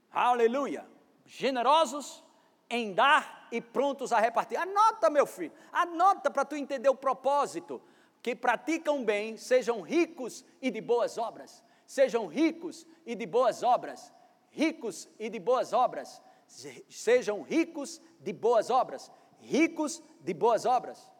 Aleluia! 0.09 0.88
Generosos 1.26 2.24
em 2.72 2.93
dar 2.93 3.47
e 3.51 3.61
prontos 3.61 4.11
a 4.11 4.19
repartir. 4.19 4.57
Anota, 4.57 5.09
meu 5.09 5.26
filho, 5.26 5.53
anota 5.72 6.32
para 6.32 6.45
tu 6.45 6.55
entender 6.55 6.89
o 6.89 6.95
propósito. 6.95 7.82
Que 8.22 8.36
praticam 8.36 9.03
bem, 9.03 9.36
sejam 9.36 9.82
ricos 9.82 10.45
e 10.61 10.69
de 10.69 10.80
boas 10.80 11.17
obras 11.17 11.63
sejam 11.91 12.26
ricos 12.26 12.88
e 13.05 13.15
de 13.15 13.26
boas 13.26 13.63
obras, 13.63 14.13
ricos 14.49 15.09
e 15.19 15.30
de 15.30 15.39
boas 15.39 15.74
obras, 15.74 16.22
sejam 16.88 17.41
ricos 17.41 18.01
de 18.17 18.32
boas 18.32 18.69
obras, 18.69 19.11
ricos 19.39 20.01
de 20.22 20.34
boas 20.34 20.65
obras. 20.65 21.11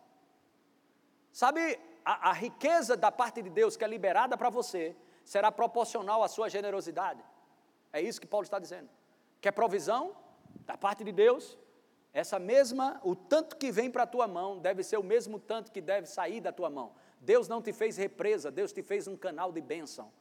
Sabe, 1.30 1.78
a, 2.06 2.30
a 2.30 2.32
riqueza 2.32 2.96
da 2.96 3.12
parte 3.12 3.42
de 3.42 3.50
Deus 3.50 3.76
que 3.76 3.84
é 3.84 3.88
liberada 3.88 4.38
para 4.38 4.50
você 4.50 4.96
será 5.26 5.52
proporcional 5.52 6.24
à 6.24 6.30
sua 6.30 6.48
generosidade. 6.48 7.22
É 7.92 8.00
isso 8.00 8.22
que 8.22 8.28
Paulo 8.28 8.46
está 8.46 8.58
dizendo. 8.58 8.90
Quer 9.42 9.52
provisão 9.52 10.16
da 10.66 10.78
parte 10.78 11.04
de 11.04 11.12
Deus? 11.12 11.58
Essa 12.14 12.40
mesma, 12.40 13.00
o 13.04 13.16
tanto 13.16 13.56
que 13.56 13.72
vem 13.72 13.90
para 13.90 14.04
a 14.04 14.08
tua 14.08 14.28
mão, 14.28 14.60
deve 14.60 14.84
ser 14.84 14.98
o 14.98 15.04
mesmo 15.04 15.40
tanto 15.40 15.72
que 15.72 15.82
deve 15.82 16.08
sair 16.08 16.42
da 16.42 16.52
tua 16.52 16.70
mão. 16.70 16.94
Deus 17.20 17.48
não 17.48 17.62
te 17.62 17.72
fez 17.72 17.98
represa, 17.98 18.52
Deus 18.52 18.74
te 18.74 18.82
fez 18.82 19.08
um 19.08 19.16
canal 19.16 19.52
de 19.52 19.62
bênção 19.62 20.12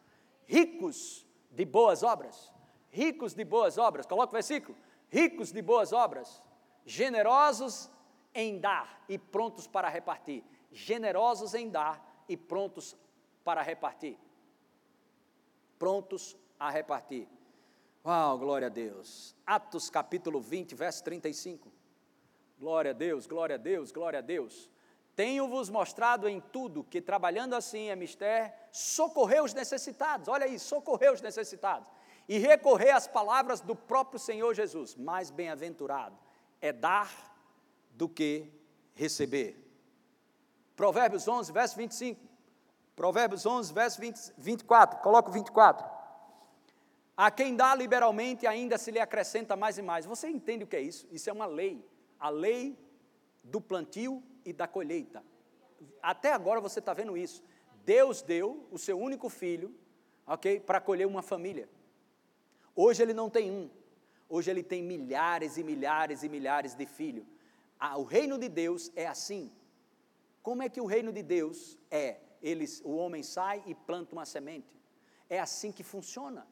ricos 0.50 1.24
de 1.48 1.64
boas 1.64 2.02
obras. 2.02 2.52
Ricos 2.90 3.34
de 3.34 3.44
boas 3.44 3.78
obras, 3.78 4.04
coloca 4.04 4.30
o 4.30 4.32
versículo. 4.32 4.76
Ricos 5.08 5.52
de 5.52 5.62
boas 5.62 5.92
obras, 5.92 6.42
generosos 6.84 7.88
em 8.34 8.58
dar 8.58 9.04
e 9.08 9.16
prontos 9.16 9.68
para 9.68 9.88
repartir. 9.88 10.42
Generosos 10.72 11.54
em 11.54 11.70
dar 11.70 12.24
e 12.28 12.36
prontos 12.36 12.96
para 13.44 13.62
repartir. 13.62 14.18
Prontos 15.78 16.36
a 16.58 16.68
repartir. 16.68 17.28
Uau, 18.04 18.38
glória 18.38 18.68
a 18.68 18.70
Deus. 18.70 19.36
Atos 19.46 19.90
capítulo 19.90 20.40
20, 20.40 20.74
verso 20.74 21.04
35. 21.04 21.70
Glória 22.58 22.92
a 22.92 22.94
Deus, 22.94 23.26
glória 23.26 23.56
a 23.56 23.58
Deus, 23.58 23.92
glória 23.92 24.20
a 24.20 24.22
Deus. 24.22 24.70
Tenho-vos 25.14 25.68
mostrado 25.68 26.26
em 26.26 26.40
tudo 26.40 26.82
que, 26.82 27.02
trabalhando 27.02 27.54
assim 27.54 27.88
é 27.88 27.96
mister, 27.96 28.54
socorrer 28.72 29.42
os 29.44 29.52
necessitados, 29.52 30.28
olha 30.28 30.46
aí, 30.46 30.58
socorrer 30.58 31.12
os 31.12 31.20
necessitados, 31.20 31.90
e 32.26 32.38
recorrer 32.38 32.92
às 32.92 33.06
palavras 33.06 33.60
do 33.60 33.76
próprio 33.76 34.18
Senhor 34.18 34.54
Jesus. 34.54 34.96
Mais 34.96 35.30
bem-aventurado 35.30 36.16
é 36.58 36.72
dar 36.72 37.36
do 37.90 38.08
que 38.08 38.50
receber. 38.94 39.58
Provérbios 40.74 41.28
11, 41.28 41.52
verso 41.52 41.76
25. 41.76 42.18
Provérbios 42.96 43.44
11, 43.44 43.74
verso 43.74 44.00
20, 44.00 44.32
24. 44.38 45.00
Coloca 45.00 45.28
o 45.28 45.32
24. 45.32 45.99
A 47.22 47.30
quem 47.30 47.54
dá 47.54 47.74
liberalmente 47.74 48.46
ainda 48.46 48.78
se 48.78 48.90
lhe 48.90 48.98
acrescenta 48.98 49.54
mais 49.54 49.76
e 49.76 49.82
mais. 49.82 50.06
Você 50.06 50.26
entende 50.26 50.64
o 50.64 50.66
que 50.66 50.74
é 50.74 50.80
isso? 50.80 51.06
Isso 51.12 51.28
é 51.28 51.32
uma 51.34 51.44
lei. 51.44 51.84
A 52.18 52.30
lei 52.30 52.78
do 53.44 53.60
plantio 53.60 54.22
e 54.42 54.54
da 54.54 54.66
colheita. 54.66 55.22
Até 56.00 56.32
agora 56.32 56.62
você 56.62 56.78
está 56.78 56.94
vendo 56.94 57.18
isso. 57.18 57.42
Deus 57.84 58.22
deu 58.22 58.66
o 58.70 58.78
seu 58.78 58.98
único 58.98 59.28
filho, 59.28 59.74
ok, 60.26 60.60
para 60.60 60.80
colher 60.80 61.06
uma 61.06 61.20
família. 61.20 61.68
Hoje 62.74 63.02
ele 63.02 63.12
não 63.12 63.28
tem 63.28 63.50
um, 63.50 63.68
hoje 64.26 64.50
ele 64.50 64.62
tem 64.62 64.82
milhares 64.82 65.58
e 65.58 65.62
milhares 65.62 66.22
e 66.22 66.28
milhares 66.30 66.74
de 66.74 66.86
filhos. 66.86 67.26
O 67.98 68.02
reino 68.02 68.38
de 68.38 68.48
Deus 68.48 68.90
é 68.96 69.06
assim. 69.06 69.52
Como 70.42 70.62
é 70.62 70.70
que 70.70 70.80
o 70.80 70.86
reino 70.86 71.12
de 71.12 71.22
Deus 71.22 71.78
é? 71.90 72.16
Eles, 72.40 72.80
o 72.82 72.92
homem 72.96 73.22
sai 73.22 73.62
e 73.66 73.74
planta 73.74 74.14
uma 74.14 74.24
semente. 74.24 74.74
É 75.28 75.38
assim 75.38 75.70
que 75.70 75.82
funciona. 75.82 76.46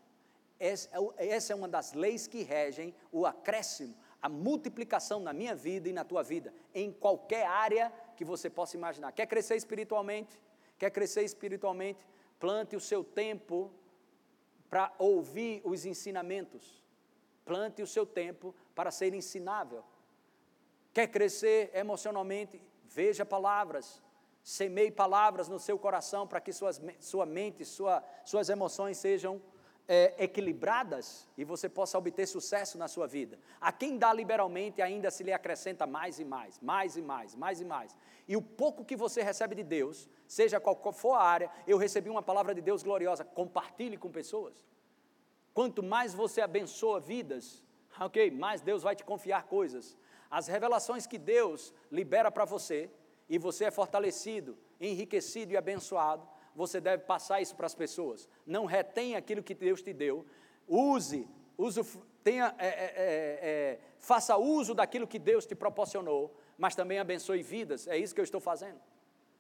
Essa 0.59 1.53
é 1.53 1.57
uma 1.57 1.69
das 1.69 1.93
leis 1.93 2.27
que 2.27 2.43
regem 2.43 2.95
o 3.13 3.25
acréscimo, 3.25 3.95
a 4.21 4.29
multiplicação 4.29 5.21
na 5.21 5.33
minha 5.33 5.55
vida 5.55 5.89
e 5.89 5.93
na 5.93 6.05
tua 6.05 6.23
vida, 6.23 6.53
em 6.75 6.93
qualquer 6.93 7.47
área 7.47 7.93
que 8.17 8.25
você 8.25 8.51
possa 8.51 8.77
imaginar. 8.77 9.13
Quer 9.13 9.27
crescer 9.27 9.55
espiritualmente? 9.55 10.37
Quer 10.77 10.91
crescer 10.91 11.23
espiritualmente? 11.23 12.05
Plante 12.41 12.75
o 12.75 12.81
seu 12.81 13.05
tempo 13.05 13.73
para 14.69 14.93
ouvir 14.99 15.63
os 15.65 15.85
ensinamentos. 15.85 16.83
Plante 17.45 17.81
o 17.81 17.87
seu 17.87 18.05
tempo 18.05 18.55
para 18.75 18.91
ser 18.91 19.15
ensinável. 19.15 19.85
Quer 20.93 21.07
crescer 21.09 21.71
emocionalmente? 21.73 22.61
Veja 22.85 23.25
palavras. 23.25 24.03
Semeie 24.43 24.91
palavras 24.91 25.49
no 25.49 25.59
seu 25.59 25.79
coração 25.79 26.27
para 26.27 26.41
que 26.41 26.53
suas, 26.53 26.81
sua 26.99 27.27
mente, 27.27 27.65
sua, 27.65 28.03
suas 28.25 28.49
emoções 28.49 28.99
sejam 28.99 29.41
é, 29.89 30.15
equilibradas 30.23 31.27
e 31.37 31.45
você 31.45 31.67
possa 31.67 31.97
obter 31.97 32.27
sucesso 32.27 32.77
na 32.77 32.87
sua 32.87 33.07
vida. 33.07 33.39
A 33.59 33.73
quem 33.73 33.97
dá 33.97 34.13
liberalmente 34.13 34.83
ainda 34.83 35.11
se 35.11 35.25
lhe 35.25 35.33
acrescenta 35.33 35.87
mais 35.87 36.21
e 36.21 36.25
mais, 36.27 36.61
mais 36.61 36.97
e 36.99 37.03
mais, 37.03 37.35
mais 37.35 37.61
e 37.63 37.65
mais. 37.65 37.97
E 38.29 38.37
o 38.37 38.43
pouco 38.43 38.85
que 38.85 38.95
você 38.95 39.23
recebe 39.23 39.55
de 39.55 39.65
Deus, 39.65 40.07
seja 40.27 40.61
qual 40.61 40.93
for 40.93 41.15
a 41.15 41.23
área, 41.23 41.51
eu 41.67 41.79
recebi 41.79 42.11
uma 42.11 42.23
palavra 42.23 42.55
de 42.55 42.61
Deus 42.61 42.83
gloriosa, 42.83 43.25
compartilhe 43.25 43.97
com 43.97 44.11
pessoas. 44.11 44.67
Quanto 45.55 45.83
mais 45.83 46.13
você 46.13 46.43
abençoa 46.43 47.01
vidas, 47.01 47.65
ok, 47.99 48.31
mais 48.31 48.61
Deus 48.61 48.83
vai 48.83 48.95
te 48.95 49.03
confiar 49.03 49.45
coisas. 49.45 49.97
As 50.31 50.47
revelações 50.47 51.07
que 51.07 51.17
Deus 51.17 51.73
libera 51.91 52.31
para 52.31 52.45
você, 52.45 52.91
e 53.27 53.39
você 53.39 53.67
é 53.67 53.71
fortalecido, 53.71 54.57
enriquecido 54.81 55.53
e 55.53 55.57
abençoado, 55.57 56.27
você 56.59 56.81
deve 56.81 57.05
passar 57.05 57.41
isso 57.41 57.55
para 57.55 57.67
as 57.67 57.75
pessoas. 57.77 58.29
Não 58.45 58.65
retenha 58.67 59.17
aquilo 59.17 59.45
que 59.45 59.55
Deus 59.55 59.81
te 59.81 59.93
deu. 59.93 60.27
Use, 60.67 61.25
use 61.57 61.81
tenha, 62.25 62.53
é, 62.59 62.67
é, 62.67 62.71
é, 62.73 63.39
é, 63.51 63.79
faça 64.01 64.37
uso 64.37 64.75
daquilo 64.75 65.07
que 65.07 65.21
Deus 65.21 65.47
te 65.47 65.55
proporcionou, 65.55 66.37
mas 66.59 66.75
também 66.75 66.99
abençoe 66.99 67.43
vidas. 67.45 67.87
É 67.87 67.97
isso 67.97 68.13
que 68.13 68.21
eu 68.21 68.25
estou 68.25 68.41
fazendo. 68.41 68.81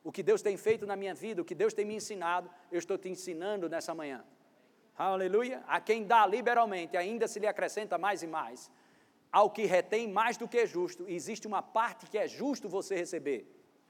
O 0.04 0.12
que 0.12 0.22
Deus 0.22 0.42
tem 0.42 0.56
feito 0.56 0.86
na 0.86 0.94
minha 0.94 1.12
vida, 1.12 1.42
o 1.42 1.44
que 1.44 1.56
Deus 1.56 1.74
tem 1.74 1.84
me 1.84 1.96
ensinado, 1.96 2.48
eu 2.70 2.78
estou 2.78 2.96
te 2.96 3.08
ensinando 3.08 3.68
nessa 3.68 3.92
manhã. 3.92 4.24
Aleluia. 4.96 5.64
A 5.66 5.80
quem 5.80 6.04
dá 6.04 6.24
liberalmente, 6.24 6.96
ainda 6.96 7.26
se 7.26 7.40
lhe 7.40 7.48
acrescenta 7.48 7.98
mais 7.98 8.22
e 8.22 8.28
mais. 8.28 8.70
Ao 9.32 9.50
que 9.50 9.64
retém 9.66 10.06
mais 10.06 10.36
do 10.36 10.46
que 10.46 10.58
é 10.58 10.66
justo, 10.66 11.04
existe 11.08 11.48
uma 11.48 11.62
parte 11.62 12.06
que 12.06 12.16
é 12.16 12.28
justo 12.28 12.68
você 12.68 12.94
receber. 12.94 13.44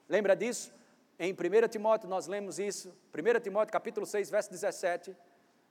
Lembra 0.08 0.34
disso? 0.34 0.72
Em 1.20 1.32
1 1.32 1.68
Timóteo 1.68 2.08
nós 2.08 2.28
lemos 2.28 2.60
isso, 2.60 2.96
1 3.12 3.40
Timóteo 3.40 3.72
capítulo 3.72 4.06
6, 4.06 4.30
verso 4.30 4.50
17, 4.50 5.16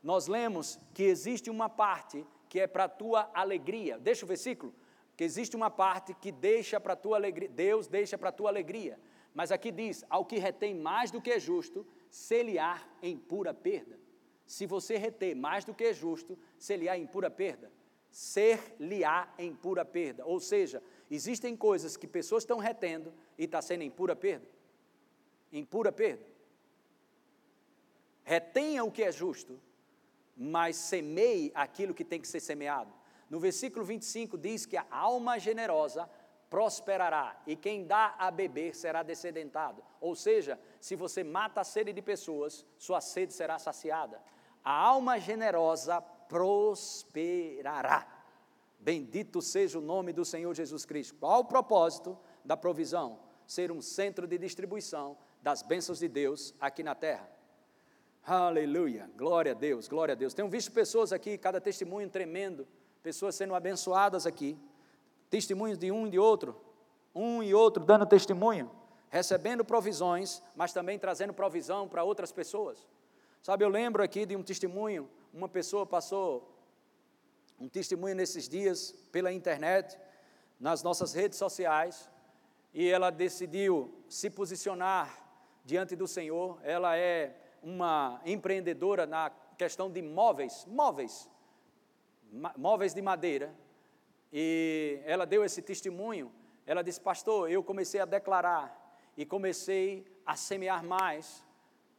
nós 0.04 0.28
lemos 0.28 0.78
que 0.93 1.04
existe 1.04 1.50
uma 1.50 1.70
parte 1.70 2.28
que 2.50 2.60
é 2.60 2.68
para 2.68 2.84
a 2.84 2.89
tua 2.89 3.32
alegria. 3.34 3.98
Deixa 3.98 4.26
o 4.26 4.28
versículo, 4.28 4.76
que 5.16 5.24
existe 5.24 5.56
uma 5.56 5.70
parte 5.70 6.14
que 6.16 6.34
deixa 6.34 6.82
para 6.82 6.93
a 6.93 6.95
tua 6.98 7.16
alegria, 7.16 7.48
Deus 7.48 7.88
deixa 7.88 8.18
para 8.18 8.28
a 8.28 8.32
tua 8.34 8.50
alegria. 8.50 9.00
Mas 9.34 9.50
aqui 9.50 9.72
diz, 9.72 10.04
ao 10.10 10.26
que 10.26 10.38
retém 10.38 10.76
mais 10.76 11.12
do 11.12 11.22
que 11.22 11.32
é 11.32 11.39
justo, 11.39 11.88
se-lhe-á 12.10 12.82
em 13.02 13.16
pura 13.18 13.54
perda. 13.54 13.98
Se 14.45 14.66
você 14.66 14.98
reter 14.98 15.34
mais 15.34 15.64
do 15.64 15.74
que 15.74 15.86
é 15.86 15.93
justo, 15.93 16.38
se-lhe-á 16.58 16.98
em 16.98 17.08
pura 17.08 17.32
perda. 17.32 17.72
Ser-lhe-á 18.12 19.34
em 19.38 19.56
pura 19.56 19.86
perda. 19.86 20.26
Ou 20.26 20.41
seja, 20.41 20.84
existem 21.10 21.56
coisas 21.56 21.95
que 21.95 22.08
pessoas 22.08 22.43
estão 22.43 22.58
retendo 22.58 23.14
e 23.38 23.45
está 23.45 23.62
sendo 23.62 23.84
em 23.84 23.89
pura 23.89 24.16
perda 24.16 24.57
em 25.52 25.64
pura 25.64 25.91
perda. 25.91 26.26
Retenha 28.24 28.84
o 28.84 28.91
que 28.91 29.04
é 29.04 29.12
justo, 29.12 29.60
mas 30.36 30.76
semeie 30.76 31.52
aquilo 31.56 31.93
que 31.93 32.04
tem 32.04 32.20
que 32.20 32.28
ser 32.28 32.39
semeado. 32.39 32.91
No 33.30 33.39
versículo 33.39 33.86
25 33.86 34.38
diz 34.38 34.66
que 34.66 34.78
a 34.78 34.86
alma 34.89 35.39
generosa 35.39 36.10
prosperará, 36.50 37.41
e 37.45 37.56
quem 37.56 37.86
dá 37.86 38.16
a 38.18 38.32
beber 38.32 38.76
será 38.76 39.04
descedentado. 39.04 39.84
Ou 40.00 40.16
seja, 40.16 40.60
se 40.80 40.95
você 40.95 41.24
mata 41.24 41.62
a 41.62 41.64
sede 41.64 41.91
de 41.91 42.02
pessoas, 42.02 42.66
sua 42.78 43.02
sede 43.02 43.34
será 43.34 43.60
saciada. 43.60 44.22
A 44.64 44.72
alma 44.72 45.20
generosa 45.20 46.02
prosperará. 46.02 48.08
Bendito 48.80 49.41
seja 49.41 49.80
o 49.80 49.82
nome 49.82 50.14
do 50.14 50.24
Senhor 50.24 50.54
Jesus 50.54 50.86
Cristo. 50.86 51.16
Qual 51.20 51.41
o 51.41 51.45
propósito 51.45 52.18
da 52.45 52.56
provisão? 52.56 53.20
Ser 53.45 53.72
um 53.72 53.82
centro 53.82 54.28
de 54.28 54.38
distribuição 54.38 55.18
das 55.48 55.62
bênçãos 55.62 56.00
de 56.00 56.10
Deus 56.10 56.54
aqui 56.60 56.84
na 56.84 56.93
terra. 56.93 57.26
Aleluia, 58.22 59.10
glória 59.16 59.54
a 59.54 59.56
Deus, 59.56 59.88
glória 59.88 60.12
a 60.12 60.16
Deus. 60.16 60.34
Tenho 60.34 60.50
visto 60.50 60.74
pessoas 60.74 61.14
aqui, 61.14 61.38
cada 61.38 61.62
testemunho 61.62 62.10
tremendo, 62.10 62.68
pessoas 63.02 63.34
sendo 63.34 63.56
abençoadas 63.56 64.28
aqui 64.28 64.60
testemunhos 65.30 65.78
de 65.78 65.89
um 65.89 66.06
e 66.06 66.10
de 66.10 66.20
outro, 66.20 66.54
um 67.16 67.41
e 67.41 67.54
outro 67.54 67.86
dando 67.86 68.06
testemunho, 68.06 68.70
recebendo 69.10 69.64
provisões, 69.64 70.43
mas 70.54 70.74
também 70.74 71.00
trazendo 71.00 71.34
provisão 71.34 71.88
para 71.88 72.04
outras 72.04 72.30
pessoas. 72.30 72.86
Sabe, 73.41 73.64
eu 73.64 73.70
lembro 73.70 74.04
aqui 74.04 74.26
de 74.26 74.36
um 74.36 74.43
testemunho, 74.43 75.10
uma 75.34 75.48
pessoa 75.48 75.86
passou 75.86 76.62
um 77.58 77.70
testemunho 77.70 78.16
nesses 78.16 78.50
dias 78.50 78.91
pela 79.14 79.32
internet, 79.32 79.98
nas 80.60 80.84
nossas 80.84 81.14
redes 81.14 81.38
sociais, 81.38 82.10
e 82.74 82.86
ela 82.89 83.10
decidiu 83.10 83.93
se 84.10 84.30
posicionar 84.30 85.26
diante 85.68 85.97
do 85.97 86.07
Senhor. 86.07 86.59
Ela 86.63 86.97
é 86.97 87.36
uma 87.61 88.22
empreendedora 88.26 89.05
na 89.05 89.30
questão 89.57 89.91
de 89.91 90.01
móveis, 90.01 90.65
móveis, 90.65 91.30
móveis 92.57 92.93
de 92.93 93.01
madeira, 93.01 93.53
e 94.32 95.01
ela 95.03 95.26
deu 95.26 95.43
esse 95.43 95.61
testemunho. 95.61 96.32
Ela 96.65 96.82
disse: 96.82 97.01
Pastor, 97.01 97.51
eu 97.51 97.61
comecei 97.61 97.99
a 97.99 98.05
declarar 98.05 98.65
e 99.18 99.26
comecei 99.26 100.05
a 100.26 100.38
semear 100.38 100.84
mais, 100.86 101.45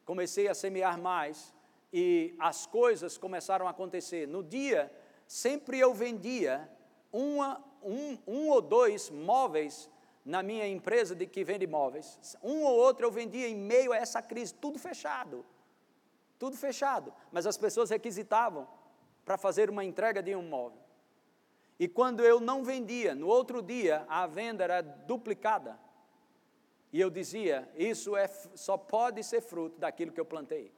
comecei 0.06 0.48
a 0.48 0.54
semear 0.54 0.98
mais, 0.98 1.54
e 1.92 2.34
as 2.38 2.66
coisas 2.66 3.18
começaram 3.18 3.66
a 3.66 3.70
acontecer. 3.70 4.26
No 4.26 4.42
dia, 4.42 4.90
sempre 5.26 5.78
eu 5.78 5.92
vendia 5.92 6.70
uma, 7.12 7.62
um, 7.82 8.16
um 8.26 8.48
ou 8.48 8.62
dois 8.62 9.10
móveis 9.10 9.90
na 10.28 10.42
minha 10.42 10.68
empresa 10.68 11.14
de 11.16 11.26
que 11.26 11.42
vende 11.42 11.66
móveis. 11.66 12.36
Um 12.42 12.62
ou 12.62 12.76
outro 12.76 13.06
eu 13.06 13.10
vendia 13.10 13.48
em 13.48 13.56
meio 13.56 13.92
a 13.92 13.96
essa 13.96 14.20
crise, 14.20 14.52
tudo 14.52 14.78
fechado. 14.78 15.42
Tudo 16.38 16.54
fechado. 16.54 17.14
Mas 17.32 17.46
as 17.46 17.56
pessoas 17.56 17.88
requisitavam 17.88 18.68
para 19.24 19.38
fazer 19.38 19.70
uma 19.70 19.82
entrega 19.82 20.22
de 20.22 20.36
um 20.36 20.42
móvel. 20.42 20.82
E 21.80 21.88
quando 21.88 22.22
eu 22.22 22.40
não 22.40 22.62
vendia, 22.62 23.14
no 23.14 23.26
outro 23.26 23.62
dia 23.62 24.04
a 24.06 24.26
venda 24.26 24.64
era 24.64 24.82
duplicada. 24.82 25.80
E 26.92 27.00
eu 27.00 27.08
dizia: 27.08 27.66
Isso 27.74 28.14
é, 28.14 28.28
só 28.54 28.76
pode 28.76 29.24
ser 29.24 29.40
fruto 29.40 29.78
daquilo 29.78 30.12
que 30.12 30.20
eu 30.20 30.26
plantei. 30.26 30.70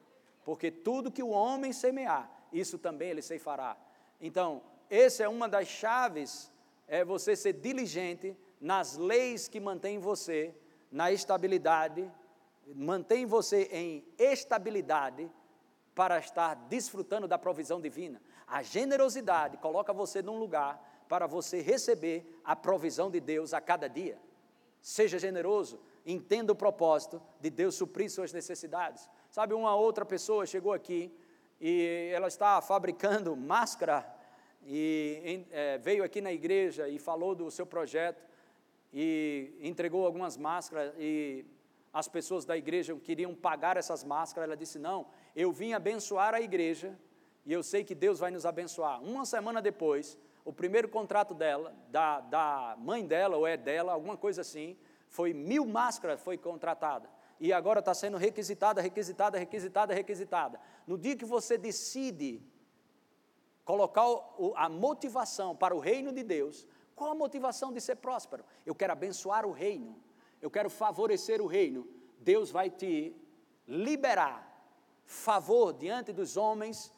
Porque 0.44 0.70
tudo 0.70 1.10
que 1.10 1.24
o 1.24 1.30
homem 1.30 1.72
semear, 1.72 2.30
isso 2.52 2.78
também 2.78 3.10
ele 3.10 3.22
ceifará. 3.22 3.76
Então, 4.20 4.62
essa 4.88 5.24
é 5.24 5.28
uma 5.28 5.48
das 5.48 5.66
chaves, 5.66 6.52
é 6.86 7.04
você 7.04 7.34
ser 7.34 7.54
diligente 7.54 8.36
nas 8.60 8.96
leis 8.96 9.48
que 9.48 9.58
mantêm 9.58 9.98
você 9.98 10.54
na 10.92 11.10
estabilidade, 11.10 12.10
mantém 12.74 13.24
você 13.24 13.62
em 13.72 14.04
estabilidade 14.18 15.30
para 15.94 16.18
estar 16.18 16.54
desfrutando 16.68 17.26
da 17.26 17.38
provisão 17.38 17.80
divina. 17.80 18.20
A 18.46 18.62
generosidade 18.62 19.56
coloca 19.56 19.92
você 19.92 20.20
num 20.20 20.38
lugar 20.38 21.04
para 21.08 21.26
você 21.26 21.60
receber 21.60 22.40
a 22.44 22.54
provisão 22.54 23.10
de 23.10 23.18
Deus 23.18 23.54
a 23.54 23.60
cada 23.60 23.88
dia. 23.88 24.18
Seja 24.80 25.18
generoso, 25.18 25.80
entenda 26.06 26.52
o 26.52 26.56
propósito 26.56 27.20
de 27.40 27.50
Deus 27.50 27.74
suprir 27.74 28.10
suas 28.10 28.32
necessidades. 28.32 29.08
Sabe, 29.30 29.54
uma 29.54 29.74
outra 29.74 30.04
pessoa 30.04 30.46
chegou 30.46 30.72
aqui 30.72 31.12
e 31.60 32.10
ela 32.14 32.28
está 32.28 32.60
fabricando 32.60 33.34
máscara 33.36 34.06
e 34.62 35.46
é, 35.50 35.78
veio 35.78 36.04
aqui 36.04 36.20
na 36.20 36.32
igreja 36.32 36.88
e 36.88 36.98
falou 36.98 37.34
do 37.34 37.50
seu 37.50 37.66
projeto 37.66 38.29
e 38.92 39.52
entregou 39.60 40.04
algumas 40.04 40.36
máscaras 40.36 40.92
e 40.98 41.44
as 41.92 42.08
pessoas 42.08 42.44
da 42.44 42.56
igreja 42.56 42.94
queriam 42.96 43.34
pagar 43.34 43.76
essas 43.76 44.04
máscaras. 44.04 44.48
Ela 44.48 44.56
disse: 44.56 44.78
Não, 44.78 45.06
eu 45.34 45.52
vim 45.52 45.72
abençoar 45.72 46.34
a 46.34 46.40
igreja 46.40 46.98
e 47.44 47.52
eu 47.52 47.62
sei 47.62 47.84
que 47.84 47.94
Deus 47.94 48.18
vai 48.18 48.30
nos 48.30 48.46
abençoar. 48.46 49.02
Uma 49.02 49.24
semana 49.24 49.60
depois, 49.60 50.18
o 50.44 50.52
primeiro 50.52 50.88
contrato 50.88 51.34
dela, 51.34 51.74
da, 51.88 52.20
da 52.20 52.76
mãe 52.78 53.06
dela, 53.06 53.36
ou 53.36 53.46
é 53.46 53.56
dela, 53.56 53.92
alguma 53.92 54.16
coisa 54.16 54.40
assim, 54.40 54.76
foi 55.08 55.32
mil 55.32 55.66
máscaras 55.66 56.20
foi 56.20 56.36
contratada. 56.38 57.08
E 57.38 57.52
agora 57.52 57.80
está 57.80 57.94
sendo 57.94 58.18
requisitada, 58.18 58.82
requisitada, 58.82 59.38
requisitada, 59.38 59.94
requisitada. 59.94 60.60
No 60.86 60.98
dia 60.98 61.16
que 61.16 61.24
você 61.24 61.56
decide 61.56 62.42
colocar 63.64 64.04
a 64.56 64.68
motivação 64.68 65.56
para 65.56 65.74
o 65.74 65.78
reino 65.78 66.12
de 66.12 66.22
Deus, 66.22 66.66
qual 67.00 67.12
a 67.12 67.14
motivação 67.14 67.72
de 67.72 67.80
ser 67.80 67.96
próspero? 67.96 68.44
Eu 68.66 68.74
quero 68.74 68.92
abençoar 68.92 69.46
o 69.46 69.52
reino, 69.52 69.96
eu 70.38 70.50
quero 70.50 70.68
favorecer 70.68 71.40
o 71.40 71.46
reino. 71.46 71.88
Deus 72.18 72.50
vai 72.50 72.68
te 72.68 73.16
liberar 73.66 74.46
favor 75.06 75.72
diante 75.72 76.12
dos 76.12 76.36
homens, 76.36 76.92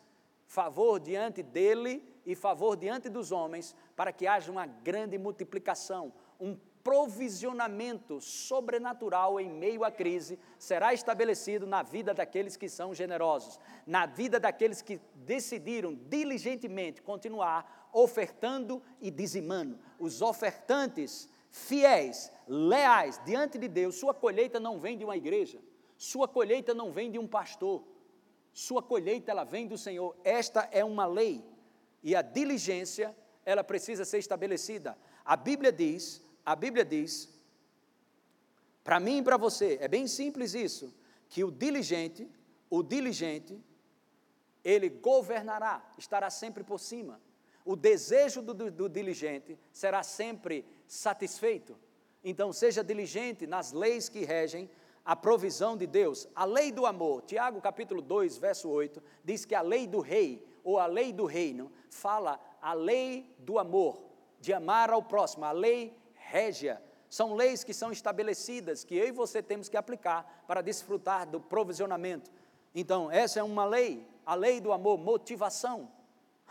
favor 0.44 0.98
diante 0.98 1.40
dele 1.40 2.04
e 2.26 2.34
favor 2.34 2.76
diante 2.76 3.08
dos 3.08 3.30
homens, 3.30 3.76
para 3.94 4.12
que 4.12 4.26
haja 4.26 4.50
uma 4.50 4.66
grande 4.66 5.16
multiplicação, 5.16 6.12
um 6.40 6.58
provisionamento 6.82 8.20
sobrenatural 8.20 9.38
em 9.38 9.50
meio 9.50 9.84
à 9.84 9.90
crise 9.90 10.38
será 10.58 10.92
estabelecido 10.92 11.66
na 11.66 11.82
vida 11.82 12.12
daqueles 12.12 12.56
que 12.56 12.68
são 12.68 12.94
generosos, 12.94 13.58
na 13.86 14.06
vida 14.06 14.40
daqueles 14.40 14.82
que 14.82 15.00
decidiram 15.14 15.94
diligentemente 15.94 17.02
continuar 17.02 17.90
ofertando 17.92 18.82
e 19.00 19.10
dizimando. 19.10 19.78
Os 19.98 20.22
ofertantes 20.22 21.28
fiéis, 21.50 22.32
leais 22.48 23.20
diante 23.24 23.58
de 23.58 23.68
Deus, 23.68 23.96
sua 23.96 24.14
colheita 24.14 24.58
não 24.58 24.78
vem 24.78 24.96
de 24.96 25.04
uma 25.04 25.16
igreja, 25.16 25.60
sua 25.96 26.26
colheita 26.26 26.74
não 26.74 26.90
vem 26.90 27.10
de 27.10 27.18
um 27.18 27.28
pastor, 27.28 27.84
sua 28.52 28.82
colheita 28.82 29.30
ela 29.30 29.44
vem 29.44 29.66
do 29.66 29.78
Senhor. 29.78 30.16
Esta 30.24 30.68
é 30.72 30.84
uma 30.84 31.06
lei 31.06 31.44
e 32.02 32.16
a 32.16 32.22
diligência, 32.22 33.14
ela 33.44 33.62
precisa 33.62 34.04
ser 34.04 34.18
estabelecida. 34.18 34.96
A 35.24 35.36
Bíblia 35.36 35.70
diz, 35.70 36.22
a 36.44 36.56
Bíblia 36.56 36.84
diz, 36.84 37.28
para 38.82 38.98
mim 38.98 39.18
e 39.18 39.22
para 39.22 39.36
você, 39.36 39.78
é 39.80 39.88
bem 39.88 40.06
simples 40.06 40.54
isso, 40.54 40.94
que 41.28 41.44
o 41.44 41.50
diligente, 41.50 42.28
o 42.68 42.82
diligente, 42.82 43.60
ele 44.64 44.88
governará, 44.88 45.82
estará 45.96 46.30
sempre 46.30 46.62
por 46.64 46.78
cima. 46.78 47.20
O 47.64 47.76
desejo 47.76 48.42
do, 48.42 48.52
do, 48.52 48.70
do 48.70 48.88
diligente 48.88 49.58
será 49.72 50.02
sempre 50.02 50.64
satisfeito. 50.86 51.76
Então, 52.24 52.52
seja 52.52 52.82
diligente 52.82 53.46
nas 53.46 53.72
leis 53.72 54.08
que 54.08 54.24
regem 54.24 54.68
a 55.04 55.14
provisão 55.16 55.76
de 55.76 55.86
Deus. 55.86 56.28
A 56.34 56.44
lei 56.44 56.70
do 56.70 56.86
amor, 56.86 57.22
Tiago 57.22 57.60
capítulo 57.60 58.00
2, 58.00 58.36
verso 58.36 58.68
8, 58.68 59.02
diz 59.24 59.44
que 59.44 59.54
a 59.54 59.62
lei 59.62 59.86
do 59.86 60.00
rei 60.00 60.44
ou 60.64 60.78
a 60.78 60.86
lei 60.86 61.12
do 61.12 61.24
reino, 61.24 61.72
fala 61.90 62.40
a 62.60 62.72
lei 62.72 63.34
do 63.38 63.58
amor, 63.58 64.00
de 64.40 64.52
amar 64.52 64.90
ao 64.90 65.02
próximo, 65.02 65.44
a 65.44 65.52
lei 65.52 65.96
régia. 66.32 66.82
São 67.10 67.34
leis 67.34 67.62
que 67.62 67.74
são 67.74 67.92
estabelecidas, 67.92 68.84
que 68.84 68.96
eu 68.96 69.06
e 69.08 69.12
você 69.12 69.42
temos 69.42 69.68
que 69.68 69.76
aplicar 69.76 70.44
para 70.46 70.62
desfrutar 70.62 71.28
do 71.28 71.38
provisionamento. 71.38 72.30
Então, 72.74 73.10
essa 73.10 73.38
é 73.38 73.42
uma 73.42 73.66
lei, 73.66 74.06
a 74.24 74.34
lei 74.34 74.58
do 74.58 74.72
amor, 74.72 74.96
motivação. 74.96 75.92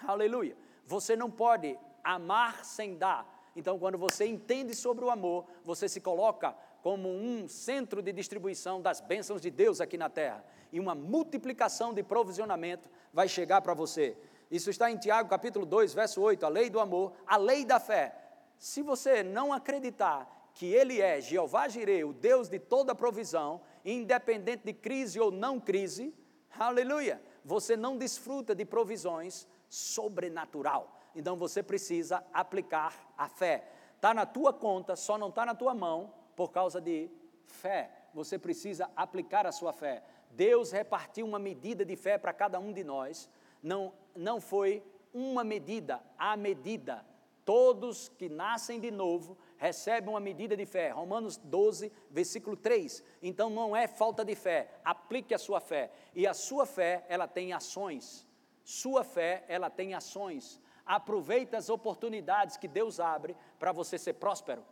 Aleluia. 0.05 0.55
Você 0.85 1.15
não 1.15 1.31
pode 1.31 1.79
amar 2.03 2.63
sem 2.63 2.95
dar. 2.95 3.51
Então, 3.55 3.79
quando 3.79 3.97
você 3.97 4.27
entende 4.27 4.75
sobre 4.75 5.03
o 5.03 5.09
amor, 5.09 5.47
você 5.63 5.89
se 5.89 5.99
coloca 5.99 6.55
como 6.83 7.09
um 7.09 7.47
centro 7.47 7.99
de 8.01 8.11
distribuição 8.13 8.79
das 8.79 9.01
bênçãos 9.01 9.41
de 9.41 9.49
Deus 9.49 9.81
aqui 9.81 9.97
na 9.97 10.09
terra. 10.09 10.45
E 10.71 10.79
uma 10.79 10.93
multiplicação 10.93 11.91
de 11.91 12.03
provisionamento 12.03 12.87
vai 13.11 13.27
chegar 13.27 13.61
para 13.61 13.73
você. 13.73 14.15
Isso 14.51 14.69
está 14.69 14.91
em 14.91 14.97
Tiago 14.97 15.27
capítulo 15.27 15.65
2, 15.65 15.93
verso 15.93 16.21
8, 16.21 16.45
a 16.45 16.49
lei 16.49 16.69
do 16.69 16.79
amor, 16.79 17.13
a 17.25 17.37
lei 17.37 17.65
da 17.65 17.79
fé. 17.79 18.20
Se 18.61 18.83
você 18.83 19.23
não 19.23 19.51
acreditar 19.51 20.51
que 20.53 20.67
Ele 20.67 21.01
é 21.01 21.19
Jeová 21.19 21.67
Jireh, 21.67 22.03
o 22.03 22.13
Deus 22.13 22.47
de 22.47 22.59
toda 22.59 22.93
provisão, 22.93 23.59
independente 23.83 24.65
de 24.65 24.71
crise 24.71 25.19
ou 25.19 25.31
não 25.31 25.59
crise, 25.59 26.13
aleluia, 26.59 27.19
você 27.43 27.75
não 27.75 27.97
desfruta 27.97 28.53
de 28.53 28.63
provisões 28.63 29.47
sobrenatural. 29.67 30.95
Então 31.15 31.35
você 31.35 31.63
precisa 31.63 32.23
aplicar 32.31 33.11
a 33.17 33.27
fé. 33.27 33.67
Está 33.95 34.13
na 34.13 34.27
tua 34.27 34.53
conta, 34.53 34.95
só 34.95 35.17
não 35.17 35.29
está 35.29 35.43
na 35.43 35.55
tua 35.55 35.73
mão, 35.73 36.13
por 36.35 36.51
causa 36.51 36.79
de 36.79 37.09
fé. 37.47 37.89
Você 38.13 38.37
precisa 38.37 38.91
aplicar 38.95 39.47
a 39.47 39.51
sua 39.51 39.73
fé. 39.73 40.03
Deus 40.29 40.69
repartiu 40.69 41.25
uma 41.25 41.39
medida 41.39 41.83
de 41.83 41.95
fé 41.95 42.15
para 42.15 42.31
cada 42.31 42.59
um 42.59 42.71
de 42.71 42.83
nós. 42.83 43.27
Não, 43.63 43.91
não 44.15 44.39
foi 44.39 44.83
uma 45.11 45.43
medida, 45.43 45.99
a 46.15 46.37
medida. 46.37 47.03
Todos 47.43 48.09
que 48.09 48.29
nascem 48.29 48.79
de 48.79 48.91
novo 48.91 49.37
recebem 49.57 50.09
uma 50.09 50.19
medida 50.19 50.55
de 50.55 50.65
fé. 50.65 50.89
Romanos 50.91 51.37
12, 51.37 51.91
versículo 52.09 52.55
3. 52.55 53.03
Então 53.21 53.49
não 53.49 53.75
é 53.75 53.87
falta 53.87 54.23
de 54.23 54.35
fé, 54.35 54.79
aplique 54.83 55.33
a 55.33 55.39
sua 55.39 55.59
fé. 55.59 55.91
E 56.13 56.27
a 56.27 56.33
sua 56.33 56.65
fé, 56.65 57.05
ela 57.09 57.27
tem 57.27 57.53
ações. 57.53 58.27
Sua 58.63 59.03
fé, 59.03 59.43
ela 59.47 59.69
tem 59.69 59.93
ações. 59.93 60.61
Aproveite 60.85 61.55
as 61.55 61.69
oportunidades 61.69 62.57
que 62.57 62.67
Deus 62.67 62.99
abre 62.99 63.35
para 63.59 63.71
você 63.71 63.97
ser 63.97 64.13
próspero. 64.13 64.63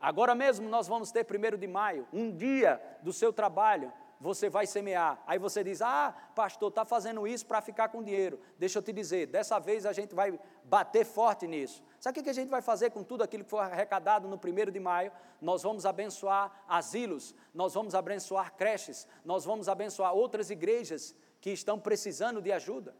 Agora 0.00 0.34
mesmo 0.34 0.68
nós 0.68 0.86
vamos 0.86 1.10
ter 1.10 1.24
primeiro 1.24 1.58
de 1.58 1.66
maio, 1.66 2.06
um 2.12 2.30
dia 2.34 2.80
do 3.02 3.12
seu 3.12 3.32
trabalho, 3.32 3.92
você 4.20 4.48
vai 4.48 4.66
semear. 4.66 5.22
Aí 5.26 5.38
você 5.38 5.62
diz: 5.62 5.80
Ah, 5.80 6.14
pastor, 6.34 6.68
está 6.68 6.84
fazendo 6.84 7.26
isso 7.26 7.46
para 7.46 7.60
ficar 7.60 7.88
com 7.88 8.02
dinheiro. 8.02 8.40
Deixa 8.58 8.78
eu 8.78 8.82
te 8.82 8.92
dizer, 8.92 9.26
dessa 9.26 9.58
vez 9.58 9.86
a 9.86 9.92
gente 9.92 10.14
vai 10.14 10.38
bater 10.64 11.04
forte 11.04 11.46
nisso. 11.46 11.82
Sabe 12.00 12.20
o 12.20 12.22
que 12.22 12.30
a 12.30 12.34
gente 12.34 12.48
vai 12.48 12.62
fazer 12.62 12.90
com 12.90 13.02
tudo 13.02 13.22
aquilo 13.22 13.44
que 13.44 13.50
foi 13.50 13.60
arrecadado 13.60 14.28
no 14.28 14.38
primeiro 14.38 14.70
de 14.70 14.80
maio? 14.80 15.12
Nós 15.40 15.62
vamos 15.62 15.86
abençoar 15.86 16.64
asilos, 16.68 17.34
nós 17.54 17.74
vamos 17.74 17.94
abençoar 17.94 18.54
creches, 18.54 19.06
nós 19.24 19.44
vamos 19.44 19.68
abençoar 19.68 20.14
outras 20.14 20.50
igrejas 20.50 21.14
que 21.40 21.50
estão 21.50 21.78
precisando 21.78 22.42
de 22.42 22.52
ajuda. 22.52 22.94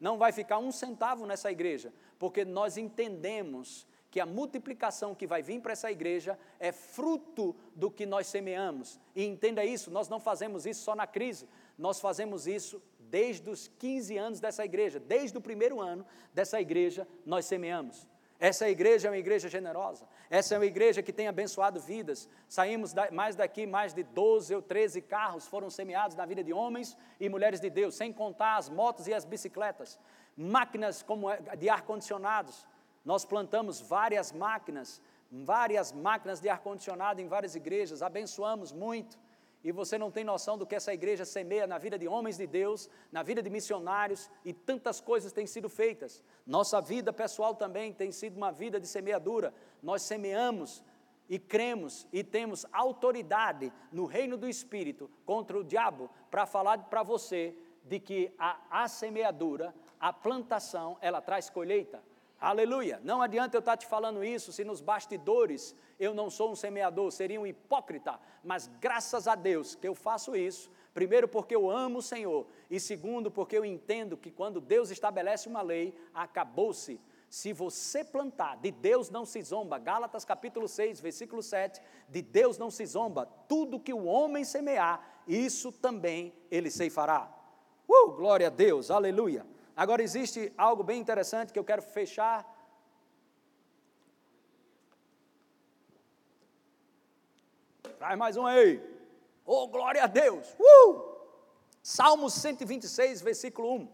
Não 0.00 0.18
vai 0.18 0.32
ficar 0.32 0.58
um 0.58 0.72
centavo 0.72 1.24
nessa 1.24 1.50
igreja, 1.50 1.92
porque 2.18 2.44
nós 2.44 2.76
entendemos 2.76 3.86
que 4.14 4.20
a 4.20 4.26
multiplicação 4.26 5.12
que 5.12 5.26
vai 5.26 5.42
vir 5.42 5.60
para 5.60 5.72
essa 5.72 5.90
igreja 5.90 6.38
é 6.60 6.70
fruto 6.70 7.52
do 7.74 7.90
que 7.90 8.06
nós 8.06 8.28
semeamos. 8.28 9.00
E 9.12 9.24
entenda 9.24 9.64
isso, 9.64 9.90
nós 9.90 10.08
não 10.08 10.20
fazemos 10.20 10.66
isso 10.66 10.84
só 10.84 10.94
na 10.94 11.04
crise, 11.04 11.48
nós 11.76 11.98
fazemos 11.98 12.46
isso 12.46 12.80
desde 13.00 13.50
os 13.50 13.66
15 13.66 14.16
anos 14.16 14.38
dessa 14.38 14.64
igreja, 14.64 15.00
desde 15.00 15.36
o 15.36 15.40
primeiro 15.40 15.80
ano 15.80 16.06
dessa 16.32 16.60
igreja 16.60 17.08
nós 17.26 17.44
semeamos. 17.46 18.06
Essa 18.38 18.70
igreja 18.70 19.08
é 19.08 19.10
uma 19.10 19.18
igreja 19.18 19.48
generosa, 19.48 20.06
essa 20.30 20.54
é 20.54 20.58
uma 20.58 20.66
igreja 20.66 21.02
que 21.02 21.12
tem 21.12 21.26
abençoado 21.26 21.80
vidas. 21.80 22.28
Saímos 22.48 22.92
da, 22.92 23.10
mais 23.10 23.34
daqui, 23.34 23.66
mais 23.66 23.92
de 23.92 24.04
12 24.04 24.54
ou 24.54 24.62
13 24.62 25.02
carros 25.02 25.48
foram 25.48 25.68
semeados 25.68 26.16
na 26.16 26.24
vida 26.24 26.44
de 26.44 26.52
homens 26.52 26.96
e 27.18 27.28
mulheres 27.28 27.58
de 27.58 27.68
Deus, 27.68 27.96
sem 27.96 28.12
contar 28.12 28.58
as 28.58 28.68
motos 28.68 29.08
e 29.08 29.12
as 29.12 29.24
bicicletas, 29.24 29.98
máquinas 30.36 31.02
como 31.02 31.26
de 31.58 31.68
ar-condicionados, 31.68 32.64
nós 33.04 33.24
plantamos 33.24 33.80
várias 33.80 34.32
máquinas, 34.32 35.00
várias 35.30 35.92
máquinas 35.92 36.40
de 36.40 36.48
ar-condicionado 36.48 37.20
em 37.20 37.28
várias 37.28 37.54
igrejas, 37.54 38.02
abençoamos 38.02 38.72
muito. 38.72 39.18
E 39.62 39.72
você 39.72 39.96
não 39.96 40.10
tem 40.10 40.24
noção 40.24 40.58
do 40.58 40.66
que 40.66 40.74
essa 40.74 40.92
igreja 40.92 41.24
semeia 41.24 41.66
na 41.66 41.78
vida 41.78 41.98
de 41.98 42.06
homens 42.06 42.36
de 42.36 42.46
Deus, 42.46 42.88
na 43.10 43.22
vida 43.22 43.42
de 43.42 43.48
missionários, 43.48 44.30
e 44.44 44.52
tantas 44.52 45.00
coisas 45.00 45.32
têm 45.32 45.46
sido 45.46 45.70
feitas. 45.70 46.22
Nossa 46.46 46.82
vida 46.82 47.14
pessoal 47.14 47.54
também 47.54 47.92
tem 47.92 48.12
sido 48.12 48.36
uma 48.36 48.52
vida 48.52 48.78
de 48.78 48.86
semeadura. 48.86 49.54
Nós 49.82 50.02
semeamos 50.02 50.84
e 51.30 51.38
cremos 51.38 52.06
e 52.12 52.22
temos 52.22 52.66
autoridade 52.70 53.72
no 53.90 54.04
reino 54.04 54.36
do 54.36 54.46
Espírito 54.46 55.10
contra 55.24 55.58
o 55.58 55.64
diabo 55.64 56.10
para 56.30 56.44
falar 56.44 56.78
para 56.84 57.02
você 57.02 57.56
de 57.84 57.98
que 57.98 58.34
a, 58.38 58.82
a 58.82 58.86
semeadura, 58.86 59.74
a 59.98 60.12
plantação, 60.12 60.98
ela 61.00 61.22
traz 61.22 61.48
colheita. 61.48 62.02
Aleluia. 62.44 63.00
Não 63.02 63.22
adianta 63.22 63.56
eu 63.56 63.60
estar 63.60 63.74
te 63.74 63.86
falando 63.86 64.22
isso 64.22 64.52
se 64.52 64.64
nos 64.64 64.82
bastidores 64.82 65.74
eu 65.98 66.12
não 66.12 66.28
sou 66.28 66.52
um 66.52 66.54
semeador, 66.54 67.10
seria 67.10 67.40
um 67.40 67.46
hipócrita. 67.46 68.20
Mas 68.42 68.70
graças 68.78 69.26
a 69.26 69.34
Deus 69.34 69.74
que 69.74 69.88
eu 69.88 69.94
faço 69.94 70.36
isso. 70.36 70.70
Primeiro, 70.92 71.26
porque 71.26 71.56
eu 71.56 71.70
amo 71.70 72.00
o 72.00 72.02
Senhor. 72.02 72.46
E 72.70 72.78
segundo, 72.78 73.30
porque 73.30 73.56
eu 73.56 73.64
entendo 73.64 74.14
que 74.14 74.30
quando 74.30 74.60
Deus 74.60 74.90
estabelece 74.90 75.48
uma 75.48 75.62
lei, 75.62 75.96
acabou-se. 76.12 77.00
Se 77.30 77.50
você 77.54 78.04
plantar, 78.04 78.58
de 78.58 78.70
Deus 78.70 79.08
não 79.08 79.24
se 79.24 79.40
zomba. 79.40 79.78
Gálatas 79.78 80.22
capítulo 80.22 80.68
6, 80.68 81.00
versículo 81.00 81.42
7. 81.42 81.80
De 82.10 82.20
Deus 82.20 82.58
não 82.58 82.70
se 82.70 82.84
zomba. 82.84 83.24
Tudo 83.48 83.80
que 83.80 83.94
o 83.94 84.04
homem 84.04 84.44
semear, 84.44 85.22
isso 85.26 85.72
também 85.72 86.34
ele 86.50 86.70
ceifará. 86.70 87.34
Uh, 87.88 88.10
glória 88.10 88.48
a 88.48 88.50
Deus, 88.50 88.90
aleluia. 88.90 89.46
Agora 89.76 90.02
existe 90.02 90.52
algo 90.56 90.84
bem 90.84 91.00
interessante 91.00 91.52
que 91.52 91.58
eu 91.58 91.64
quero 91.64 91.82
fechar. 91.82 92.46
Traz 97.98 98.16
mais 98.16 98.36
um 98.36 98.46
aí. 98.46 98.80
Oh, 99.44 99.66
glória 99.66 100.04
a 100.04 100.06
Deus. 100.06 100.54
Uh! 100.58 101.14
Salmo 101.82 102.30
126, 102.30 103.20
versículo 103.20 103.74
1. 103.74 103.88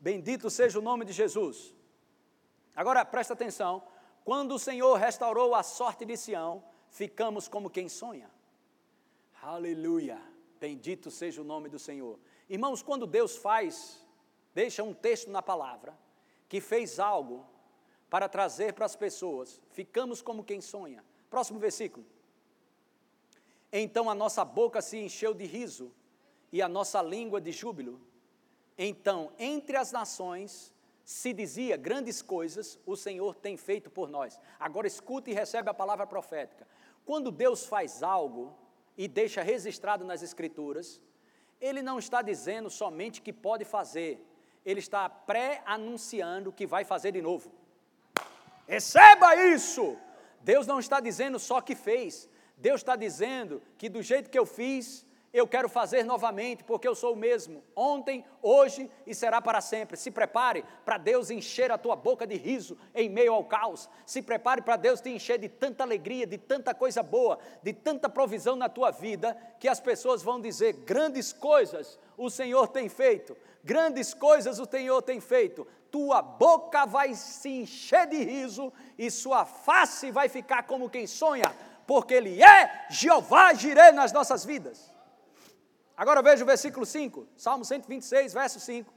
Bendito 0.00 0.48
seja 0.48 0.78
o 0.78 0.82
nome 0.82 1.04
de 1.04 1.12
Jesus. 1.12 1.74
Agora 2.74 3.04
presta 3.04 3.32
atenção. 3.32 3.82
Quando 4.24 4.54
o 4.54 4.58
Senhor 4.58 4.94
restaurou 4.94 5.54
a 5.54 5.62
sorte 5.62 6.04
de 6.04 6.16
Sião, 6.16 6.62
ficamos 6.88 7.48
como 7.48 7.70
quem 7.70 7.88
sonha. 7.88 8.30
Aleluia. 9.42 10.20
Bendito 10.60 11.10
seja 11.10 11.40
o 11.42 11.44
nome 11.44 11.68
do 11.68 11.78
Senhor. 11.78 12.18
Irmãos, 12.48 12.82
quando 12.82 13.06
Deus 13.06 13.36
faz 13.36 14.05
deixa 14.56 14.82
um 14.82 14.94
texto 14.94 15.30
na 15.30 15.42
palavra 15.42 15.94
que 16.48 16.62
fez 16.62 16.98
algo 16.98 17.46
para 18.08 18.26
trazer 18.26 18.72
para 18.72 18.86
as 18.86 18.96
pessoas. 18.96 19.60
Ficamos 19.68 20.22
como 20.22 20.42
quem 20.42 20.62
sonha. 20.62 21.04
Próximo 21.28 21.58
versículo. 21.58 22.06
Então 23.70 24.08
a 24.08 24.14
nossa 24.14 24.46
boca 24.46 24.80
se 24.80 24.96
encheu 24.96 25.34
de 25.34 25.44
riso 25.44 25.92
e 26.50 26.62
a 26.62 26.68
nossa 26.68 27.02
língua 27.02 27.38
de 27.38 27.52
júbilo. 27.52 28.00
Então, 28.78 29.30
entre 29.38 29.76
as 29.76 29.92
nações 29.92 30.72
se 31.04 31.34
dizia 31.34 31.76
grandes 31.76 32.22
coisas 32.22 32.78
o 32.86 32.96
Senhor 32.96 33.34
tem 33.34 33.58
feito 33.58 33.90
por 33.90 34.08
nós. 34.08 34.40
Agora 34.58 34.86
escute 34.86 35.30
e 35.30 35.34
recebe 35.34 35.68
a 35.68 35.74
palavra 35.74 36.06
profética. 36.06 36.66
Quando 37.04 37.30
Deus 37.30 37.66
faz 37.66 38.02
algo 38.02 38.56
e 38.96 39.06
deixa 39.06 39.42
registrado 39.42 40.02
nas 40.02 40.22
Escrituras, 40.22 41.02
Ele 41.60 41.82
não 41.82 41.98
está 41.98 42.22
dizendo 42.22 42.70
somente 42.70 43.20
que 43.20 43.34
pode 43.34 43.66
fazer, 43.66 44.18
ele 44.66 44.80
está 44.80 45.08
pré-anunciando 45.08 46.52
que 46.52 46.66
vai 46.66 46.84
fazer 46.84 47.12
de 47.12 47.22
novo. 47.22 47.52
Receba 48.66 49.36
isso! 49.36 49.96
Deus 50.40 50.66
não 50.66 50.80
está 50.80 50.98
dizendo 50.98 51.38
só 51.38 51.60
que 51.60 51.76
fez, 51.76 52.28
Deus 52.56 52.80
está 52.80 52.96
dizendo 52.96 53.62
que 53.78 53.88
do 53.88 54.02
jeito 54.02 54.28
que 54.28 54.38
eu 54.38 54.44
fiz, 54.44 55.05
eu 55.36 55.46
quero 55.46 55.68
fazer 55.68 56.02
novamente, 56.02 56.64
porque 56.64 56.88
eu 56.88 56.94
sou 56.94 57.12
o 57.12 57.16
mesmo, 57.16 57.62
ontem, 57.76 58.24
hoje 58.40 58.90
e 59.06 59.14
será 59.14 59.38
para 59.38 59.60
sempre. 59.60 59.94
Se 59.94 60.10
prepare 60.10 60.64
para 60.82 60.96
Deus 60.96 61.28
encher 61.28 61.70
a 61.70 61.76
tua 61.76 61.94
boca 61.94 62.26
de 62.26 62.36
riso 62.36 62.78
em 62.94 63.10
meio 63.10 63.34
ao 63.34 63.44
caos. 63.44 63.86
Se 64.06 64.22
prepare 64.22 64.62
para 64.62 64.76
Deus 64.76 64.98
te 64.98 65.10
encher 65.10 65.38
de 65.38 65.50
tanta 65.50 65.84
alegria, 65.84 66.26
de 66.26 66.38
tanta 66.38 66.72
coisa 66.72 67.02
boa, 67.02 67.38
de 67.62 67.74
tanta 67.74 68.08
provisão 68.08 68.56
na 68.56 68.70
tua 68.70 68.90
vida, 68.90 69.36
que 69.60 69.68
as 69.68 69.78
pessoas 69.78 70.22
vão 70.22 70.40
dizer: 70.40 70.72
grandes 70.72 71.34
coisas 71.34 71.98
o 72.16 72.30
Senhor 72.30 72.68
tem 72.68 72.88
feito, 72.88 73.36
grandes 73.62 74.14
coisas 74.14 74.58
o 74.58 74.64
Senhor 74.64 75.02
tem 75.02 75.20
feito. 75.20 75.66
Tua 75.90 76.22
boca 76.22 76.86
vai 76.86 77.12
se 77.12 77.50
encher 77.50 78.06
de 78.06 78.24
riso 78.24 78.72
e 78.96 79.10
sua 79.10 79.44
face 79.44 80.10
vai 80.10 80.30
ficar 80.30 80.62
como 80.62 80.88
quem 80.88 81.06
sonha, 81.06 81.54
porque 81.86 82.14
Ele 82.14 82.42
é 82.42 82.86
Jeová 82.88 83.52
Jireh 83.52 83.92
nas 83.92 84.12
nossas 84.12 84.42
vidas. 84.42 84.95
Agora 85.96 86.20
veja 86.20 86.44
o 86.44 86.46
versículo 86.46 86.84
5, 86.84 87.26
Salmo 87.36 87.64
126, 87.64 88.34
verso 88.34 88.60
5. 88.60 88.92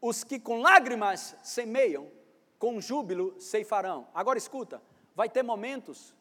Os 0.00 0.24
que 0.24 0.40
com 0.40 0.60
lágrimas 0.60 1.36
semeiam, 1.42 2.10
com 2.58 2.80
júbilo 2.80 3.38
ceifarão. 3.40 4.08
Agora 4.12 4.36
escuta, 4.36 4.82
vai 5.14 5.28
ter 5.28 5.42
momentos 5.42 6.14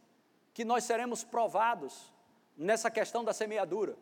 que 0.54 0.64
nós 0.64 0.84
seremos 0.84 1.24
provados 1.24 2.14
nessa 2.56 2.92
questão 2.92 3.24
da 3.24 3.34
semeadura. 3.34 3.98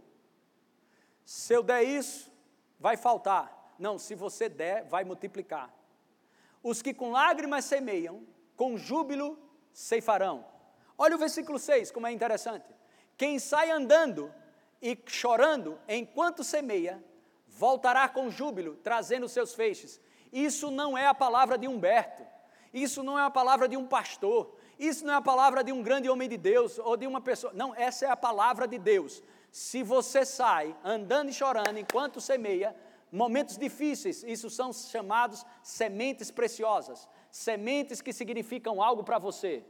Se 1.23 1.53
eu 1.53 1.63
der 1.63 1.83
isso, 1.83 2.31
vai 2.79 2.97
faltar. 2.97 3.75
Não, 3.79 3.97
se 3.97 4.15
você 4.15 4.49
der, 4.49 4.83
vai 4.85 5.03
multiplicar. 5.03 5.73
Os 6.61 6.81
que 6.81 6.93
com 6.93 7.11
lágrimas 7.11 7.65
semeiam, 7.65 8.25
com 8.55 8.77
júbilo 8.77 9.37
ceifarão. 9.71 10.45
Olha 10.97 11.15
o 11.15 11.19
versículo 11.19 11.59
6, 11.59 11.91
como 11.91 12.07
é 12.07 12.11
interessante. 12.11 12.65
Quem 13.15 13.39
sai 13.39 13.69
andando 13.69 14.33
e 14.81 14.97
chorando 15.07 15.79
enquanto 15.87 16.43
semeia, 16.43 17.03
voltará 17.47 18.07
com 18.07 18.29
júbilo, 18.29 18.75
trazendo 18.75 19.27
seus 19.27 19.53
feixes. 19.53 19.99
Isso 20.31 20.69
não 20.69 20.97
é 20.97 21.07
a 21.07 21.13
palavra 21.13 21.57
de 21.57 21.67
Humberto, 21.67 22.23
isso 22.73 23.01
não 23.01 23.17
é 23.17 23.23
a 23.23 23.29
palavra 23.29 23.67
de 23.67 23.75
um 23.75 23.87
pastor, 23.87 24.55
isso 24.77 25.05
não 25.05 25.13
é 25.13 25.17
a 25.17 25.21
palavra 25.21 25.63
de 25.63 25.71
um 25.71 25.81
grande 25.81 26.09
homem 26.09 26.29
de 26.29 26.37
Deus 26.37 26.77
ou 26.77 26.95
de 26.95 27.07
uma 27.07 27.21
pessoa. 27.21 27.51
Não, 27.53 27.73
essa 27.73 28.05
é 28.05 28.09
a 28.09 28.17
palavra 28.17 28.67
de 28.67 28.77
Deus. 28.77 29.23
Se 29.51 29.81
você 29.81 30.25
sai 30.25 30.75
andando 30.83 31.29
e 31.29 31.33
chorando 31.33 31.79
enquanto 31.79 32.21
semeia, 32.21 32.75
momentos 33.11 33.57
difíceis, 33.57 34.23
isso 34.23 34.49
são 34.49 34.71
chamados 34.71 35.45
sementes 35.63 36.29
preciosas, 36.29 37.07
sementes 37.31 38.01
que 38.01 38.13
significam 38.13 38.81
algo 38.81 39.03
para 39.03 39.17
você, 39.17 39.63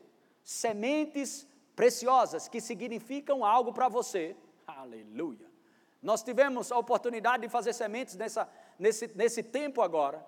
sementes 0.43 1.47
preciosas 1.75 2.47
que 2.47 2.59
significam 2.59 3.45
algo 3.45 3.71
para 3.71 3.87
você 3.87 4.35
Aleluia. 4.67 5.49
Nós 6.01 6.21
tivemos 6.21 6.71
a 6.73 6.77
oportunidade 6.77 7.43
de 7.43 7.49
fazer 7.49 7.71
sementes 7.71 8.15
nessa, 8.15 8.49
nesse, 8.77 9.07
nesse 9.15 9.41
tempo 9.41 9.81
agora. 9.81 10.25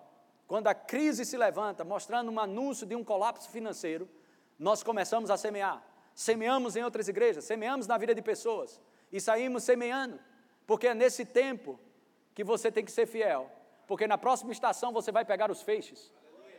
quando 0.48 0.68
a 0.68 0.74
crise 0.74 1.26
se 1.26 1.38
levanta, 1.38 1.84
mostrando 1.84 2.32
um 2.32 2.40
anúncio 2.40 2.88
de 2.88 2.96
um 2.96 3.04
colapso 3.04 3.50
financeiro, 3.52 4.10
nós 4.58 4.82
começamos 4.82 5.30
a 5.30 5.38
semear. 5.38 5.84
Semeamos 6.16 6.76
em 6.76 6.84
outras 6.84 7.08
igrejas, 7.08 7.44
semeamos 7.44 7.86
na 7.86 7.98
vida 7.98 8.16
de 8.16 8.22
pessoas 8.22 8.82
e 9.12 9.20
saímos 9.22 9.64
semeando, 9.64 10.20
porque 10.66 10.88
é 10.88 10.94
nesse 10.94 11.24
tempo 11.26 11.80
que 12.34 12.44
você 12.44 12.72
tem 12.72 12.84
que 12.84 12.92
ser 12.92 13.06
fiel, 13.06 13.52
porque 13.88 14.08
na 14.08 14.18
próxima 14.18 14.52
estação 14.52 14.92
você 14.92 15.12
vai 15.12 15.24
pegar 15.24 15.52
os 15.52 15.62
feixes, 15.62 16.12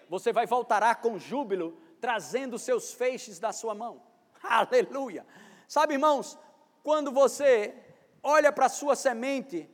você 0.09 0.33
vai 0.33 0.47
voltará 0.47 0.95
com 0.95 1.19
júbilo, 1.19 1.77
trazendo 2.01 2.59
seus 2.59 2.93
feixes 2.93 3.39
da 3.39 3.53
sua 3.53 3.75
mão. 3.75 4.03
Aleluia! 4.43 5.27
Sabe, 5.67 5.95
irmãos, 5.95 6.39
quando 6.83 7.11
você 7.11 7.75
olha 8.23 8.53
para 8.53 8.67
a 8.67 8.71
sua 8.71 8.95
semente 8.95 9.69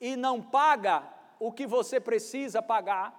e 0.00 0.16
não 0.16 0.42
paga 0.42 1.02
o 1.38 1.52
que 1.52 1.66
você 1.66 2.00
precisa 2.00 2.62
pagar, 2.62 3.14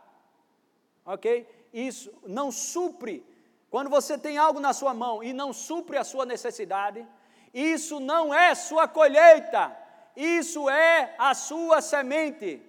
ok? 1.05 1.47
Isso 1.73 2.13
não 2.25 2.51
supre 2.51 3.25
quando 3.73 3.89
você 3.89 4.19
tem 4.19 4.37
algo 4.37 4.59
na 4.59 4.71
sua 4.71 4.93
mão 4.93 5.23
e 5.23 5.33
não 5.33 5.51
supre 5.51 5.97
a 5.97 6.03
sua 6.03 6.27
necessidade, 6.27 7.07
isso 7.51 7.99
não 7.99 8.31
é 8.31 8.53
sua 8.53 8.87
colheita, 8.87 9.75
isso 10.15 10.69
é 10.69 11.15
a 11.17 11.33
sua 11.33 11.81
semente. 11.81 12.61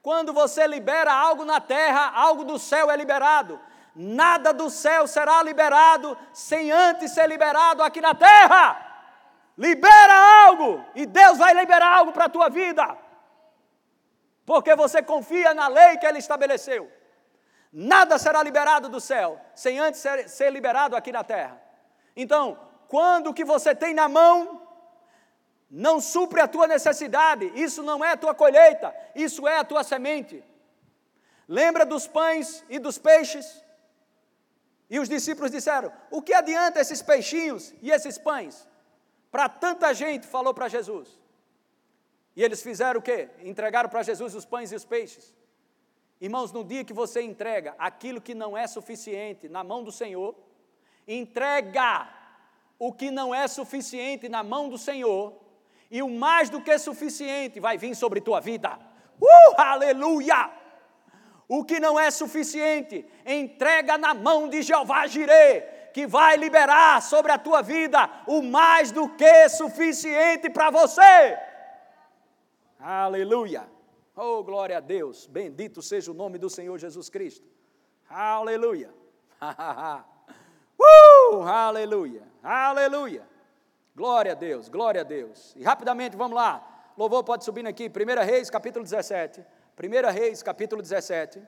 Quando 0.00 0.32
você 0.32 0.64
libera 0.68 1.12
algo 1.12 1.44
na 1.44 1.60
terra, 1.60 2.12
algo 2.14 2.44
do 2.44 2.60
céu 2.60 2.88
é 2.88 2.96
liberado. 2.96 3.58
Nada 3.92 4.52
do 4.54 4.70
céu 4.70 5.08
será 5.08 5.42
liberado 5.42 6.16
sem 6.32 6.70
antes 6.70 7.10
ser 7.10 7.28
liberado 7.28 7.82
aqui 7.82 8.00
na 8.00 8.14
terra. 8.14 8.91
Libera 9.56 10.14
algo 10.46 10.84
e 10.94 11.04
Deus 11.04 11.38
vai 11.38 11.52
liberar 11.54 11.98
algo 11.98 12.12
para 12.12 12.24
a 12.24 12.28
tua 12.28 12.48
vida. 12.48 12.96
Porque 14.44 14.74
você 14.74 15.02
confia 15.02 15.54
na 15.54 15.68
lei 15.68 15.98
que 15.98 16.06
Ele 16.06 16.18
estabeleceu. 16.18 16.90
Nada 17.72 18.18
será 18.18 18.42
liberado 18.42 18.88
do 18.88 19.00
céu 19.00 19.40
sem 19.54 19.78
antes 19.78 20.00
ser, 20.00 20.28
ser 20.28 20.50
liberado 20.50 20.96
aqui 20.96 21.12
na 21.12 21.24
terra. 21.24 21.60
Então, 22.14 22.58
quando 22.88 23.28
o 23.28 23.34
que 23.34 23.44
você 23.44 23.74
tem 23.74 23.94
na 23.94 24.08
mão 24.08 24.60
não 25.70 26.00
supre 26.00 26.40
a 26.40 26.48
tua 26.48 26.66
necessidade, 26.66 27.50
isso 27.54 27.82
não 27.82 28.04
é 28.04 28.12
a 28.12 28.16
tua 28.16 28.34
colheita, 28.34 28.94
isso 29.14 29.48
é 29.48 29.56
a 29.58 29.64
tua 29.64 29.82
semente. 29.82 30.44
Lembra 31.48 31.86
dos 31.86 32.06
pães 32.06 32.62
e 32.68 32.78
dos 32.78 32.98
peixes? 32.98 33.64
E 34.90 35.00
os 35.00 35.08
discípulos 35.08 35.50
disseram: 35.50 35.90
O 36.10 36.20
que 36.20 36.34
adianta 36.34 36.80
esses 36.80 37.00
peixinhos 37.00 37.74
e 37.80 37.90
esses 37.90 38.18
pães? 38.18 38.68
Para 39.32 39.48
tanta 39.48 39.94
gente, 39.94 40.26
falou 40.26 40.52
para 40.52 40.68
Jesus. 40.68 41.18
E 42.36 42.44
eles 42.44 42.62
fizeram 42.62 43.00
o 43.00 43.02
quê? 43.02 43.30
Entregaram 43.42 43.88
para 43.88 44.02
Jesus 44.02 44.34
os 44.34 44.44
pães 44.44 44.70
e 44.70 44.76
os 44.76 44.84
peixes. 44.84 45.34
Irmãos, 46.20 46.52
no 46.52 46.62
dia 46.62 46.84
que 46.84 46.92
você 46.92 47.22
entrega 47.22 47.74
aquilo 47.78 48.20
que 48.20 48.34
não 48.34 48.56
é 48.56 48.66
suficiente 48.66 49.48
na 49.48 49.64
mão 49.64 49.82
do 49.82 49.90
Senhor, 49.90 50.34
entrega 51.08 52.08
o 52.78 52.92
que 52.92 53.10
não 53.10 53.34
é 53.34 53.48
suficiente 53.48 54.28
na 54.28 54.42
mão 54.42 54.68
do 54.68 54.76
Senhor, 54.76 55.32
e 55.90 56.02
o 56.02 56.08
mais 56.08 56.50
do 56.50 56.60
que 56.60 56.78
suficiente 56.78 57.58
vai 57.58 57.78
vir 57.78 57.94
sobre 57.94 58.20
tua 58.20 58.40
vida. 58.40 58.78
Uh, 59.20 59.54
aleluia! 59.56 60.50
O 61.48 61.64
que 61.64 61.80
não 61.80 61.98
é 61.98 62.10
suficiente, 62.10 63.04
entrega 63.26 63.98
na 63.98 64.14
mão 64.14 64.48
de 64.48 64.62
Jeová 64.62 65.06
Jireh, 65.06 65.81
que 65.92 66.06
vai 66.06 66.36
liberar 66.36 67.00
sobre 67.02 67.32
a 67.32 67.38
tua 67.38 67.62
vida 67.62 68.10
o 68.26 68.42
mais 68.42 68.90
do 68.90 69.08
que 69.08 69.48
suficiente 69.48 70.50
para 70.50 70.70
você. 70.70 71.38
Aleluia! 72.78 73.70
Oh, 74.14 74.42
glória 74.42 74.76
a 74.76 74.80
Deus. 74.80 75.26
Bendito 75.26 75.80
seja 75.80 76.10
o 76.10 76.14
nome 76.14 76.38
do 76.38 76.50
Senhor 76.50 76.78
Jesus 76.78 77.08
Cristo. 77.08 77.48
Aleluia. 78.08 78.90
uh, 80.78 81.42
aleluia. 81.42 82.22
Aleluia. 82.42 83.26
Glória 83.94 84.32
a 84.32 84.34
Deus, 84.34 84.68
glória 84.68 85.02
a 85.02 85.04
Deus. 85.04 85.54
E 85.56 85.62
rapidamente, 85.62 86.16
vamos 86.16 86.34
lá. 86.34 86.92
Louvor 86.96 87.24
pode 87.24 87.44
subir 87.44 87.66
aqui. 87.66 87.88
1 87.88 88.24
Reis, 88.24 88.50
capítulo 88.50 88.84
17. 88.84 89.44
1 89.78 90.12
Reis, 90.12 90.42
capítulo 90.42 90.82
17. 90.82 91.42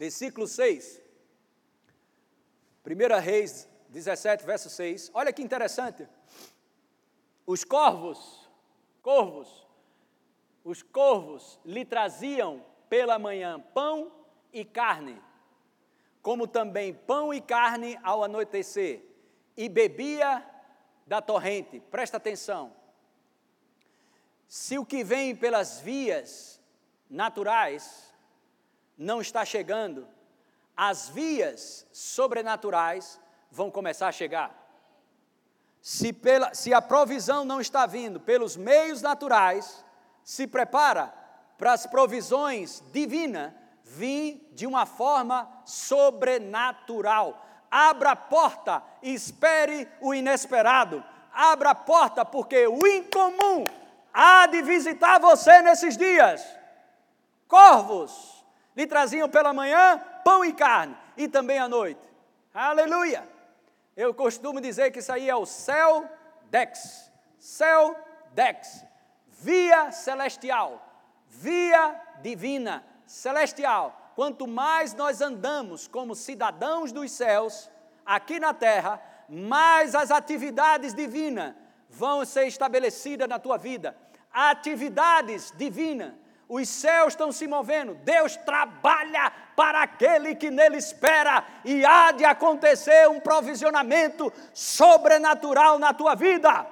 Versículo 0.00 0.46
6. 0.46 0.98
1 2.86 3.20
Reis 3.20 3.68
17, 3.90 4.46
verso 4.46 4.70
6. 4.70 5.10
Olha 5.12 5.30
que 5.30 5.42
interessante. 5.42 6.08
Os 7.46 7.64
corvos, 7.64 8.48
corvos, 9.02 9.68
os 10.64 10.82
corvos 10.82 11.60
lhe 11.66 11.84
traziam 11.84 12.64
pela 12.88 13.18
manhã 13.18 13.60
pão 13.60 14.10
e 14.50 14.64
carne, 14.64 15.20
como 16.22 16.46
também 16.46 16.94
pão 16.94 17.34
e 17.34 17.38
carne 17.38 17.98
ao 18.02 18.24
anoitecer, 18.24 19.04
e 19.54 19.68
bebia 19.68 20.42
da 21.06 21.20
torrente. 21.20 21.78
Presta 21.78 22.16
atenção. 22.16 22.74
Se 24.48 24.78
o 24.78 24.86
que 24.86 25.04
vem 25.04 25.36
pelas 25.36 25.78
vias 25.78 26.58
naturais 27.10 28.09
não 29.00 29.18
está 29.22 29.46
chegando, 29.46 30.06
as 30.76 31.08
vias 31.08 31.86
sobrenaturais 31.90 33.18
vão 33.50 33.70
começar 33.70 34.08
a 34.08 34.12
chegar. 34.12 34.54
Se, 35.80 36.12
pela, 36.12 36.52
se 36.52 36.74
a 36.74 36.82
provisão 36.82 37.42
não 37.42 37.62
está 37.62 37.86
vindo 37.86 38.20
pelos 38.20 38.58
meios 38.58 39.00
naturais, 39.00 39.82
se 40.22 40.46
prepara 40.46 41.14
para 41.56 41.72
as 41.72 41.86
provisões 41.86 42.82
divinas 42.92 43.54
vir 43.84 44.46
de 44.52 44.66
uma 44.66 44.84
forma 44.84 45.50
sobrenatural. 45.64 47.42
Abra 47.70 48.10
a 48.10 48.16
porta 48.16 48.82
e 49.02 49.14
espere 49.14 49.88
o 50.02 50.12
inesperado. 50.12 51.02
Abra 51.32 51.70
a 51.70 51.74
porta, 51.74 52.22
porque 52.22 52.66
o 52.66 52.86
incomum 52.86 53.66
há 54.12 54.46
de 54.46 54.60
visitar 54.60 55.18
você 55.18 55.62
nesses 55.62 55.96
dias. 55.96 56.44
Corvos 57.48 58.39
lhe 58.76 58.86
traziam 58.86 59.28
pela 59.28 59.52
manhã 59.52 60.00
pão 60.24 60.44
e 60.44 60.52
carne, 60.52 60.96
e 61.16 61.28
também 61.28 61.58
à 61.58 61.68
noite. 61.68 62.00
Aleluia! 62.52 63.28
Eu 63.96 64.14
costumo 64.14 64.60
dizer 64.60 64.90
que 64.90 65.00
isso 65.00 65.12
aí 65.12 65.28
é 65.28 65.36
o 65.36 65.44
céu 65.44 66.08
dex, 66.50 67.10
céu 67.38 67.96
dex, 68.32 68.84
via 69.28 69.90
celestial, 69.92 70.82
via 71.28 72.00
divina, 72.22 72.84
celestial. 73.06 74.12
Quanto 74.14 74.46
mais 74.46 74.94
nós 74.94 75.20
andamos 75.20 75.86
como 75.86 76.14
cidadãos 76.14 76.92
dos 76.92 77.10
céus, 77.10 77.70
aqui 78.04 78.40
na 78.40 78.52
terra, 78.52 79.00
mais 79.28 79.94
as 79.94 80.10
atividades 80.10 80.94
divinas 80.94 81.54
vão 81.88 82.24
ser 82.24 82.46
estabelecidas 82.46 83.28
na 83.28 83.38
tua 83.38 83.56
vida. 83.56 83.96
Atividades 84.32 85.52
divinas 85.56 86.12
os 86.50 86.68
céus 86.68 87.12
estão 87.12 87.30
se 87.30 87.46
movendo, 87.46 87.94
Deus 87.94 88.34
trabalha 88.34 89.32
para 89.54 89.82
aquele 89.82 90.34
que 90.34 90.50
nele 90.50 90.78
espera, 90.78 91.44
e 91.64 91.84
há 91.84 92.10
de 92.10 92.24
acontecer 92.24 93.08
um 93.08 93.20
provisionamento 93.20 94.32
sobrenatural 94.52 95.78
na 95.78 95.94
tua 95.94 96.16
vida. 96.16 96.66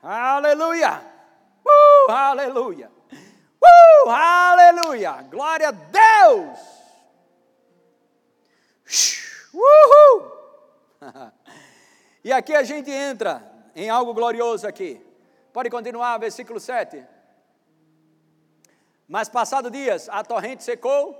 Aleluia! 0.00 1.02
Uh, 1.66 2.12
aleluia! 2.12 2.92
Uh, 3.60 4.08
aleluia! 4.08 5.12
Glória 5.28 5.70
a 5.70 5.72
Deus! 5.72 6.58
Uhul! 9.52 10.32
e 12.22 12.32
aqui 12.32 12.54
a 12.54 12.62
gente 12.62 12.88
entra 12.88 13.42
em 13.74 13.90
algo 13.90 14.14
glorioso 14.14 14.64
aqui. 14.64 15.04
Pode 15.52 15.68
continuar, 15.70 16.16
versículo 16.18 16.60
7. 16.60 17.17
Mas 19.08 19.28
passado 19.28 19.70
dias, 19.70 20.08
a 20.10 20.22
torrente 20.22 20.62
secou, 20.62 21.16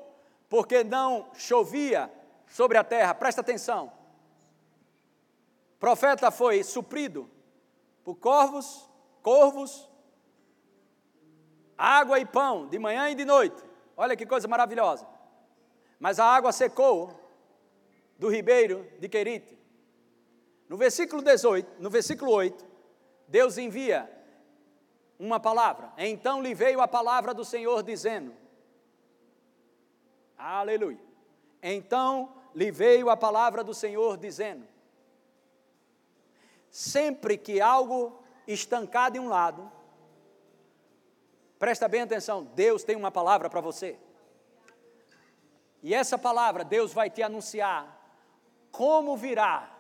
porque 0.48 0.84
não 0.84 1.30
chovia 1.34 2.12
sobre 2.46 2.76
a 2.76 2.84
terra. 2.84 3.14
Presta 3.14 3.40
atenção. 3.40 3.90
O 5.76 5.78
profeta 5.78 6.30
foi 6.30 6.62
suprido 6.62 7.30
por 8.04 8.16
corvos, 8.16 8.88
corvos, 9.22 9.88
água 11.76 12.18
e 12.18 12.26
pão, 12.26 12.68
de 12.68 12.78
manhã 12.78 13.08
e 13.08 13.14
de 13.14 13.24
noite. 13.24 13.62
Olha 13.96 14.16
que 14.16 14.26
coisa 14.26 14.46
maravilhosa. 14.46 15.06
Mas 15.98 16.18
a 16.18 16.24
água 16.26 16.52
secou 16.52 17.18
do 18.18 18.28
ribeiro 18.28 18.86
de 18.98 19.08
Querite. 19.08 19.58
No 20.68 20.76
versículo 20.76 21.22
18, 21.22 21.80
no 21.80 21.88
versículo 21.88 22.32
8, 22.32 22.66
Deus 23.26 23.56
envia 23.56 24.17
uma 25.18 25.40
palavra. 25.40 25.92
Então 25.96 26.40
lhe 26.40 26.54
veio 26.54 26.80
a 26.80 26.88
palavra 26.88 27.34
do 27.34 27.44
Senhor 27.44 27.82
dizendo: 27.82 28.34
Aleluia. 30.36 31.00
Então 31.62 32.32
lhe 32.54 32.70
veio 32.70 33.10
a 33.10 33.16
palavra 33.16 33.64
do 33.64 33.74
Senhor 33.74 34.16
dizendo: 34.16 34.66
Sempre 36.70 37.36
que 37.36 37.60
algo 37.60 38.22
estancado 38.46 39.16
em 39.16 39.20
um 39.20 39.28
lado, 39.28 39.70
presta 41.58 41.88
bem 41.88 42.02
atenção, 42.02 42.44
Deus 42.54 42.84
tem 42.84 42.96
uma 42.96 43.10
palavra 43.10 43.50
para 43.50 43.60
você. 43.60 43.98
E 45.82 45.94
essa 45.94 46.18
palavra 46.18 46.64
Deus 46.64 46.92
vai 46.92 47.10
te 47.10 47.22
anunciar 47.22 47.96
como 48.70 49.16
virá 49.16 49.74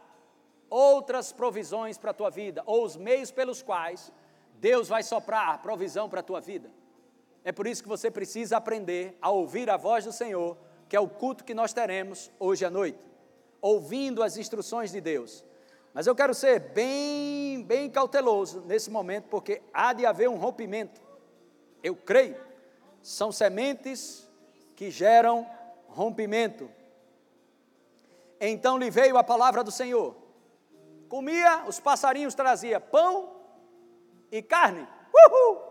outras 0.70 1.32
provisões 1.32 1.96
para 1.96 2.10
a 2.10 2.14
tua 2.14 2.30
vida, 2.30 2.62
ou 2.66 2.84
os 2.84 2.96
meios 2.96 3.30
pelos 3.30 3.62
quais 3.62 4.12
Deus 4.60 4.88
vai 4.88 5.02
soprar 5.02 5.62
provisão 5.62 6.08
para 6.08 6.20
a 6.20 6.22
tua 6.22 6.40
vida. 6.40 6.70
É 7.44 7.52
por 7.52 7.66
isso 7.66 7.82
que 7.82 7.88
você 7.88 8.10
precisa 8.10 8.56
aprender 8.56 9.16
a 9.22 9.30
ouvir 9.30 9.70
a 9.70 9.76
voz 9.76 10.04
do 10.04 10.12
Senhor, 10.12 10.56
que 10.88 10.96
é 10.96 11.00
o 11.00 11.08
culto 11.08 11.44
que 11.44 11.54
nós 11.54 11.72
teremos 11.72 12.30
hoje 12.38 12.64
à 12.64 12.70
noite, 12.70 12.98
ouvindo 13.60 14.22
as 14.22 14.36
instruções 14.36 14.90
de 14.90 15.00
Deus. 15.00 15.44
Mas 15.94 16.06
eu 16.06 16.14
quero 16.14 16.34
ser 16.34 16.60
bem, 16.60 17.62
bem 17.62 17.88
cauteloso 17.88 18.60
nesse 18.66 18.90
momento, 18.90 19.28
porque 19.28 19.62
há 19.72 19.92
de 19.92 20.04
haver 20.04 20.28
um 20.28 20.36
rompimento. 20.36 21.00
Eu 21.82 21.94
creio, 21.94 22.36
são 23.00 23.32
sementes 23.32 24.28
que 24.74 24.90
geram 24.90 25.48
rompimento. 25.88 26.68
Então 28.40 28.76
lhe 28.76 28.90
veio 28.90 29.16
a 29.16 29.24
palavra 29.24 29.64
do 29.64 29.70
Senhor. 29.70 30.14
Comia, 31.08 31.64
os 31.66 31.80
passarinhos 31.80 32.34
trazia 32.34 32.78
pão 32.78 33.37
e 34.30 34.42
carne. 34.42 34.86
Uhul! 35.12 35.68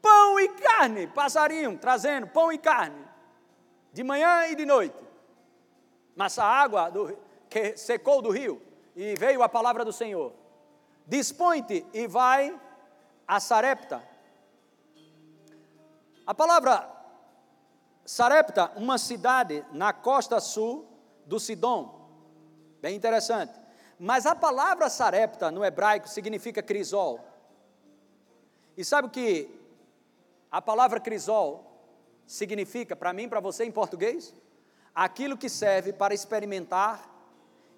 Pão 0.00 0.38
e 0.38 0.48
carne, 0.48 1.06
passarinho 1.06 1.78
trazendo 1.78 2.26
pão 2.26 2.52
e 2.52 2.58
carne. 2.58 3.04
De 3.92 4.02
manhã 4.02 4.46
e 4.48 4.54
de 4.54 4.66
noite. 4.66 5.02
Mas 6.14 6.38
a 6.38 6.44
água 6.44 6.90
do, 6.90 7.16
que 7.48 7.76
secou 7.76 8.20
do 8.20 8.30
rio 8.30 8.60
e 8.94 9.14
veio 9.14 9.42
a 9.42 9.48
palavra 9.48 9.84
do 9.84 9.92
Senhor. 9.92 10.32
Dispõe-te 11.06 11.86
e 11.92 12.06
vai 12.06 12.58
a 13.26 13.40
Sarepta. 13.40 14.02
A 16.26 16.34
palavra 16.34 16.90
Sarepta, 18.04 18.72
uma 18.76 18.98
cidade 18.98 19.64
na 19.72 19.92
costa 19.92 20.38
sul 20.40 20.86
do 21.26 21.40
Sidom. 21.40 22.04
Bem 22.80 22.94
interessante. 22.94 23.58
Mas 23.98 24.26
a 24.26 24.34
palavra 24.34 24.90
Sarepta 24.90 25.50
no 25.50 25.64
hebraico 25.64 26.08
significa 26.08 26.62
crisol. 26.62 27.20
E 28.76 28.84
sabe 28.84 29.08
o 29.08 29.10
que 29.10 29.48
a 30.50 30.60
palavra 30.60 31.00
crisol 31.00 31.70
significa 32.26 32.96
para 32.96 33.12
mim, 33.12 33.28
para 33.28 33.40
você 33.40 33.64
em 33.64 33.70
português? 33.70 34.34
Aquilo 34.94 35.36
que 35.36 35.48
serve 35.48 35.92
para 35.92 36.14
experimentar 36.14 37.10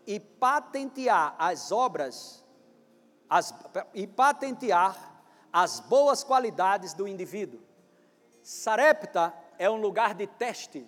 e 0.06 0.20
patentear 0.20 1.34
as 1.38 1.72
obras 1.72 2.44
as, 3.28 3.52
e 3.92 4.06
patentear 4.06 5.22
as 5.52 5.80
boas 5.80 6.22
qualidades 6.22 6.94
do 6.94 7.08
indivíduo. 7.08 7.60
Sarepta 8.42 9.34
é 9.58 9.68
um 9.68 9.76
lugar 9.76 10.14
de 10.14 10.26
teste. 10.26 10.86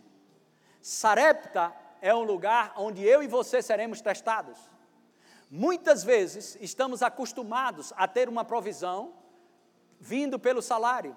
Sarepta 0.81 1.75
é 2.01 2.15
um 2.15 2.23
lugar 2.23 2.75
onde 2.77 3.03
eu 3.03 3.23
e 3.23 3.27
você 3.27 3.61
seremos 3.61 4.01
testados. 4.01 4.59
Muitas 5.51 6.05
vezes 6.05 6.57
estamos 6.61 7.03
acostumados 7.03 7.93
a 7.97 8.07
ter 8.07 8.29
uma 8.29 8.45
provisão 8.45 9.15
vindo 9.99 10.39
pelo 10.39 10.63
salário, 10.63 11.17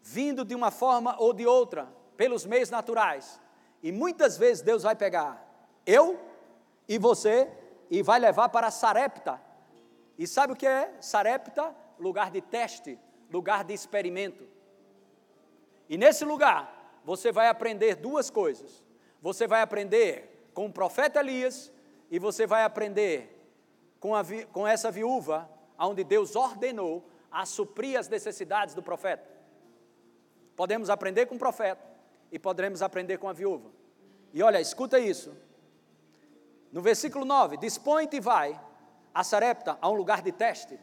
vindo 0.00 0.44
de 0.44 0.54
uma 0.54 0.70
forma 0.70 1.16
ou 1.18 1.32
de 1.32 1.46
outra, 1.46 1.88
pelos 2.16 2.44
meios 2.44 2.70
naturais. 2.70 3.40
E 3.82 3.90
muitas 3.90 4.36
vezes 4.38 4.62
Deus 4.62 4.82
vai 4.82 4.94
pegar 4.94 5.44
eu 5.84 6.18
e 6.88 6.98
você 6.98 7.50
e 7.90 8.02
vai 8.02 8.18
levar 8.18 8.48
para 8.48 8.70
Sarepta. 8.70 9.40
E 10.18 10.26
sabe 10.26 10.52
o 10.52 10.56
que 10.56 10.66
é 10.66 10.94
Sarepta? 11.00 11.74
Lugar 11.98 12.30
de 12.30 12.40
teste, 12.40 12.98
lugar 13.30 13.64
de 13.64 13.74
experimento. 13.74 14.46
E 15.88 15.96
nesse 15.96 16.24
lugar, 16.24 17.00
você 17.04 17.32
vai 17.32 17.48
aprender 17.48 17.96
duas 17.96 18.30
coisas. 18.30 18.84
Você 19.20 19.46
vai 19.46 19.62
aprender 19.62 20.50
com 20.54 20.66
o 20.66 20.72
profeta 20.72 21.20
Elias 21.20 21.72
e 22.10 22.18
você 22.18 22.46
vai 22.46 22.64
aprender 22.64 23.38
com, 23.98 24.14
a, 24.14 24.22
com 24.52 24.66
essa 24.66 24.90
viúva, 24.90 25.48
onde 25.78 26.04
Deus 26.04 26.36
ordenou 26.36 27.04
a 27.32 27.46
suprir 27.46 27.98
as 27.98 28.08
necessidades 28.08 28.74
do 28.74 28.82
profeta. 28.82 29.28
Podemos 30.54 30.90
aprender 30.90 31.26
com 31.26 31.36
o 31.36 31.38
profeta 31.38 31.82
e 32.30 32.38
poderemos 32.38 32.82
aprender 32.82 33.18
com 33.18 33.28
a 33.28 33.32
viúva. 33.32 33.70
E 34.32 34.42
olha, 34.42 34.60
escuta 34.60 34.98
isso. 34.98 35.34
No 36.70 36.80
versículo 36.80 37.24
9: 37.24 37.56
Dispõe-te 37.56 38.16
e 38.16 38.20
vai 38.20 38.60
a 39.14 39.24
Sarepta, 39.24 39.78
a 39.80 39.88
um 39.88 39.94
lugar 39.94 40.22
de 40.22 40.32
teste. 40.32 40.78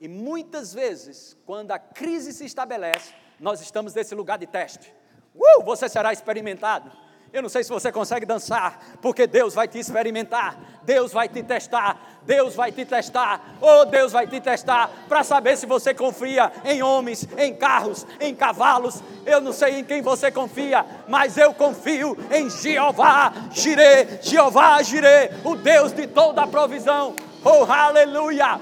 E 0.00 0.06
muitas 0.06 0.72
vezes, 0.72 1.36
quando 1.44 1.72
a 1.72 1.78
crise 1.78 2.32
se 2.32 2.44
estabelece, 2.44 3.12
nós 3.40 3.60
estamos 3.60 3.94
nesse 3.94 4.14
lugar 4.14 4.38
de 4.38 4.46
teste. 4.46 4.94
Uh, 5.34 5.62
você 5.64 5.88
será 5.88 6.12
experimentado. 6.12 6.90
Eu 7.30 7.42
não 7.42 7.48
sei 7.48 7.62
se 7.62 7.68
você 7.68 7.92
consegue 7.92 8.24
dançar, 8.24 8.80
porque 9.02 9.26
Deus 9.26 9.54
vai 9.54 9.68
te 9.68 9.78
experimentar, 9.78 10.56
Deus 10.82 11.12
vai 11.12 11.28
te 11.28 11.42
testar, 11.42 12.20
Deus 12.22 12.54
vai 12.54 12.72
te 12.72 12.86
testar, 12.86 13.54
oh 13.60 13.84
Deus 13.84 14.12
vai 14.12 14.26
te 14.26 14.40
testar 14.40 14.90
para 15.06 15.22
saber 15.22 15.56
se 15.58 15.66
você 15.66 15.92
confia 15.92 16.50
em 16.64 16.82
homens, 16.82 17.28
em 17.36 17.54
carros, 17.54 18.06
em 18.18 18.34
cavalos. 18.34 19.02
Eu 19.26 19.42
não 19.42 19.52
sei 19.52 19.80
em 19.80 19.84
quem 19.84 20.00
você 20.00 20.30
confia, 20.30 20.86
mas 21.06 21.36
eu 21.36 21.52
confio 21.52 22.16
em 22.30 22.48
Jeová, 22.48 23.30
Jirê, 23.52 24.22
Jeová, 24.22 24.82
Jirê, 24.82 25.30
o 25.44 25.54
Deus 25.54 25.92
de 25.92 26.06
toda 26.06 26.42
a 26.42 26.46
provisão. 26.46 27.14
Oh, 27.44 27.70
aleluia! 27.70 28.58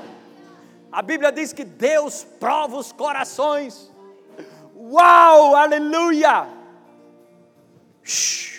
A 0.90 1.02
Bíblia 1.02 1.30
diz 1.30 1.52
que 1.52 1.64
Deus 1.64 2.26
prova 2.40 2.76
os 2.76 2.90
corações. 2.90 3.92
Uau, 4.74 5.54
aleluia! 5.54 6.48
Shhh. 8.02 8.55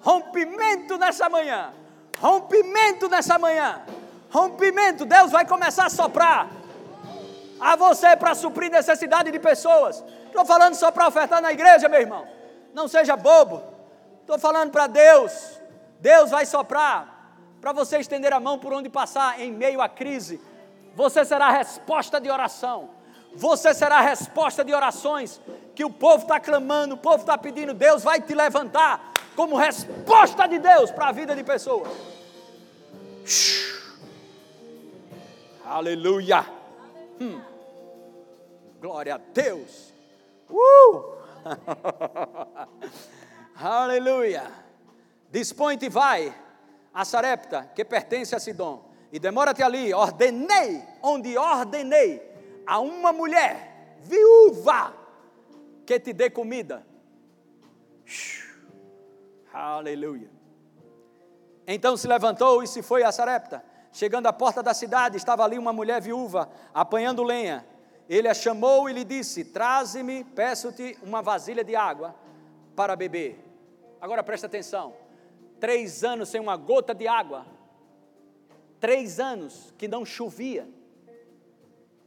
Rompimento 0.00 0.96
nessa 0.96 1.28
manhã. 1.28 1.72
Rompimento 2.20 3.08
nessa 3.08 3.38
manhã. 3.38 3.82
Rompimento. 4.30 5.04
Deus 5.04 5.30
vai 5.30 5.46
começar 5.46 5.86
a 5.86 5.90
soprar 5.90 6.48
a 7.60 7.76
você 7.76 8.16
para 8.16 8.34
suprir 8.34 8.70
necessidade 8.70 9.30
de 9.30 9.38
pessoas. 9.38 10.04
Estou 10.26 10.44
falando 10.44 10.74
só 10.74 10.90
para 10.90 11.08
ofertar 11.08 11.40
na 11.42 11.52
igreja, 11.52 11.88
meu 11.88 12.00
irmão. 12.00 12.26
Não 12.72 12.86
seja 12.86 13.16
bobo. 13.16 13.62
Estou 14.20 14.38
falando 14.38 14.70
para 14.70 14.86
Deus. 14.86 15.60
Deus 16.00 16.30
vai 16.30 16.46
soprar 16.46 17.32
para 17.60 17.72
você 17.72 17.98
estender 17.98 18.32
a 18.32 18.38
mão 18.38 18.58
por 18.58 18.72
onde 18.72 18.88
passar 18.88 19.40
em 19.40 19.50
meio 19.50 19.80
à 19.80 19.88
crise. 19.88 20.40
Você 20.94 21.24
será 21.24 21.46
a 21.46 21.52
resposta 21.52 22.20
de 22.20 22.30
oração. 22.30 22.90
Você 23.34 23.74
será 23.74 23.98
a 23.98 24.02
resposta 24.02 24.64
de 24.64 24.72
orações 24.72 25.40
que 25.74 25.84
o 25.84 25.90
povo 25.90 26.22
está 26.22 26.40
clamando, 26.40 26.94
o 26.94 26.98
povo 26.98 27.18
está 27.18 27.36
pedindo. 27.36 27.74
Deus 27.74 28.02
vai 28.02 28.20
te 28.20 28.34
levantar 28.34 29.12
como 29.38 29.56
resposta 29.56 30.48
de 30.48 30.58
Deus 30.58 30.90
para 30.90 31.10
a 31.10 31.12
vida 31.12 31.36
de 31.36 31.44
pessoas. 31.44 31.92
Aleluia. 35.64 36.44
Hum. 37.20 37.40
Glória 38.80 39.14
a 39.14 39.18
Deus. 39.18 39.94
Uh! 40.50 41.18
Aleluia. 43.54 44.50
Dispõe-te 45.30 45.86
e 45.86 45.88
vai 45.88 46.34
a 46.92 47.04
Sarepta, 47.04 47.70
que 47.76 47.84
pertence 47.84 48.34
a 48.34 48.40
Sidom, 48.40 48.90
e 49.12 49.20
demora-te 49.20 49.62
ali. 49.62 49.94
Ordenei, 49.94 50.82
onde 51.00 51.38
ordenei 51.38 52.20
a 52.66 52.80
uma 52.80 53.12
mulher 53.12 53.94
viúva 54.02 54.92
que 55.86 56.00
te 56.00 56.12
dê 56.12 56.28
comida. 56.28 56.84
Shhh. 58.04 58.47
Aleluia. 59.60 60.30
Então 61.66 61.96
se 61.96 62.06
levantou 62.06 62.62
e 62.62 62.66
se 62.68 62.80
foi 62.80 63.02
a 63.02 63.10
Sarepta. 63.10 63.64
Chegando 63.92 64.28
à 64.28 64.32
porta 64.32 64.62
da 64.62 64.72
cidade, 64.72 65.16
estava 65.16 65.42
ali 65.42 65.58
uma 65.58 65.72
mulher 65.72 66.00
viúva, 66.00 66.48
apanhando 66.72 67.24
lenha. 67.24 67.66
Ele 68.08 68.28
a 68.28 68.34
chamou 68.34 68.88
e 68.88 68.92
lhe 68.92 69.02
disse: 69.02 69.46
Traze-me, 69.46 70.22
peço-te 70.22 70.96
uma 71.02 71.20
vasilha 71.20 71.64
de 71.64 71.74
água 71.74 72.14
para 72.76 72.94
beber. 72.94 73.44
Agora 74.00 74.22
presta 74.22 74.46
atenção: 74.46 74.94
três 75.58 76.04
anos 76.04 76.28
sem 76.28 76.40
uma 76.40 76.56
gota 76.56 76.94
de 76.94 77.08
água, 77.08 77.44
três 78.78 79.18
anos 79.18 79.74
que 79.76 79.88
não 79.88 80.04
chovia. 80.04 80.68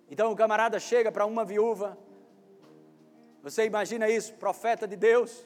Então 0.09 0.31
o 0.31 0.37
camarada 0.37 0.79
chega 0.79 1.11
para 1.11 1.25
uma 1.25 1.43
viúva, 1.43 1.97
você 3.43 3.65
imagina 3.65 4.07
isso, 4.09 4.35
profeta 4.35 4.87
de 4.87 4.95
Deus, 4.95 5.45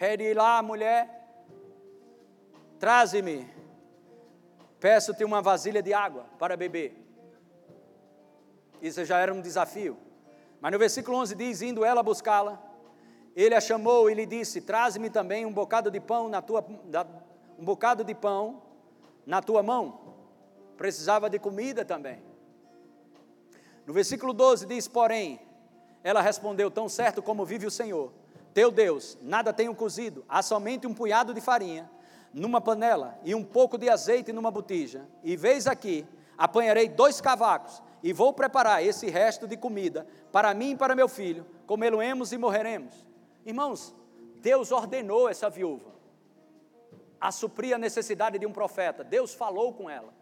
Pede 0.00 0.32
lá 0.32 0.62
mulher, 0.62 1.28
traze-me, 2.78 3.46
peço-te 4.78 5.22
uma 5.24 5.42
vasilha 5.42 5.82
de 5.82 5.92
água 5.92 6.24
para 6.38 6.56
beber. 6.56 6.96
Isso 8.80 9.04
já 9.04 9.18
era 9.18 9.34
um 9.34 9.42
desafio. 9.42 9.98
Mas 10.58 10.72
no 10.72 10.78
versículo 10.78 11.18
11 11.18 11.34
diz: 11.34 11.60
Indo 11.60 11.84
ela 11.84 12.02
buscá-la, 12.02 12.58
ele 13.36 13.54
a 13.54 13.60
chamou 13.60 14.08
e 14.08 14.14
lhe 14.14 14.24
disse: 14.24 14.62
Traze-me 14.62 15.10
também 15.10 15.44
um 15.44 15.52
bocado 15.52 15.90
de 15.90 16.00
pão 16.00 16.30
na 16.30 16.40
tua 16.40 16.64
um 17.58 17.64
bocado 17.66 18.02
de 18.02 18.14
pão 18.14 18.62
na 19.26 19.42
tua 19.42 19.62
mão. 19.62 20.00
Precisava 20.78 21.28
de 21.28 21.38
comida 21.38 21.84
também. 21.84 22.22
No 23.84 23.92
versículo 23.92 24.32
12 24.32 24.64
diz: 24.64 24.88
Porém, 24.88 25.38
ela 26.02 26.22
respondeu: 26.22 26.70
Tão 26.70 26.88
certo 26.88 27.22
como 27.22 27.44
vive 27.44 27.66
o 27.66 27.70
Senhor, 27.70 28.10
teu 28.54 28.70
Deus, 28.70 29.16
nada 29.20 29.52
tenho 29.52 29.74
cozido, 29.74 30.24
há 30.28 30.42
somente 30.42 30.86
um 30.86 30.94
punhado 30.94 31.32
de 31.32 31.40
farinha 31.40 31.90
numa 32.32 32.60
panela 32.60 33.18
e 33.24 33.34
um 33.34 33.44
pouco 33.44 33.76
de 33.76 33.88
azeite 33.88 34.32
numa 34.32 34.50
botija. 34.50 35.06
E 35.22 35.36
veis 35.36 35.66
aqui, 35.66 36.06
apanharei 36.38 36.88
dois 36.88 37.20
cavacos 37.20 37.82
e 38.02 38.12
vou 38.12 38.32
preparar 38.32 38.84
esse 38.84 39.08
resto 39.10 39.46
de 39.46 39.56
comida 39.56 40.06
para 40.32 40.54
mim 40.54 40.72
e 40.72 40.76
para 40.76 40.94
meu 40.94 41.08
filho, 41.08 41.46
comê-lo-emos 41.66 42.32
e 42.32 42.38
morreremos. 42.38 42.94
Irmãos, 43.44 43.94
Deus 44.36 44.72
ordenou 44.72 45.28
essa 45.28 45.50
viúva 45.50 45.90
a 47.20 47.30
suprir 47.30 47.74
a 47.74 47.78
necessidade 47.78 48.38
de 48.38 48.46
um 48.46 48.52
profeta. 48.52 49.04
Deus 49.04 49.34
falou 49.34 49.74
com 49.74 49.90
ela. 49.90 50.12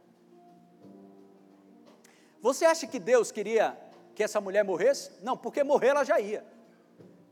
Você 2.40 2.64
acha 2.64 2.86
que 2.86 2.98
Deus 2.98 3.30
queria 3.30 3.78
que 4.14 4.22
essa 4.22 4.40
mulher 4.40 4.64
morresse? 4.64 5.12
Não, 5.22 5.36
porque 5.36 5.62
morrer 5.62 5.88
ela 5.88 6.04
já 6.04 6.18
ia. 6.18 6.44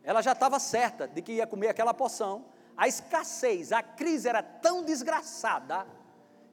Ela 0.06 0.22
já 0.22 0.32
estava 0.32 0.60
certa 0.60 1.08
de 1.08 1.20
que 1.20 1.32
ia 1.32 1.46
comer 1.48 1.66
aquela 1.66 1.92
poção. 1.92 2.44
A 2.76 2.86
escassez, 2.86 3.72
a 3.72 3.82
crise 3.82 4.28
era 4.28 4.40
tão 4.40 4.84
desgraçada 4.84 5.84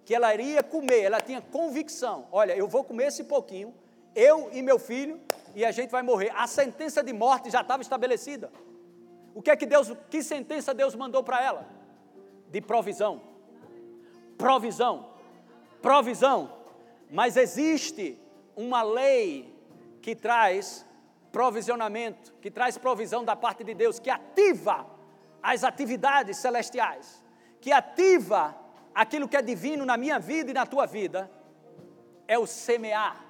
que 0.04 0.16
ela 0.16 0.34
iria 0.34 0.64
comer, 0.64 1.04
ela 1.04 1.22
tinha 1.22 1.40
convicção: 1.40 2.28
olha, 2.32 2.58
eu 2.58 2.68
vou 2.68 2.84
comer 2.84 3.10
esse 3.10 3.24
pouquinho, 3.26 3.72
eu 4.16 4.50
e 4.52 4.64
meu 4.64 4.80
filho, 4.80 5.22
e 5.54 5.64
a 5.64 5.72
gente 5.72 5.92
vai 5.92 6.02
morrer. 6.02 6.32
A 6.36 6.48
sentença 6.48 7.04
de 7.04 7.14
morte 7.14 7.52
já 7.52 7.62
estava 7.62 7.84
estabelecida. 7.84 8.52
O 9.36 9.42
que 9.42 9.52
é 9.52 9.56
que 9.56 9.68
Deus, 9.68 9.92
que 10.10 10.24
sentença 10.24 10.74
Deus 10.74 10.96
mandou 10.96 11.24
para 11.24 11.40
ela? 11.40 11.68
De 12.50 12.60
provisão. 12.60 13.22
Provisão. 14.36 15.12
Provisão. 15.80 16.58
Mas 17.08 17.38
existe 17.38 18.20
uma 18.56 18.82
lei 18.82 19.56
que 20.02 20.16
traz 20.16 20.84
provisionamento, 21.34 22.32
que 22.40 22.52
traz 22.52 22.78
provisão 22.78 23.26
da 23.26 23.36
parte 23.36 23.64
de 23.64 23.74
Deus, 23.74 24.00
que 24.00 24.12
ativa 24.12 24.86
as 25.42 25.64
atividades 25.64 26.38
celestiais, 26.38 27.24
que 27.60 27.72
ativa 27.72 28.56
aquilo 28.94 29.28
que 29.28 29.36
é 29.36 29.42
divino 29.42 29.84
na 29.84 29.98
minha 29.98 30.20
vida 30.20 30.52
e 30.52 30.54
na 30.54 30.68
tua 30.68 30.86
vida, 30.86 31.30
é 32.28 32.38
o 32.38 32.46
semear, 32.46 33.26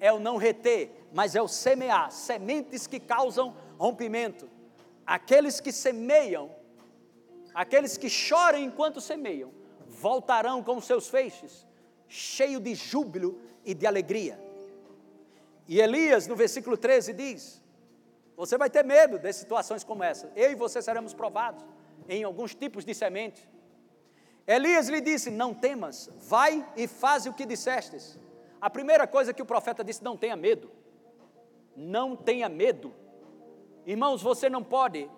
é 0.00 0.10
o 0.10 0.18
não 0.18 0.38
reter, 0.38 0.90
mas 1.12 1.36
é 1.36 1.42
o 1.42 1.46
semear 1.46 2.10
sementes 2.10 2.86
que 2.86 2.98
causam 2.98 3.54
rompimento. 3.78 4.48
Aqueles 5.06 5.60
que 5.60 5.70
semeiam, 5.70 6.50
aqueles 7.52 7.98
que 7.98 8.08
choram 8.08 8.58
enquanto 8.58 9.02
semeiam, 9.02 9.52
voltarão 9.86 10.62
com 10.62 10.80
seus 10.80 11.08
feixes, 11.08 11.66
cheio 12.08 12.58
de 12.58 12.74
júbilo 12.74 13.38
e 13.66 13.74
de 13.74 13.86
alegria. 13.86 14.47
E 15.68 15.80
Elias, 15.80 16.26
no 16.26 16.34
versículo 16.34 16.78
13, 16.78 17.12
diz: 17.12 17.62
Você 18.34 18.56
vai 18.56 18.70
ter 18.70 18.82
medo 18.82 19.18
de 19.18 19.30
situações 19.34 19.84
como 19.84 20.02
essa. 20.02 20.32
Eu 20.34 20.50
e 20.50 20.54
você 20.54 20.80
seremos 20.80 21.12
provados 21.12 21.62
em 22.08 22.24
alguns 22.24 22.54
tipos 22.54 22.86
de 22.86 22.94
semente. 22.94 23.46
Elias 24.46 24.88
lhe 24.88 25.02
disse: 25.02 25.30
Não 25.30 25.52
temas, 25.52 26.08
vai 26.20 26.66
e 26.74 26.88
faz 26.88 27.26
o 27.26 27.34
que 27.34 27.44
dissestes. 27.44 28.18
A 28.58 28.70
primeira 28.70 29.06
coisa 29.06 29.34
que 29.34 29.42
o 29.42 29.46
profeta 29.46 29.84
disse: 29.84 30.02
Não 30.02 30.16
tenha 30.16 30.34
medo. 30.34 30.70
Não 31.76 32.16
tenha 32.16 32.48
medo. 32.48 32.94
Irmãos, 33.84 34.22
você 34.22 34.48
não 34.48 34.64
pode 34.64 35.08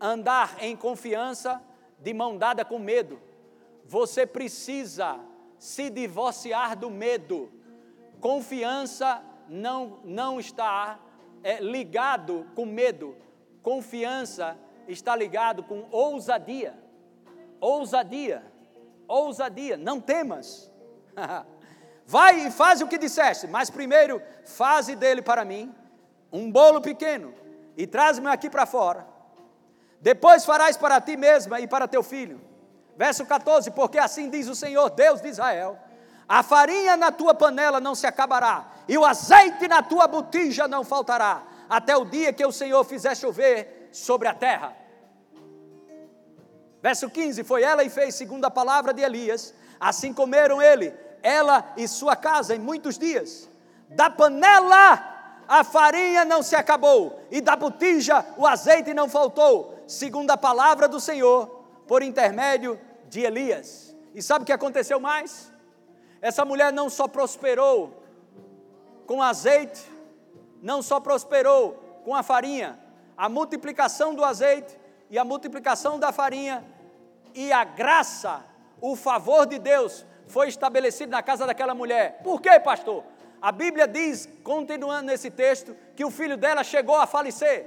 andar 0.00 0.56
em 0.60 0.74
confiança 0.74 1.62
de 1.98 2.14
mão 2.14 2.38
dada 2.38 2.64
com 2.64 2.78
medo. 2.78 3.20
Você 3.84 4.26
precisa 4.26 5.20
se 5.58 5.90
divorciar 5.90 6.76
do 6.76 6.90
medo. 6.90 7.52
Confiança 8.20 9.22
não, 9.48 9.98
não 10.04 10.40
está 10.40 10.98
é, 11.42 11.60
ligado 11.60 12.46
com 12.54 12.64
medo. 12.64 13.16
Confiança 13.62 14.56
está 14.88 15.14
ligado 15.14 15.62
com 15.62 15.86
ousadia. 15.90 16.74
Ousadia. 17.60 18.44
Ousadia. 19.06 19.76
Não 19.76 20.00
temas. 20.00 20.70
Vai 22.06 22.46
e 22.46 22.50
faz 22.50 22.82
o 22.82 22.86
que 22.86 22.98
disseste, 22.98 23.46
mas 23.46 23.70
primeiro 23.70 24.20
faze 24.44 24.94
dele 24.94 25.22
para 25.22 25.42
mim 25.42 25.74
um 26.30 26.50
bolo 26.50 26.82
pequeno 26.82 27.32
e 27.76 27.86
traz-me 27.86 28.28
aqui 28.28 28.50
para 28.50 28.66
fora. 28.66 29.06
Depois 30.00 30.44
farás 30.44 30.76
para 30.76 31.00
ti 31.00 31.16
mesma 31.16 31.60
e 31.60 31.66
para 31.66 31.88
teu 31.88 32.02
filho. 32.02 32.40
Verso 32.96 33.24
14: 33.24 33.70
Porque 33.70 33.98
assim 33.98 34.28
diz 34.28 34.48
o 34.48 34.54
Senhor, 34.54 34.90
Deus 34.90 35.22
de 35.22 35.28
Israel: 35.28 35.78
A 36.28 36.42
farinha 36.42 36.96
na 36.96 37.12
tua 37.12 37.34
panela 37.34 37.80
não 37.80 37.94
se 37.94 38.06
acabará, 38.06 38.66
e 38.88 38.96
o 38.96 39.04
azeite 39.04 39.68
na 39.68 39.82
tua 39.82 40.06
botija 40.06 40.66
não 40.66 40.84
faltará, 40.84 41.42
até 41.68 41.96
o 41.96 42.04
dia 42.04 42.32
que 42.32 42.44
o 42.44 42.52
Senhor 42.52 42.82
fizer 42.84 43.14
chover 43.14 43.88
sobre 43.92 44.28
a 44.28 44.34
terra. 44.34 44.74
Verso 46.82 47.08
15: 47.08 47.44
Foi 47.44 47.62
ela 47.62 47.82
e 47.84 47.90
fez 47.90 48.14
segundo 48.14 48.44
a 48.44 48.50
palavra 48.50 48.92
de 48.92 49.02
Elias, 49.02 49.54
assim 49.78 50.12
comeram 50.12 50.60
ele, 50.60 50.94
ela 51.22 51.72
e 51.76 51.86
sua 51.88 52.16
casa 52.16 52.54
em 52.54 52.58
muitos 52.58 52.98
dias. 52.98 53.48
Da 53.88 54.10
panela 54.10 55.14
a 55.46 55.62
farinha 55.62 56.24
não 56.24 56.42
se 56.42 56.56
acabou, 56.56 57.20
e 57.30 57.40
da 57.40 57.54
botija 57.54 58.24
o 58.36 58.46
azeite 58.46 58.94
não 58.94 59.08
faltou, 59.08 59.82
segundo 59.86 60.30
a 60.30 60.36
palavra 60.36 60.88
do 60.88 60.98
Senhor, 60.98 61.46
por 61.86 62.02
intermédio 62.02 62.80
de 63.08 63.20
Elias. 63.20 63.94
E 64.14 64.22
sabe 64.22 64.42
o 64.42 64.46
que 64.46 64.52
aconteceu 64.52 64.98
mais? 64.98 65.52
Essa 66.24 66.42
mulher 66.42 66.72
não 66.72 66.88
só 66.88 67.06
prosperou 67.06 68.02
com 69.06 69.20
azeite, 69.20 69.84
não 70.62 70.80
só 70.80 70.98
prosperou 70.98 71.74
com 72.02 72.14
a 72.14 72.22
farinha, 72.22 72.78
a 73.14 73.28
multiplicação 73.28 74.14
do 74.14 74.24
azeite 74.24 74.74
e 75.10 75.18
a 75.18 75.24
multiplicação 75.24 75.98
da 75.98 76.12
farinha 76.12 76.64
e 77.34 77.52
a 77.52 77.62
graça, 77.62 78.42
o 78.80 78.96
favor 78.96 79.44
de 79.44 79.58
Deus 79.58 80.06
foi 80.26 80.48
estabelecido 80.48 81.10
na 81.10 81.22
casa 81.22 81.46
daquela 81.46 81.74
mulher. 81.74 82.22
Por 82.24 82.40
quê, 82.40 82.58
pastor? 82.58 83.04
A 83.42 83.52
Bíblia 83.52 83.86
diz, 83.86 84.26
continuando 84.42 85.08
nesse 85.08 85.30
texto, 85.30 85.76
que 85.94 86.06
o 86.06 86.10
filho 86.10 86.38
dela 86.38 86.64
chegou 86.64 86.96
a 86.96 87.06
falecer. 87.06 87.66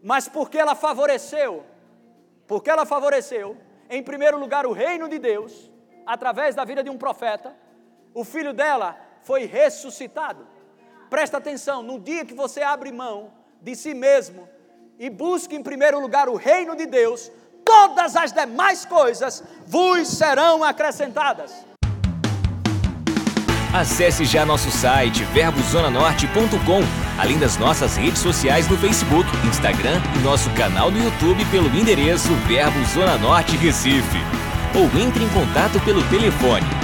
Mas 0.00 0.28
porque 0.28 0.58
ela 0.58 0.76
favoreceu, 0.76 1.64
porque 2.46 2.70
ela 2.70 2.86
favoreceu, 2.86 3.56
em 3.90 4.00
primeiro 4.00 4.38
lugar, 4.38 4.64
o 4.64 4.70
reino 4.70 5.08
de 5.08 5.18
Deus, 5.18 5.72
através 6.06 6.54
da 6.54 6.64
vida 6.64 6.84
de 6.84 6.88
um 6.88 6.96
profeta, 6.96 7.63
o 8.14 8.24
filho 8.24 8.54
dela 8.54 8.96
foi 9.24 9.44
ressuscitado. 9.44 10.46
Presta 11.10 11.36
atenção, 11.36 11.82
no 11.82 11.98
dia 11.98 12.24
que 12.24 12.32
você 12.32 12.62
abre 12.62 12.92
mão 12.92 13.32
de 13.60 13.74
si 13.74 13.92
mesmo 13.92 14.48
e 14.98 15.10
busca 15.10 15.54
em 15.54 15.62
primeiro 15.62 16.00
lugar 16.00 16.28
o 16.28 16.36
reino 16.36 16.76
de 16.76 16.86
Deus, 16.86 17.30
todas 17.64 18.14
as 18.14 18.32
demais 18.32 18.84
coisas 18.84 19.42
vos 19.66 20.08
serão 20.08 20.62
acrescentadas. 20.62 21.52
Acesse 23.72 24.24
já 24.24 24.46
nosso 24.46 24.70
site 24.70 25.24
verbozonanorte.com, 25.24 26.80
além 27.20 27.38
das 27.38 27.56
nossas 27.56 27.96
redes 27.96 28.20
sociais 28.20 28.68
no 28.68 28.78
Facebook, 28.78 29.28
Instagram 29.48 30.00
e 30.16 30.18
nosso 30.20 30.48
canal 30.50 30.92
no 30.92 31.02
YouTube 31.02 31.44
pelo 31.46 31.66
endereço 31.76 32.32
Verbo 32.46 32.84
Zona 32.84 33.18
Norte 33.18 33.56
Recife. 33.56 34.18
Ou 34.76 34.84
entre 35.00 35.24
em 35.24 35.28
contato 35.30 35.80
pelo 35.84 36.08
telefone 36.08 36.83